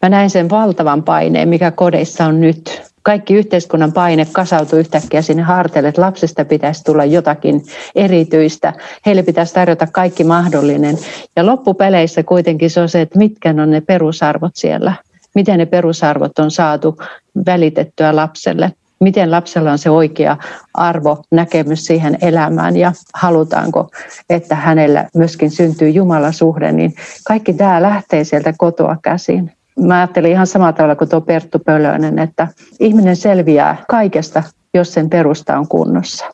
Mä 0.02 0.08
näin 0.08 0.30
sen 0.30 0.50
valtavan 0.50 1.02
paineen, 1.02 1.48
mikä 1.48 1.70
kodeissa 1.70 2.24
on 2.24 2.40
nyt. 2.40 2.82
Kaikki 3.06 3.34
yhteiskunnan 3.34 3.92
paine 3.92 4.26
kasautuu 4.32 4.78
yhtäkkiä 4.78 5.22
sinne 5.22 5.42
harteille, 5.42 5.88
että 5.88 6.02
lapsista 6.02 6.44
pitäisi 6.44 6.84
tulla 6.84 7.04
jotakin 7.04 7.62
erityistä. 7.94 8.72
Heille 9.06 9.22
pitäisi 9.22 9.54
tarjota 9.54 9.86
kaikki 9.92 10.24
mahdollinen. 10.24 10.98
Ja 11.36 11.46
loppupeleissä 11.46 12.22
kuitenkin 12.22 12.70
se 12.70 12.80
on 12.80 12.88
se, 12.88 13.00
että 13.00 13.18
mitkä 13.18 13.54
on 13.62 13.70
ne 13.70 13.80
perusarvot 13.80 14.56
siellä. 14.56 14.92
Miten 15.34 15.58
ne 15.58 15.66
perusarvot 15.66 16.38
on 16.38 16.50
saatu 16.50 16.98
välitettyä 17.46 18.16
lapselle 18.16 18.72
miten 19.00 19.30
lapsella 19.30 19.72
on 19.72 19.78
se 19.78 19.90
oikea 19.90 20.36
arvo, 20.74 21.22
näkemys 21.30 21.86
siihen 21.86 22.18
elämään 22.20 22.76
ja 22.76 22.92
halutaanko, 23.14 23.90
että 24.30 24.54
hänellä 24.54 25.08
myöskin 25.14 25.50
syntyy 25.50 25.88
Jumalan 25.88 26.32
suhde, 26.32 26.72
niin 26.72 26.94
kaikki 27.24 27.52
tämä 27.52 27.82
lähtee 27.82 28.24
sieltä 28.24 28.54
kotoa 28.58 28.96
käsin. 29.02 29.52
Mä 29.80 29.96
ajattelin 29.96 30.30
ihan 30.30 30.46
samalla 30.46 30.72
tavalla 30.72 30.96
kuin 30.96 31.08
tuo 31.08 31.20
Perttu 31.20 31.58
Pölönen, 31.58 32.18
että 32.18 32.48
ihminen 32.80 33.16
selviää 33.16 33.84
kaikesta, 33.88 34.42
jos 34.74 34.94
sen 34.94 35.10
perusta 35.10 35.58
on 35.58 35.68
kunnossa. 35.68 36.24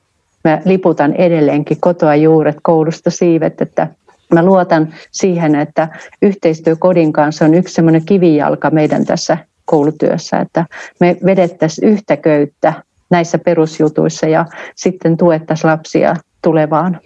Mä 0.45 0.63
liputan 0.65 1.13
edelleenkin 1.13 1.81
kotoa 1.81 2.15
juuret, 2.15 2.57
koulusta 2.63 3.11
siivet, 3.11 3.61
että 3.61 3.89
mä 4.33 4.45
luotan 4.45 4.95
siihen, 5.11 5.55
että 5.55 5.89
yhteistyö 6.23 6.77
kodin 6.77 7.13
kanssa 7.13 7.45
on 7.45 7.55
yksi 7.55 7.75
semmoinen 7.75 8.05
kivijalka 8.05 8.71
meidän 8.71 9.05
tässä 9.05 9.39
koulutyössä, 9.65 10.39
että 10.39 10.67
me 11.01 11.17
vedettäisiin 11.25 11.89
yhtä 11.89 12.17
köyttä 12.17 12.73
näissä 13.11 13.39
perusjutuissa 13.39 14.27
ja 14.27 14.47
sitten 14.75 15.17
tuettaisiin 15.17 15.71
lapsia 15.71 16.17
tulevaan. 16.43 17.01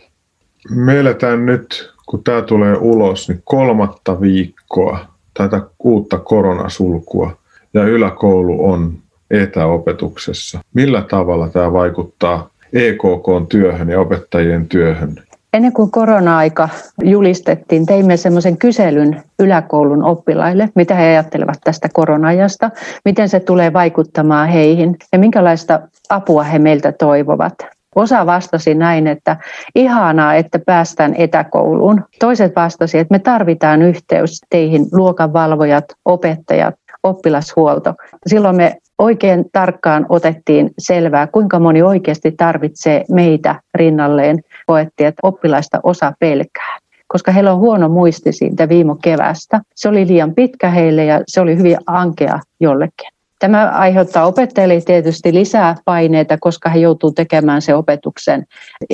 Me 0.71 0.99
eletään 0.99 1.47
nyt, 1.47 1.93
kun 2.07 2.25
tämä 2.25 2.43
tulee 2.43 2.77
ulos, 2.77 3.29
niin 3.29 3.43
kolmatta 3.45 4.21
viikkoa 4.21 5.16
tätä 5.39 5.61
uutta 5.79 6.19
koronasulkua 6.19 7.37
ja 7.75 7.85
yläkoulu 7.85 8.71
on 8.71 8.93
etäopetuksessa. 9.31 10.61
Millä 10.75 11.03
tavalla 11.03 11.49
tämä 11.49 11.73
vaikuttaa 11.73 12.49
EKK-työhön 12.73 13.89
ja 13.89 14.01
opettajien 14.01 14.69
työhön 14.69 15.15
Ennen 15.57 15.73
kuin 15.73 15.91
korona-aika 15.91 16.69
julistettiin, 17.03 17.87
teimme 17.87 18.17
semmoisen 18.17 18.59
kyselyn 18.59 19.23
yläkoulun 19.39 20.05
oppilaille, 20.05 20.69
mitä 20.75 20.95
he 20.95 21.05
ajattelevat 21.05 21.59
tästä 21.65 21.89
koronajasta, 21.93 22.71
miten 23.05 23.29
se 23.29 23.41
tulee 23.41 23.73
vaikuttamaan 23.73 24.49
heihin 24.49 24.97
ja 25.13 25.19
minkälaista 25.19 25.81
apua 26.09 26.43
he 26.43 26.59
meiltä 26.59 26.93
toivovat. 26.93 27.55
Osa 27.97 28.27
vastasi 28.27 28.75
näin, 28.75 29.07
että 29.07 29.37
ihanaa, 29.75 30.35
että 30.35 30.59
päästään 30.59 31.15
etäkouluun. 31.15 32.05
Toiset 32.21 32.57
vastasi, 32.57 32.99
että 32.99 33.15
me 33.15 33.19
tarvitaan 33.19 33.83
yhteys 33.83 34.41
teihin, 34.51 34.87
luokanvalvojat, 34.93 35.85
opettajat, 36.05 36.75
oppilashuolto. 37.03 37.95
Silloin 38.27 38.57
me 38.57 38.77
oikein 38.99 39.45
tarkkaan 39.53 40.07
otettiin 40.09 40.71
selvää, 40.79 41.27
kuinka 41.27 41.59
moni 41.59 41.83
oikeasti 41.83 42.33
tarvitsee 42.33 43.05
meitä 43.11 43.61
rinnalleen. 43.75 44.39
Koettiin, 44.67 45.07
että 45.07 45.21
oppilaista 45.23 45.81
osa 45.83 46.13
pelkää 46.21 46.79
koska 47.09 47.33
heillä 47.33 47.53
on 47.53 47.59
huono 47.59 47.89
muisti 47.89 48.33
siitä 48.33 48.69
viime 48.69 48.95
kevästä. 49.03 49.61
Se 49.75 49.89
oli 49.89 50.07
liian 50.07 50.35
pitkä 50.35 50.71
heille 50.71 51.05
ja 51.05 51.21
se 51.27 51.41
oli 51.41 51.57
hyvin 51.57 51.77
ankea 51.87 52.41
jollekin. 52.61 53.16
Tämä 53.39 53.69
aiheuttaa 53.69 54.27
opettajille 54.27 54.81
tietysti 54.81 55.35
lisää 55.35 55.75
paineita, 55.85 56.39
koska 56.41 56.69
he 56.69 56.79
joutuu 56.79 57.13
tekemään 57.13 57.63
se 57.63 57.75
opetuksen 57.75 58.47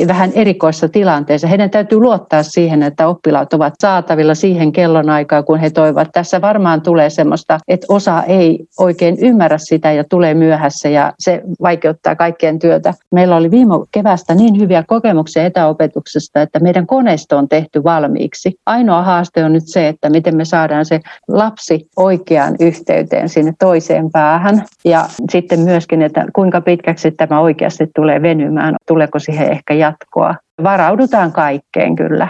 vähän 0.07 0.31
erikoissa 0.35 0.89
tilanteissa. 0.89 1.49
Heidän 1.49 1.71
täytyy 1.71 1.99
luottaa 1.99 2.43
siihen, 2.43 2.83
että 2.83 3.09
oppilaat 3.09 3.53
ovat 3.53 3.75
saatavilla 3.83 4.35
siihen 4.35 4.73
kellonaikaan, 4.73 5.45
kun 5.45 5.59
he 5.59 5.71
toivat. 5.71 6.09
Tässä 6.13 6.41
varmaan 6.41 6.83
tulee 6.83 7.11
semmoista, 7.11 7.59
että 7.69 7.87
osa 7.89 8.23
ei 8.23 8.67
oikein 8.79 9.17
ymmärrä 9.19 9.59
sitä 9.59 9.93
ja 9.93 10.05
tulee 10.05 10.35
myöhässä 10.35 10.89
ja 10.89 11.13
se 11.19 11.43
vaikeuttaa 11.63 12.17
kaikkien 12.17 12.59
työtä. 12.59 12.95
Meillä 13.13 13.37
oli 13.37 13.51
viime 13.51 13.75
kevästä 13.93 14.35
niin 14.35 14.61
hyviä 14.61 14.85
kokemuksia 14.87 15.45
etäopetuksesta, 15.45 16.43
että 16.43 16.61
meidän 16.61 16.87
koneisto 16.87 17.37
on 17.37 17.49
tehty 17.49 17.85
valmiiksi. 17.85 18.59
Ainoa 18.67 19.03
haaste 19.03 19.45
on 19.45 19.53
nyt 19.53 19.67
se, 19.67 19.89
että 19.89 20.11
miten 20.11 20.37
me 20.37 20.45
saadaan 20.45 20.85
se 20.85 21.01
lapsi 21.29 21.89
oikeaan 21.97 22.55
yhteyteen 22.61 23.29
sinne 23.29 23.53
toiseen 23.59 24.11
päähän 24.11 24.32
päähän. 24.33 24.65
Ja 24.85 25.05
sitten 25.31 25.61
myöskin, 25.61 26.03
että 26.03 26.25
kuinka 26.33 26.61
pitkäksi 26.61 27.11
tämä 27.11 27.41
oikeasti 27.41 27.87
tulee 27.95 28.23
venymään, 28.23 28.75
tuleeko 28.87 29.19
siihen 29.19 29.53
ehkä 29.53 29.75
jatkoa. 29.75 30.35
Varaudutaan 30.63 31.33
kaikkeen 31.33 31.97
kyllä. 31.97 32.29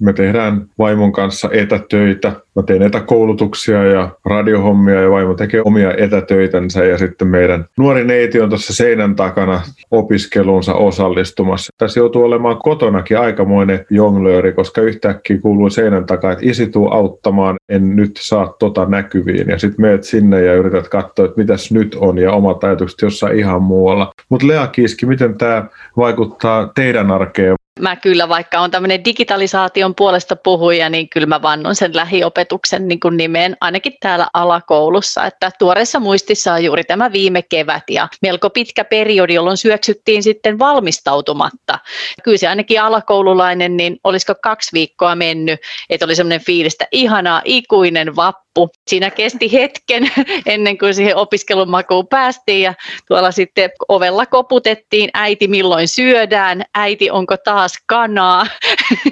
Me 0.00 0.12
tehdään 0.12 0.66
vaimon 0.78 1.12
kanssa 1.12 1.48
etätöitä. 1.52 2.32
Mä 2.56 2.62
teen 2.62 2.82
etäkoulutuksia 2.82 3.84
ja 3.84 4.08
radiohommia 4.24 5.02
ja 5.02 5.10
vaimo 5.10 5.34
tekee 5.34 5.62
omia 5.64 5.94
etätöitänsä 5.96 6.84
ja 6.84 6.98
sitten 6.98 7.28
meidän 7.28 7.64
nuori 7.78 8.04
neiti 8.04 8.40
on 8.40 8.48
tuossa 8.48 8.74
seinän 8.74 9.16
takana 9.16 9.60
opiskeluunsa 9.90 10.74
osallistumassa. 10.74 11.72
Tässä 11.78 12.00
joutuu 12.00 12.24
olemaan 12.24 12.58
kotonakin 12.58 13.18
aikamoinen 13.18 13.86
jonglööri, 13.90 14.52
koska 14.52 14.80
yhtäkkiä 14.80 15.38
kuuluu 15.38 15.70
seinän 15.70 16.06
takaa, 16.06 16.32
että 16.32 16.46
isi 16.46 16.66
tuu 16.66 16.88
auttamaan, 16.88 17.56
en 17.68 17.96
nyt 17.96 18.10
saa 18.20 18.54
tota 18.58 18.86
näkyviin. 18.86 19.48
Ja 19.48 19.58
sitten 19.58 19.82
meet 19.82 20.04
sinne 20.04 20.42
ja 20.42 20.54
yrität 20.54 20.88
katsoa, 20.88 21.24
että 21.24 21.40
mitäs 21.40 21.72
nyt 21.72 21.94
on 21.94 22.18
ja 22.18 22.32
omat 22.32 22.64
ajatukset 22.64 23.02
jossain 23.02 23.38
ihan 23.38 23.62
muualla. 23.62 24.12
Mutta 24.28 24.46
Lea 24.46 24.66
Kiiski, 24.66 25.06
miten 25.06 25.38
tämä 25.38 25.64
vaikuttaa 25.96 26.70
teidän 26.74 27.10
arkeen? 27.10 27.54
Mä 27.80 27.96
kyllä, 27.96 28.28
vaikka 28.28 28.60
on 28.60 28.70
tämmöinen 28.70 29.04
digitalisaation 29.04 29.94
puolesta 29.94 30.36
puhuja, 30.36 30.88
niin 30.88 31.08
kyllä 31.08 31.26
mä 31.26 31.42
vannon 31.42 31.74
sen 31.74 31.96
lähiopetuksen 31.96 32.88
niin 32.88 33.00
kuin 33.00 33.16
nimeen, 33.16 33.56
ainakin 33.60 33.92
täällä 34.00 34.26
alakoulussa. 34.34 35.26
Että 35.26 35.50
tuoreessa 35.58 36.00
muistissa 36.00 36.52
on 36.52 36.64
juuri 36.64 36.84
tämä 36.84 37.12
viime 37.12 37.42
kevät 37.42 37.82
ja 37.90 38.08
melko 38.22 38.50
pitkä 38.50 38.84
periodi, 38.84 39.34
jolloin 39.34 39.56
syöksyttiin 39.56 40.22
sitten 40.22 40.58
valmistautumatta. 40.58 41.78
Kyllä 42.22 42.38
se 42.38 42.48
ainakin 42.48 42.82
alakoululainen, 42.82 43.76
niin 43.76 43.96
olisiko 44.04 44.34
kaksi 44.42 44.70
viikkoa 44.72 45.14
mennyt, 45.14 45.60
että 45.90 46.06
oli 46.06 46.14
semmoinen 46.14 46.44
fiilis, 46.44 46.74
että 46.74 46.88
ihanaa 46.92 47.42
ikuinen 47.44 48.16
vappu. 48.16 48.44
Siinä 48.88 49.10
kesti 49.10 49.52
hetken 49.52 50.10
ennen 50.46 50.78
kuin 50.78 50.94
siihen 50.94 51.16
opiskelun 51.16 51.70
makuun 51.70 52.08
päästiin 52.08 52.62
ja 52.62 52.74
tuolla 53.08 53.30
sitten 53.30 53.70
ovella 53.88 54.26
koputettiin, 54.26 55.10
äiti 55.14 55.48
milloin 55.48 55.88
syödään, 55.88 56.64
äiti 56.74 57.10
onko 57.10 57.36
taas 57.36 57.63
kanaa, 57.86 58.46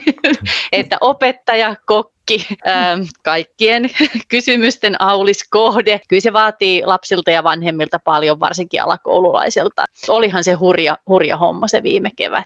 että 0.73 0.97
opettaja, 1.01 1.77
kokki, 1.87 2.47
ähm, 2.67 3.01
kaikkien 3.25 3.91
kysymysten 4.29 5.03
aulis 5.03 5.49
kohde. 5.51 6.01
Kyllä 6.09 6.21
se 6.21 6.33
vaatii 6.33 6.83
lapsilta 6.87 7.31
ja 7.31 7.45
vanhemmilta 7.45 7.99
paljon, 7.99 8.41
varsinkin 8.41 8.83
alakoululaiselta. 8.83 9.85
Olihan 10.09 10.45
se 10.45 10.53
hurja, 10.53 10.99
hurja 11.09 11.37
homma 11.37 11.69
se 11.69 11.83
viime 11.83 12.11
kevät. 12.17 12.45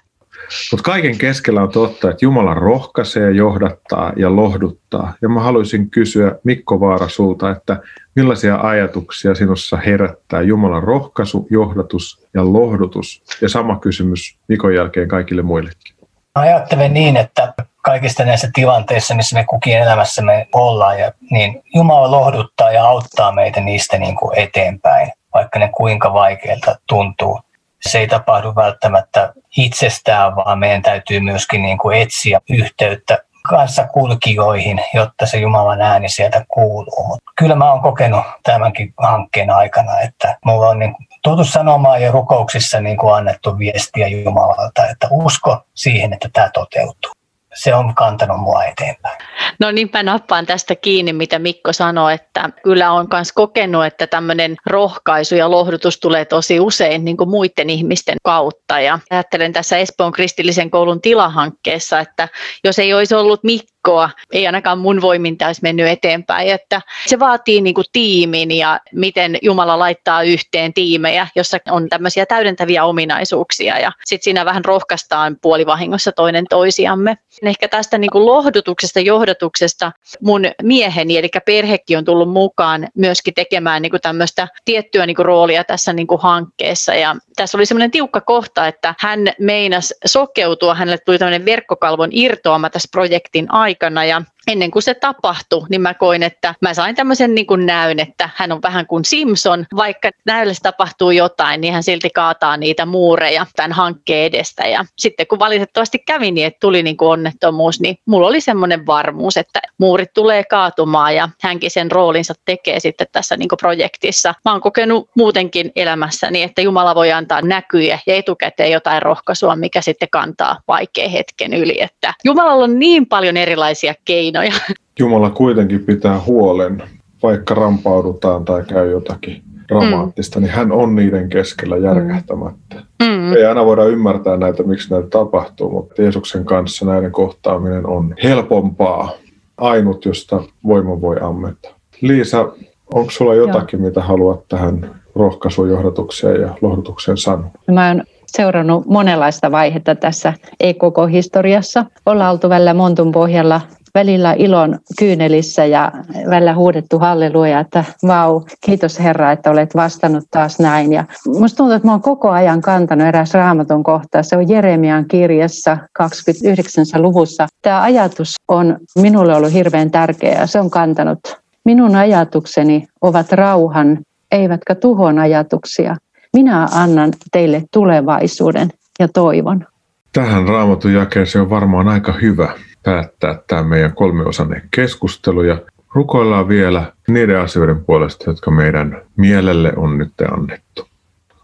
Mutta 0.71 0.83
kaiken 0.83 1.17
keskellä 1.17 1.61
on 1.63 1.71
totta, 1.71 2.09
että 2.09 2.25
Jumala 2.25 2.53
rohkaisee, 2.53 3.31
johdattaa 3.31 4.13
ja 4.15 4.35
lohduttaa. 4.35 5.13
Ja 5.21 5.29
mä 5.29 5.39
haluaisin 5.39 5.89
kysyä 5.89 6.35
Mikko 6.43 6.79
Vaara 6.79 7.09
sulta, 7.09 7.51
että 7.51 7.81
millaisia 8.15 8.55
ajatuksia 8.55 9.35
sinussa 9.35 9.77
herättää 9.77 10.41
Jumalan 10.41 10.83
rohkaisu, 10.83 11.47
johdatus 11.49 12.27
ja 12.33 12.53
lohdutus? 12.53 13.23
Ja 13.41 13.49
sama 13.49 13.79
kysymys 13.79 14.37
Mikon 14.47 14.75
jälkeen 14.75 15.07
kaikille 15.07 15.41
muillekin. 15.41 15.96
Ajattelen 16.37 16.93
niin, 16.93 17.17
että 17.17 17.53
kaikista 17.81 18.25
näissä 18.25 18.49
tilanteissa, 18.53 19.15
missä 19.15 19.35
me 19.35 19.45
kukin 19.45 19.77
elämässämme 19.77 20.47
ollaan, 20.53 20.99
ja, 20.99 21.11
niin 21.31 21.61
Jumala 21.75 22.11
lohduttaa 22.11 22.71
ja 22.71 22.85
auttaa 22.85 23.31
meitä 23.31 23.61
niistä 23.61 23.97
niin 23.97 24.15
kuin 24.15 24.39
eteenpäin, 24.39 25.11
vaikka 25.33 25.59
ne 25.59 25.69
kuinka 25.77 26.13
vaikeilta 26.13 26.75
tuntuu 26.89 27.39
se 27.81 27.99
ei 27.99 28.07
tapahdu 28.07 28.55
välttämättä 28.55 29.33
itsestään, 29.57 30.35
vaan 30.35 30.59
meidän 30.59 30.81
täytyy 30.81 31.19
myöskin 31.19 31.61
niin 31.61 31.77
kuin 31.77 32.01
etsiä 32.01 32.41
yhteyttä 32.49 33.19
kanssa 33.49 33.87
kulkijoihin, 33.87 34.81
jotta 34.93 35.25
se 35.25 35.37
Jumalan 35.37 35.81
ääni 35.81 36.09
sieltä 36.09 36.45
kuuluu. 36.47 37.07
Mutta 37.07 37.31
kyllä 37.35 37.55
mä 37.55 37.71
oon 37.71 37.81
kokenut 37.81 38.25
tämänkin 38.43 38.93
hankkeen 38.97 39.49
aikana, 39.49 39.99
että 39.99 40.37
mulla 40.45 40.69
on 40.69 40.79
niin 40.79 40.95
tultu 41.27 41.43
sanomaan 41.43 42.01
ja 42.01 42.11
rukouksissa 42.11 42.81
niin 42.81 42.97
kuin 42.97 43.13
annettu 43.13 43.57
viestiä 43.57 44.07
Jumalalta, 44.07 44.87
että 44.91 45.07
usko 45.11 45.61
siihen, 45.73 46.13
että 46.13 46.29
tämä 46.33 46.49
toteutuu 46.53 47.11
se 47.57 47.75
on 47.75 47.95
kantanut 47.95 48.39
mua 48.39 48.63
eteenpäin. 48.63 49.17
No 49.59 49.71
niinpä 49.71 50.03
nappaan 50.03 50.45
tästä 50.45 50.75
kiinni, 50.75 51.13
mitä 51.13 51.39
Mikko 51.39 51.73
sanoi, 51.73 52.13
että 52.13 52.49
kyllä 52.63 52.91
on 52.91 53.07
myös 53.13 53.31
kokenut, 53.31 53.85
että 53.85 54.07
tämmöinen 54.07 54.55
rohkaisu 54.65 55.35
ja 55.35 55.51
lohdutus 55.51 55.99
tulee 55.99 56.25
tosi 56.25 56.59
usein 56.59 57.05
niin 57.05 57.17
kuin 57.17 57.29
muiden 57.29 57.69
ihmisten 57.69 58.17
kautta. 58.23 58.79
Ja 58.79 58.99
ajattelen 59.09 59.53
tässä 59.53 59.77
Espoon 59.77 60.11
kristillisen 60.11 60.71
koulun 60.71 61.01
tilahankkeessa, 61.01 61.99
että 61.99 62.29
jos 62.63 62.79
ei 62.79 62.93
olisi 62.93 63.15
ollut 63.15 63.43
Mikko, 63.43 63.76
viikkoa. 63.87 64.09
Ei 64.31 64.47
ainakaan 64.47 64.79
mun 64.79 65.01
voimin 65.01 65.37
olisi 65.45 65.61
mennyt 65.63 65.87
eteenpäin. 65.87 66.47
Että 66.47 66.81
se 67.07 67.19
vaatii 67.19 67.61
niin 67.61 67.73
kuin 67.73 67.85
tiimin 67.91 68.51
ja 68.51 68.79
miten 68.93 69.37
Jumala 69.41 69.79
laittaa 69.79 70.23
yhteen 70.23 70.73
tiimejä, 70.73 71.27
jossa 71.35 71.57
on 71.71 71.89
tämmöisiä 71.89 72.25
täydentäviä 72.25 72.85
ominaisuuksia 72.85 73.79
ja 73.79 73.91
sitten 74.05 74.23
siinä 74.23 74.45
vähän 74.45 74.65
rohkaistaan 74.65 75.37
puolivahingossa 75.41 76.11
toinen 76.11 76.45
toisiamme. 76.49 77.17
Ehkä 77.43 77.67
tästä 77.67 77.97
niin 77.97 78.11
kuin 78.11 78.25
lohdutuksesta, 78.25 78.99
johdatuksesta 78.99 79.91
mun 80.21 80.41
mieheni, 80.63 81.17
eli 81.17 81.29
perhekin 81.45 81.97
on 81.97 82.05
tullut 82.05 82.31
mukaan 82.31 82.87
myöskin 82.95 83.33
tekemään 83.33 83.81
niin 83.81 83.91
kuin 83.91 84.01
tämmöistä 84.01 84.47
tiettyä 84.65 85.05
niin 85.05 85.15
kuin 85.15 85.25
roolia 85.25 85.63
tässä 85.63 85.93
niin 85.93 86.07
kuin 86.07 86.21
hankkeessa. 86.21 86.95
Ja 86.95 87.15
tässä 87.35 87.57
oli 87.57 87.65
semmoinen 87.65 87.91
tiukka 87.91 88.21
kohta, 88.21 88.67
että 88.67 88.95
hän 88.99 89.19
meinasi 89.39 89.93
sokeutua, 90.05 90.75
hänelle 90.75 90.97
tuli 90.97 91.17
tämmöinen 91.17 91.45
verkkokalvon 91.45 92.09
irtoama 92.11 92.69
tässä 92.69 92.89
projektin 92.91 93.51
aikana 93.51 93.76
ja 94.05 94.21
ennen 94.47 94.71
kuin 94.71 94.83
se 94.83 94.93
tapahtui, 94.93 95.65
niin 95.69 95.81
mä 95.81 95.93
koin, 95.93 96.23
että 96.23 96.55
mä 96.61 96.73
sain 96.73 96.95
tämmöisen 96.95 97.35
niin 97.35 97.47
kuin 97.47 97.65
näyn, 97.65 97.99
että 97.99 98.29
hän 98.35 98.51
on 98.51 98.61
vähän 98.61 98.87
kuin 98.87 99.05
Simpson. 99.05 99.65
Vaikka 99.75 100.09
näyllessä 100.25 100.61
tapahtuu 100.63 101.11
jotain, 101.11 101.61
niin 101.61 101.73
hän 101.73 101.83
silti 101.83 102.09
kaataa 102.09 102.57
niitä 102.57 102.85
muureja 102.85 103.45
tämän 103.55 103.71
hankkeen 103.71 104.25
edestä. 104.25 104.67
Ja 104.67 104.85
sitten 104.97 105.27
kun 105.27 105.39
valitettavasti 105.39 105.99
kävi 105.99 106.31
niin, 106.31 106.47
että 106.47 106.59
tuli 106.59 106.83
niin 106.83 106.97
kuin 106.97 107.09
onnettomuus, 107.09 107.79
niin 107.79 107.97
mulla 108.05 108.27
oli 108.27 108.41
semmoinen 108.41 108.85
varmuus, 108.85 109.37
että 109.37 109.61
muurit 109.77 110.13
tulee 110.13 110.43
kaatumaan 110.43 111.15
ja 111.15 111.29
hänkin 111.43 111.71
sen 111.71 111.91
roolinsa 111.91 112.33
tekee 112.45 112.79
sitten 112.79 113.07
tässä 113.11 113.37
niin 113.37 113.49
kuin 113.49 113.57
projektissa. 113.57 114.33
Mä 114.45 114.51
oon 114.51 114.61
kokenut 114.61 115.09
muutenkin 115.15 115.71
elämässäni, 115.75 116.43
että 116.43 116.61
Jumala 116.61 116.95
voi 116.95 117.11
antaa 117.11 117.41
näkyjä 117.41 117.99
ja 118.07 118.15
etukäteen 118.15 118.71
jotain 118.71 119.01
rohkaisua, 119.01 119.55
mikä 119.55 119.81
sitten 119.81 120.09
kantaa 120.11 120.59
vaikean 120.67 121.11
hetken 121.11 121.53
yli. 121.53 121.81
Että 121.81 122.13
Jumalalla 122.23 122.63
on 122.63 122.79
niin 122.79 123.05
paljon 123.05 123.37
erilaisia 123.37 123.93
keinoja 124.05 124.36
keinoja. 124.41 124.75
Jumala 124.99 125.29
kuitenkin 125.29 125.85
pitää 125.85 126.19
huolen, 126.19 126.83
vaikka 127.23 127.53
rampaudutaan 127.53 128.45
tai 128.45 128.63
käy 128.63 128.91
jotakin 128.91 129.41
dramaattista, 129.67 130.39
mm. 130.39 130.43
niin 130.43 130.53
hän 130.53 130.71
on 130.71 130.95
niiden 130.95 131.29
keskellä 131.29 131.77
järkähtämättä. 131.77 132.75
Mm. 133.03 133.33
Ei 133.33 133.45
aina 133.45 133.65
voida 133.65 133.83
ymmärtää 133.83 134.37
näitä, 134.37 134.63
miksi 134.63 134.93
näitä 134.93 135.07
tapahtuu, 135.09 135.71
mutta 135.71 136.01
Jeesuksen 136.01 136.45
kanssa 136.45 136.85
näiden 136.85 137.11
kohtaaminen 137.11 137.85
on 137.85 138.15
helpompaa. 138.23 139.11
Ainut, 139.57 140.05
josta 140.05 140.43
voima 140.67 141.01
voi 141.01 141.15
ammeta. 141.21 141.69
Liisa, 142.01 142.53
onko 142.93 143.11
sulla 143.11 143.35
jotakin, 143.35 143.79
Joo. 143.79 143.89
mitä 143.89 144.01
haluat 144.01 144.47
tähän 144.47 144.95
rohkaisujohdatukseen 145.15 146.41
ja 146.41 146.57
lohdutukseen 146.61 147.17
sanoa? 147.17 147.49
Mä 147.71 147.87
oon 147.87 148.03
seurannut 148.27 148.85
monenlaista 148.85 149.51
vaihetta 149.51 149.95
tässä 149.95 150.33
EKK-historiassa. 150.59 151.85
Ollaan 152.05 152.31
oltu 152.31 152.49
välillä 152.49 152.73
Montun 152.73 153.11
pohjalla 153.11 153.61
välillä 153.97 154.35
ilon 154.37 154.79
kyynelissä 154.99 155.65
ja 155.65 155.91
välillä 156.29 156.55
huudettu 156.55 156.99
halleluja, 156.99 157.59
että 157.59 157.83
vau, 158.07 158.41
kiitos 158.61 158.99
Herra, 158.99 159.31
että 159.31 159.51
olet 159.51 159.75
vastannut 159.75 160.23
taas 160.31 160.59
näin. 160.59 160.93
Ja 160.93 161.05
musta 161.39 161.57
tuntuu, 161.57 161.75
että 161.75 161.87
mä 161.87 161.91
oon 161.91 162.01
koko 162.01 162.29
ajan 162.29 162.61
kantanut 162.61 163.07
eräs 163.07 163.33
raamaton 163.33 163.83
kohta. 163.83 164.23
Se 164.23 164.37
on 164.37 164.49
Jeremian 164.49 165.05
kirjassa 165.07 165.77
29. 165.93 166.85
luvussa. 167.01 167.47
Tämä 167.61 167.81
ajatus 167.81 168.35
on 168.47 168.77
minulle 169.01 169.35
ollut 169.35 169.53
hirveän 169.53 169.91
tärkeä 169.91 170.47
se 170.47 170.59
on 170.59 170.69
kantanut. 170.69 171.19
Minun 171.65 171.95
ajatukseni 171.95 172.87
ovat 173.01 173.31
rauhan, 173.31 173.99
eivätkä 174.31 174.75
tuhon 174.75 175.19
ajatuksia. 175.19 175.95
Minä 176.33 176.67
annan 176.71 177.13
teille 177.31 177.63
tulevaisuuden 177.73 178.69
ja 178.99 179.07
toivon. 179.07 179.65
Tähän 180.13 180.47
raamatun 180.47 180.93
jakeeseen 180.93 181.41
on 181.41 181.49
varmaan 181.49 181.87
aika 181.87 182.13
hyvä 182.21 182.49
päättää 182.87 183.39
tämä 183.47 183.63
meidän 183.63 183.93
kolmiosainen 183.93 184.61
keskustelu 184.71 185.43
ja 185.43 185.61
rukoillaan 185.93 186.47
vielä 186.47 186.93
niiden 187.07 187.39
asioiden 187.39 187.85
puolesta, 187.85 188.29
jotka 188.29 188.51
meidän 188.51 189.01
mielelle 189.15 189.73
on 189.75 189.97
nyt 189.97 190.13
annettu. 190.31 190.87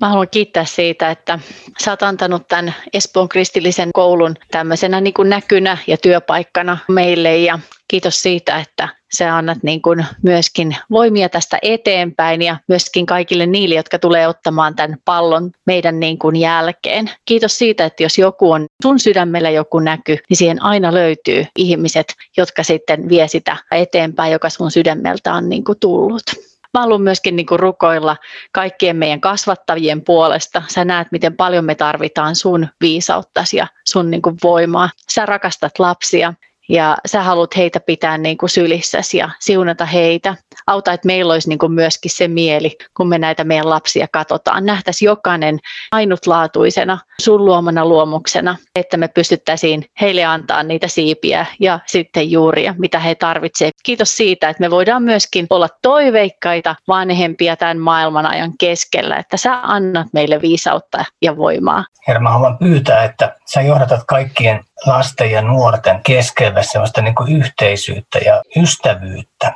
Mä 0.02 0.10
haluan 0.10 0.30
kiittää 0.32 0.66
siitä, 0.66 1.12
että 1.12 1.40
sä 1.84 1.92
oot 1.92 2.04
antanut 2.04 2.48
tämän 2.48 2.76
Espoon 2.94 3.30
kristillisen 3.30 3.90
koulun 3.94 4.36
tämmöisenä 4.52 5.02
niin 5.02 5.14
kuin 5.14 5.30
näkynä 5.30 5.78
ja 5.88 5.98
työpaikkana 5.98 6.78
meille 6.88 7.38
ja 7.38 7.60
kiitos 7.88 8.22
siitä, 8.22 8.60
että 8.60 8.90
sä 9.18 9.38
annat 9.38 9.58
niin 9.64 9.82
kuin 9.82 10.06
myöskin 10.24 10.76
voimia 10.92 11.30
tästä 11.30 11.60
eteenpäin 11.62 12.42
ja 12.42 12.58
myöskin 12.68 13.06
kaikille 13.06 13.46
niille, 13.46 13.76
jotka 13.76 14.00
tulee 14.00 14.28
ottamaan 14.28 14.76
tämän 14.76 14.98
pallon 15.06 15.52
meidän 15.66 16.00
niin 16.00 16.20
kuin 16.20 16.36
jälkeen. 16.36 17.12
Kiitos 17.26 17.58
siitä, 17.58 17.86
että 17.86 18.04
jos 18.04 18.18
joku 18.18 18.52
on 18.52 18.66
sun 18.84 19.00
sydämellä 19.00 19.50
joku 19.50 19.80
näky, 19.80 20.18
niin 20.30 20.38
siihen 20.38 20.62
aina 20.64 20.94
löytyy 20.94 21.46
ihmiset, 21.58 22.14
jotka 22.38 22.64
sitten 22.64 23.10
vie 23.10 23.28
sitä 23.28 23.58
eteenpäin, 23.72 24.32
joka 24.32 24.50
sun 24.50 24.72
sydämeltä 24.72 25.34
on 25.34 25.50
niin 25.50 25.64
kuin 25.64 25.80
tullut. 25.80 26.53
Mä 26.74 26.82
haluan 26.82 27.02
myöskin 27.02 27.36
niin 27.36 27.46
kuin 27.46 27.60
rukoilla 27.60 28.18
kaikkien 28.52 28.96
meidän 28.96 29.22
kasvattavien 29.22 30.02
puolesta. 30.02 30.64
Sä 30.68 30.86
näet, 30.86 31.08
miten 31.12 31.36
paljon 31.36 31.66
me 31.66 31.76
tarvitaan 31.76 32.36
sun 32.36 32.68
viisauttasi 32.82 33.58
ja 33.58 33.68
sun 33.90 34.12
niin 34.12 34.22
kuin 34.22 34.36
voimaa. 34.44 34.90
Sä 35.10 35.26
rakastat 35.26 35.80
lapsia 35.80 36.34
ja 36.74 36.98
sä 37.06 37.22
haluat 37.22 37.58
heitä 37.58 37.80
pitää 37.80 38.18
niin 38.18 38.38
kuin 38.38 38.50
sylissäsi 38.50 39.18
ja 39.18 39.30
siunata 39.40 39.86
heitä. 39.86 40.36
Auta, 40.68 40.94
että 40.94 41.08
meillä 41.08 41.34
olisi 41.34 41.50
niin 41.50 41.60
kuin 41.60 41.72
myöskin 41.72 42.12
se 42.12 42.28
mieli, 42.28 42.78
kun 42.98 43.10
me 43.10 43.18
näitä 43.18 43.44
meidän 43.44 43.70
lapsia 43.70 44.08
katsotaan. 44.14 44.66
Nähtäisiin 44.66 45.08
jokainen 45.08 45.60
ainutlaatuisena, 45.92 47.00
sun 47.22 47.46
luomana 47.46 47.86
luomuksena, 47.86 48.56
että 48.76 48.98
me 48.98 49.08
pystyttäisiin 49.08 49.86
heille 50.02 50.24
antaa 50.24 50.64
niitä 50.64 50.88
siipiä 50.88 51.46
ja 51.60 51.80
sitten 51.86 52.32
juuria, 52.32 52.76
mitä 52.78 53.00
he 53.00 53.16
tarvitsevat. 53.16 53.74
Kiitos 53.84 54.18
siitä, 54.18 54.50
että 54.50 54.62
me 54.62 54.72
voidaan 54.72 55.04
myöskin 55.04 55.48
olla 55.50 55.70
toiveikkaita 55.82 56.76
vanhempia 56.88 57.56
tämän 57.56 57.80
maailman 57.80 58.26
ajan 58.26 58.54
keskellä, 58.60 59.18
että 59.18 59.38
sä 59.38 59.60
annat 59.64 60.08
meille 60.14 60.42
viisautta 60.42 61.06
ja 61.22 61.38
voimaa. 61.38 61.86
Herra, 62.08 62.22
mä 62.22 62.30
haluan 62.30 62.58
pyytää, 62.58 63.04
että 63.04 63.36
sä 63.46 63.62
johdatat 63.62 64.04
kaikkien 64.08 64.64
lasten 64.86 65.32
ja 65.32 65.42
nuorten 65.42 66.02
keskellä 66.06 66.64
sellaista 66.64 67.02
niin 67.02 67.16
kuin 67.16 67.36
yhteisyyttä 67.36 68.20
ja 68.20 68.42
ystävyyttä. 68.58 69.56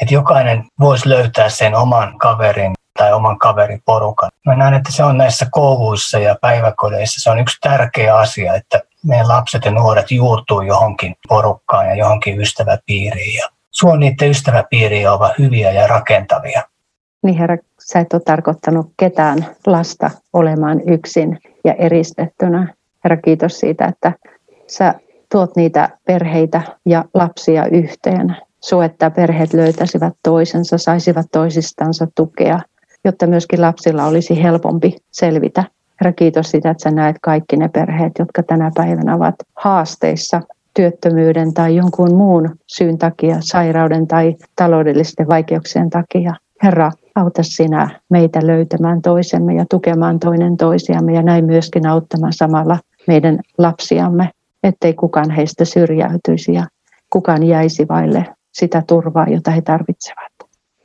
Että 0.00 0.14
jokainen 0.14 0.64
voisi 0.80 1.08
löytää 1.08 1.48
sen 1.48 1.74
oman 1.74 2.18
kaverin 2.18 2.72
tai 2.98 3.12
oman 3.12 3.38
kaveriporukan. 3.38 4.30
Mä 4.46 4.56
näen, 4.56 4.74
että 4.74 4.92
se 4.92 5.04
on 5.04 5.18
näissä 5.18 5.46
kouluissa 5.50 6.18
ja 6.18 6.36
päiväkodeissa, 6.40 7.22
se 7.22 7.30
on 7.30 7.38
yksi 7.38 7.58
tärkeä 7.60 8.16
asia, 8.16 8.54
että 8.54 8.80
meidän 9.04 9.28
lapset 9.28 9.64
ja 9.64 9.70
nuoret 9.70 10.10
juurtuu 10.10 10.60
johonkin 10.60 11.16
porukkaan 11.28 11.86
ja 11.86 11.94
johonkin 11.94 12.40
ystäväpiiriin. 12.40 13.34
Ja 13.36 13.48
suon 13.70 14.00
niiden 14.00 14.30
ystäväpiiriä 14.30 15.12
ovat 15.12 15.38
hyviä 15.38 15.70
ja 15.70 15.86
rakentavia. 15.86 16.62
Niin 17.22 17.38
herra, 17.38 17.56
sä 17.80 18.00
et 18.00 18.12
ole 18.12 18.22
tarkoittanut 18.24 18.92
ketään 18.96 19.46
lasta 19.66 20.10
olemaan 20.32 20.80
yksin 20.88 21.38
ja 21.64 21.74
eristettynä. 21.74 22.74
Herra, 23.04 23.16
kiitos 23.16 23.60
siitä, 23.60 23.86
että 23.86 24.12
sä 24.70 24.94
tuot 25.32 25.56
niitä 25.56 25.88
perheitä 26.06 26.62
ja 26.86 27.04
lapsia 27.14 27.66
yhteen. 27.66 28.36
So, 28.60 28.82
että 28.82 29.10
perheet 29.10 29.52
löytäisivät 29.52 30.14
toisensa, 30.22 30.78
saisivat 30.78 31.26
toisistansa 31.32 32.06
tukea, 32.14 32.60
jotta 33.04 33.26
myöskin 33.26 33.60
lapsilla 33.60 34.06
olisi 34.06 34.42
helpompi 34.42 34.96
selvitä. 35.10 35.64
Herra, 36.00 36.12
kiitos 36.12 36.50
siitä, 36.50 36.70
että 36.70 36.82
sä 36.82 36.90
näet 36.90 37.16
kaikki 37.22 37.56
ne 37.56 37.68
perheet, 37.68 38.12
jotka 38.18 38.42
tänä 38.42 38.70
päivänä 38.74 39.14
ovat 39.14 39.34
haasteissa 39.56 40.40
työttömyyden 40.74 41.54
tai 41.54 41.76
jonkun 41.76 42.14
muun 42.14 42.56
syyn 42.66 42.98
takia, 42.98 43.36
sairauden 43.40 44.06
tai 44.06 44.36
taloudellisten 44.56 45.28
vaikeuksien 45.28 45.90
takia. 45.90 46.34
Herra, 46.62 46.90
auta 47.14 47.42
sinä 47.42 48.00
meitä 48.10 48.46
löytämään 48.46 49.02
toisemme 49.02 49.54
ja 49.54 49.64
tukemaan 49.70 50.18
toinen 50.18 50.56
toisiamme 50.56 51.12
ja 51.12 51.22
näin 51.22 51.44
myöskin 51.44 51.86
auttamaan 51.86 52.32
samalla 52.32 52.78
meidän 53.06 53.38
lapsiamme 53.58 54.30
ettei 54.68 54.94
kukaan 54.94 55.30
heistä 55.30 55.64
syrjäytyisi 55.64 56.52
ja 56.52 56.66
kukaan 57.10 57.42
jäisi 57.42 57.88
vaille 57.88 58.26
sitä 58.52 58.82
turvaa, 58.86 59.26
jota 59.28 59.50
he 59.50 59.62
tarvitsevat. 59.62 60.32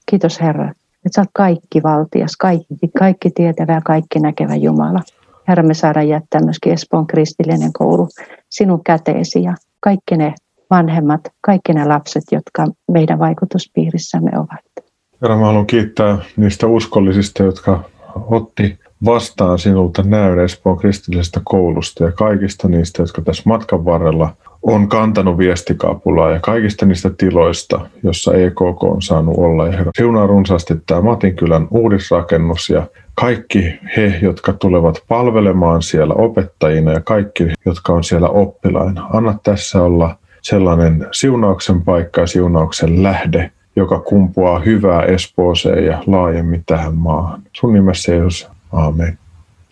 Kiitos 0.06 0.42
Herra, 0.42 0.70
että 0.70 1.16
sä 1.16 1.22
oot 1.22 1.30
kaikki 1.34 1.84
valtias, 1.84 2.38
kaikki, 2.40 2.76
kaikki 3.00 3.32
tietävä 3.32 3.74
ja 3.74 3.82
kaikki 3.82 4.20
näkevä 4.20 4.56
Jumala. 4.56 5.00
Herra, 5.48 5.64
me 5.64 5.74
saadaan 5.74 6.08
jättää 6.08 6.42
myöskin 6.42 6.74
Espoon 6.74 7.08
kristillinen 7.08 7.74
koulu 7.74 8.08
sinun 8.50 8.84
käteesi 8.84 9.44
ja 9.44 9.56
kaikki 9.80 10.18
ne 10.18 10.34
vanhemmat, 10.70 11.22
kaikki 11.42 11.74
ne 11.74 11.86
lapset, 11.86 12.24
jotka 12.32 12.68
meidän 12.92 13.20
vaikutuspiirissämme 13.20 14.32
ovat. 14.36 14.90
Herra, 15.22 15.38
mä 15.38 15.46
haluan 15.46 15.68
kiittää 15.68 16.18
niistä 16.38 16.68
uskollisista, 16.68 17.44
jotka 17.44 17.84
otti 18.16 18.80
vastaan 19.06 19.60
sinulta 19.60 20.04
näyn 20.04 20.40
Espoon 20.40 20.78
kristillisestä 20.78 21.42
koulusta 21.44 22.04
ja 22.04 22.12
kaikista 22.12 22.68
niistä, 22.68 23.02
jotka 23.02 23.22
tässä 23.22 23.44
matkan 23.46 23.86
varrella 23.86 24.30
on 24.64 24.88
kantanut 24.90 25.38
viestikapulaa 25.38 26.32
ja 26.32 26.40
kaikista 26.40 26.86
niistä 26.86 27.10
tiloista, 27.18 27.90
jossa 28.04 28.34
EKK 28.34 28.84
on 28.84 29.02
saanut 29.02 29.38
olla. 29.38 29.68
Ja 29.68 29.72
herra, 29.72 29.92
siunaa 29.98 30.28
runsaasti 30.28 30.74
tämä 30.86 31.02
Matinkylän 31.02 31.68
uudisrakennus 31.72 32.70
ja 32.70 32.88
kaikki 33.16 33.80
he, 33.98 34.20
jotka 34.22 34.54
tulevat 34.54 35.04
palvelemaan 35.08 35.82
siellä 35.82 36.14
opettajina 36.14 36.92
ja 36.92 37.02
kaikki, 37.02 37.44
jotka 37.66 37.94
on 37.94 38.04
siellä 38.04 38.30
oppilaina. 38.30 39.08
Anna 39.14 39.40
tässä 39.44 39.82
olla 39.82 40.16
sellainen 40.42 41.08
siunauksen 41.12 41.82
paikka 41.82 42.22
ja 42.22 42.28
siunauksen 42.28 43.04
lähde, 43.04 43.52
joka 43.76 44.00
kumpuaa 44.00 44.60
hyvää 44.60 45.04
Espooseen 45.04 45.86
ja 45.86 46.04
laajemmin 46.08 46.64
tähän 46.66 46.96
maahan. 46.96 47.42
Sun 47.54 47.74
nimessä 47.74 48.14
Jeesus, 48.14 48.53
aamen. 48.74 49.18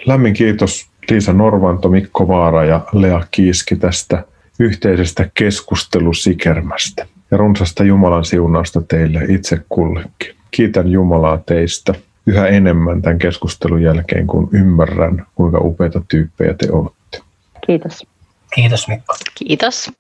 Lämmin 0.06 0.34
kiitos 0.34 0.92
Liisa 1.10 1.34
Norvanto, 1.34 1.90
Mikko 1.90 2.28
Vaara 2.28 2.66
ja 2.66 2.82
Lea 2.94 3.22
Kiiski 3.32 3.76
tästä 3.76 4.24
yhteisestä 4.60 5.30
keskustelusikermästä 5.34 7.08
ja 7.32 7.38
runsasta 7.38 7.84
Jumalan 7.84 8.26
siunausta 8.26 8.82
teille 8.82 9.26
itse 9.30 9.62
kullekin. 9.70 10.36
Kiitän 10.52 10.92
Jumalaa 10.92 11.38
teistä 11.38 11.94
yhä 12.26 12.48
enemmän 12.48 13.02
tämän 13.02 13.20
keskustelun 13.20 13.82
jälkeen, 13.82 14.28
kun 14.28 14.50
ymmärrän, 14.52 15.26
kuinka 15.36 15.60
upeita 15.60 16.02
tyyppejä 16.08 16.54
te 16.54 16.72
olette. 16.72 17.20
Kiitos. 17.66 18.08
Kiitos 18.56 18.88
Mikko. 18.88 19.16
Kiitos. 19.36 19.92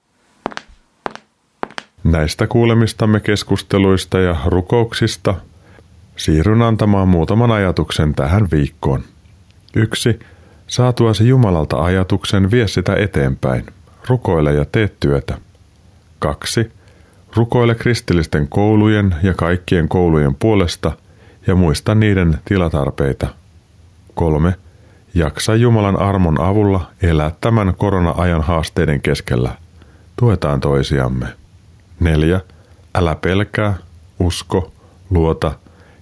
Näistä 2.03 2.47
kuulemistamme 2.47 3.19
keskusteluista 3.19 4.19
ja 4.19 4.35
rukouksista 4.45 5.35
siirryn 6.21 6.61
antamaan 6.61 7.07
muutaman 7.07 7.51
ajatuksen 7.51 8.15
tähän 8.15 8.47
viikkoon. 8.51 9.03
Yksi. 9.75 10.19
Saatuasi 10.67 11.27
Jumalalta 11.27 11.83
ajatuksen, 11.83 12.51
vie 12.51 12.67
sitä 12.67 12.95
eteenpäin. 12.95 13.65
Rukoile 14.07 14.53
ja 14.53 14.65
tee 14.65 14.89
työtä. 14.99 15.37
Kaksi. 16.19 16.71
Rukoile 17.35 17.75
kristillisten 17.75 18.47
koulujen 18.47 19.15
ja 19.23 19.33
kaikkien 19.33 19.87
koulujen 19.87 20.35
puolesta 20.35 20.91
ja 21.47 21.55
muista 21.55 21.95
niiden 21.95 22.37
tilatarpeita. 22.45 23.27
Kolme. 24.13 24.55
Jaksa 25.13 25.55
Jumalan 25.55 25.99
armon 25.99 26.41
avulla 26.41 26.91
elää 27.01 27.31
tämän 27.41 27.73
korona-ajan 27.77 28.41
haasteiden 28.41 29.01
keskellä. 29.01 29.55
Tuetaan 30.15 30.59
toisiamme. 30.59 31.27
4. 31.99 32.41
Älä 32.95 33.15
pelkää, 33.15 33.73
usko, 34.19 34.71
luota 35.09 35.51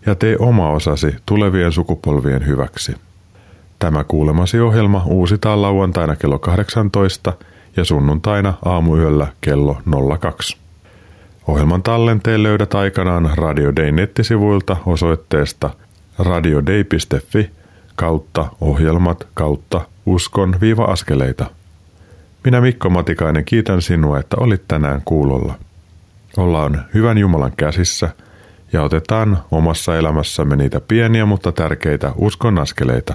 ja 0.09 0.15
tee 0.15 0.35
oma 0.39 0.69
osasi 0.69 1.15
tulevien 1.25 1.71
sukupolvien 1.71 2.45
hyväksi. 2.45 2.95
Tämä 3.79 4.03
kuulemasi 4.03 4.59
ohjelma 4.59 5.03
uusitaan 5.05 5.61
lauantaina 5.61 6.15
kello 6.15 6.39
18 6.39 7.33
ja 7.77 7.85
sunnuntaina 7.85 8.53
aamuyöllä 8.65 9.27
kello 9.41 9.77
02. 10.19 10.57
Ohjelman 11.47 11.83
tallenteen 11.83 12.43
löydät 12.43 12.75
aikanaan 12.75 13.31
Radio 13.35 13.75
Day 13.75 13.91
nettisivuilta 13.91 14.77
osoitteesta 14.85 15.69
radiodei.fi 16.19 17.49
kautta 17.95 18.45
ohjelmat 18.61 19.27
kautta 19.33 19.81
uskon-askeleita. 20.05 21.45
Minä 22.43 22.61
Mikko 22.61 22.89
Matikainen 22.89 23.45
kiitän 23.45 23.81
sinua, 23.81 24.19
että 24.19 24.37
olit 24.39 24.63
tänään 24.67 25.01
kuulolla. 25.05 25.53
Ollaan 26.37 26.85
hyvän 26.93 27.17
Jumalan 27.17 27.53
käsissä 27.57 28.09
ja 28.73 28.83
otetaan 28.83 29.37
omassa 29.51 29.97
elämässämme 29.97 30.55
niitä 30.55 30.81
pieniä, 30.87 31.25
mutta 31.25 31.51
tärkeitä 31.51 32.11
uskon 32.15 32.59
askeleita. 32.59 33.13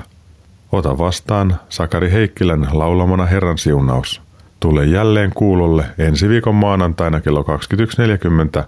Ota 0.72 0.98
vastaan 0.98 1.56
Sakari 1.68 2.10
Heikkilän 2.10 2.68
laulamana 2.72 3.26
Herran 3.26 3.58
siunaus. 3.58 4.22
Tule 4.60 4.84
jälleen 4.84 5.30
kuulolle 5.34 5.84
ensi 5.98 6.28
viikon 6.28 6.54
maanantaina 6.54 7.20
kello 7.20 7.44
21.40, 8.60 8.64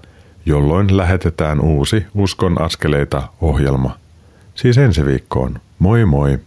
jolloin 0.46 0.96
lähetetään 0.96 1.60
uusi 1.60 2.06
Uskon 2.14 2.62
askeleita 2.62 3.22
ohjelma. 3.40 3.96
Siis 4.54 4.78
ensi 4.78 5.04
viikkoon. 5.04 5.60
Moi 5.78 6.04
moi! 6.04 6.38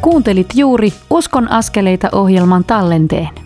Kuuntelit 0.00 0.46
juuri 0.54 0.92
Uskon 1.10 1.50
askeleita 1.50 2.08
ohjelman 2.12 2.64
tallenteen. 2.64 3.45